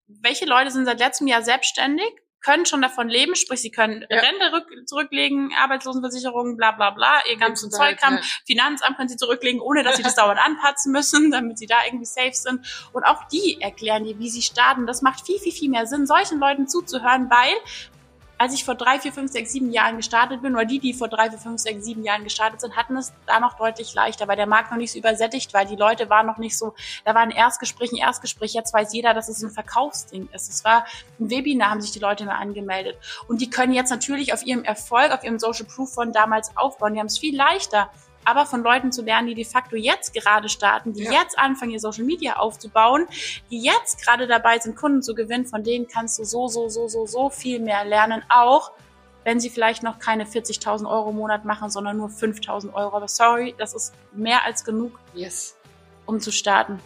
welche 0.08 0.44
Leute 0.44 0.70
sind 0.70 0.84
seit 0.84 0.98
letztem 0.98 1.26
Jahr 1.26 1.40
selbstständig, 1.42 2.12
können 2.42 2.66
schon 2.66 2.82
davon 2.82 3.08
leben, 3.08 3.34
sprich, 3.36 3.60
sie 3.60 3.70
können 3.70 4.04
Ja. 4.10 4.20
Rente 4.20 4.52
rück, 4.52 4.66
zurücklegen, 4.88 5.52
Arbeitslosenversicherung, 5.58 6.56
bla 6.56 6.72
bla 6.72 6.90
bla, 6.90 7.20
ihr 7.30 7.36
ganzen 7.36 7.70
Zeug 7.70 8.00
haben, 8.02 8.16
ja. 8.16 8.22
Finanzamt 8.46 8.96
können 8.96 9.08
sie 9.08 9.16
zurücklegen, 9.16 9.60
ohne 9.60 9.82
dass 9.82 9.96
sie 9.96 10.02
das 10.02 10.14
dauernd 10.14 10.40
anpatzen 10.44 10.92
müssen, 10.92 11.30
damit 11.30 11.58
sie 11.58 11.66
da 11.66 11.76
irgendwie 11.86 12.06
safe 12.06 12.34
sind. 12.34 12.66
Und 12.92 13.04
auch 13.04 13.24
die 13.28 13.60
erklären 13.60 14.04
dir, 14.04 14.18
wie 14.18 14.28
sie 14.28 14.42
starten. 14.42 14.86
Das 14.86 15.02
macht 15.02 15.24
viel, 15.24 15.38
viel, 15.38 15.52
viel 15.52 15.70
mehr 15.70 15.86
Sinn, 15.86 16.06
solchen 16.06 16.38
Leuten 16.40 16.68
zuzuhören, 16.68 17.30
weil 17.30 17.54
als 18.42 18.54
ich 18.54 18.64
vor 18.64 18.74
drei, 18.74 18.98
vier, 18.98 19.12
fünf, 19.12 19.30
sechs, 19.30 19.52
sieben 19.52 19.70
Jahren 19.70 19.96
gestartet 19.96 20.42
bin, 20.42 20.56
oder 20.56 20.64
die, 20.64 20.80
die 20.80 20.94
vor 20.94 21.06
drei, 21.06 21.30
vier, 21.30 21.38
fünf, 21.38 21.60
sechs, 21.60 21.84
sieben 21.84 22.02
Jahren 22.02 22.24
gestartet 22.24 22.60
sind, 22.60 22.74
hatten 22.76 22.96
es 22.96 23.12
da 23.24 23.38
noch 23.38 23.54
deutlich 23.54 23.94
leichter, 23.94 24.26
weil 24.26 24.34
der 24.34 24.48
Markt 24.48 24.72
noch 24.72 24.78
nicht 24.78 24.90
so 24.90 24.98
übersättigt 24.98 25.54
war. 25.54 25.64
Die 25.64 25.76
Leute 25.76 26.10
waren 26.10 26.26
noch 26.26 26.38
nicht 26.38 26.58
so, 26.58 26.74
da 27.04 27.14
war 27.14 27.22
ein 27.22 27.30
Erstgespräch, 27.30 27.92
ein 27.92 27.98
Erstgespräch. 27.98 28.52
Jetzt 28.52 28.74
weiß 28.74 28.92
jeder, 28.94 29.14
dass 29.14 29.28
es 29.28 29.44
ein 29.44 29.50
Verkaufsding 29.50 30.28
ist. 30.32 30.50
Es 30.50 30.64
war 30.64 30.84
ein 31.20 31.30
Webinar, 31.30 31.70
haben 31.70 31.80
sich 31.80 31.92
die 31.92 32.00
Leute 32.00 32.24
mehr 32.24 32.38
angemeldet. 32.38 32.98
Und 33.28 33.40
die 33.40 33.48
können 33.48 33.74
jetzt 33.74 33.90
natürlich 33.90 34.32
auf 34.32 34.44
ihrem 34.44 34.64
Erfolg, 34.64 35.12
auf 35.12 35.22
ihrem 35.22 35.38
Social 35.38 35.66
Proof 35.66 35.94
von 35.94 36.12
damals 36.12 36.56
aufbauen. 36.56 36.94
Die 36.94 36.98
haben 36.98 37.06
es 37.06 37.18
viel 37.18 37.36
leichter. 37.36 37.90
Aber 38.24 38.46
von 38.46 38.62
Leuten 38.62 38.92
zu 38.92 39.02
lernen, 39.02 39.28
die 39.28 39.34
de 39.34 39.44
facto 39.44 39.76
jetzt 39.76 40.14
gerade 40.14 40.48
starten, 40.48 40.92
die 40.92 41.04
Ja. 41.04 41.12
jetzt 41.12 41.38
anfangen, 41.38 41.72
ihr 41.72 41.80
Social 41.80 42.04
Media 42.04 42.36
aufzubauen, 42.36 43.06
die 43.50 43.60
jetzt 43.60 44.02
gerade 44.04 44.26
dabei 44.26 44.58
sind, 44.58 44.76
Kunden 44.76 45.02
zu 45.02 45.14
gewinnen, 45.14 45.46
von 45.46 45.64
denen 45.64 45.88
kannst 45.88 46.18
du 46.18 46.24
so, 46.24 46.46
so, 46.48 46.68
so, 46.68 46.86
so, 46.88 47.06
so 47.06 47.30
viel 47.30 47.58
mehr 47.58 47.84
lernen, 47.84 48.22
auch 48.28 48.70
wenn 49.24 49.38
sie 49.40 49.50
vielleicht 49.50 49.82
noch 49.82 49.98
keine 49.98 50.24
40.000 50.24 50.88
Euro 50.88 51.10
im 51.10 51.16
Monat 51.16 51.44
machen, 51.44 51.70
sondern 51.70 51.96
nur 51.96 52.08
5.000 52.08 52.74
Euro. 52.74 52.96
Aber 52.96 53.08
sorry, 53.08 53.54
das 53.58 53.72
ist 53.74 53.94
mehr 54.12 54.44
als 54.44 54.64
genug, 54.64 54.98
Yes. 55.14 55.56
um 56.06 56.20
zu 56.20 56.30
starten. 56.32 56.80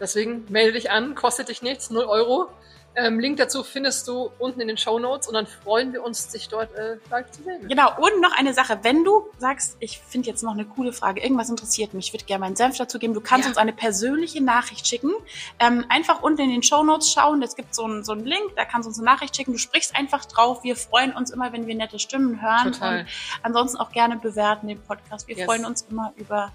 Deswegen 0.00 0.46
melde 0.48 0.72
dich 0.72 0.90
an, 0.90 1.14
kostet 1.14 1.48
dich 1.48 1.62
nichts, 1.62 1.90
0 1.90 2.04
Euro. 2.04 2.48
Ähm, 2.94 3.18
Link 3.20 3.38
dazu 3.38 3.64
findest 3.64 4.06
du 4.06 4.30
unten 4.38 4.60
in 4.60 4.68
den 4.68 4.76
Show 4.76 4.98
Notes 4.98 5.26
und 5.26 5.32
dann 5.34 5.46
freuen 5.46 5.92
wir 5.94 6.02
uns, 6.04 6.28
dich 6.28 6.48
dort 6.48 6.74
äh, 6.74 6.96
live 7.10 7.30
zu 7.30 7.42
sehen. 7.42 7.66
Genau, 7.66 7.88
und 7.98 8.20
noch 8.20 8.36
eine 8.36 8.52
Sache. 8.52 8.78
Wenn 8.82 9.02
du 9.02 9.26
sagst, 9.38 9.76
ich 9.80 9.98
finde 9.98 10.28
jetzt 10.28 10.42
noch 10.42 10.52
eine 10.52 10.66
coole 10.66 10.92
Frage, 10.92 11.22
irgendwas 11.22 11.48
interessiert 11.48 11.94
mich, 11.94 12.08
ich 12.08 12.12
würde 12.12 12.26
gerne 12.26 12.40
meinen 12.40 12.56
Senf 12.56 12.76
dazu 12.76 12.98
geben, 12.98 13.14
du 13.14 13.22
kannst 13.22 13.46
Ja. 13.46 13.50
uns 13.50 13.56
eine 13.56 13.72
persönliche 13.72 14.42
Nachricht 14.42 14.86
schicken. 14.86 15.10
Ähm, 15.58 15.86
einfach 15.88 16.22
unten 16.22 16.42
in 16.42 16.50
den 16.50 16.62
Show 16.62 16.82
Notes 16.82 17.10
schauen, 17.10 17.42
es 17.42 17.56
gibt 17.56 17.74
so 17.74 17.84
einen, 17.84 18.04
so 18.04 18.12
einen 18.12 18.26
Link, 18.26 18.54
da 18.56 18.64
kannst 18.66 18.84
du 18.86 18.88
uns 18.90 18.98
eine 18.98 19.06
Nachricht 19.06 19.34
schicken. 19.36 19.52
Du 19.52 19.58
sprichst 19.58 19.96
einfach 19.96 20.26
drauf. 20.26 20.62
Wir 20.62 20.76
freuen 20.76 21.12
uns 21.14 21.30
immer, 21.30 21.50
wenn 21.52 21.66
wir 21.66 21.74
nette 21.74 21.98
Stimmen 21.98 22.42
hören. 22.42 22.72
Total. 22.72 23.00
Und 23.00 23.06
ansonsten 23.42 23.78
auch 23.78 23.90
gerne 23.92 24.16
bewerten 24.16 24.68
den 24.68 24.82
Podcast. 24.82 25.26
Wir 25.28 25.36
Yes. 25.36 25.46
freuen 25.46 25.64
uns 25.64 25.82
immer 25.90 26.12
über 26.16 26.52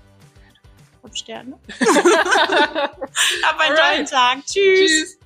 fünf 1.02 1.16
Sterne. 1.16 1.58
Hab 1.80 3.60
einen 3.60 3.76
Alright. 3.76 3.78
tollen 3.80 4.06
Tag. 4.06 4.38
Tschüss. 4.46 4.90
Tschüss. 4.90 5.18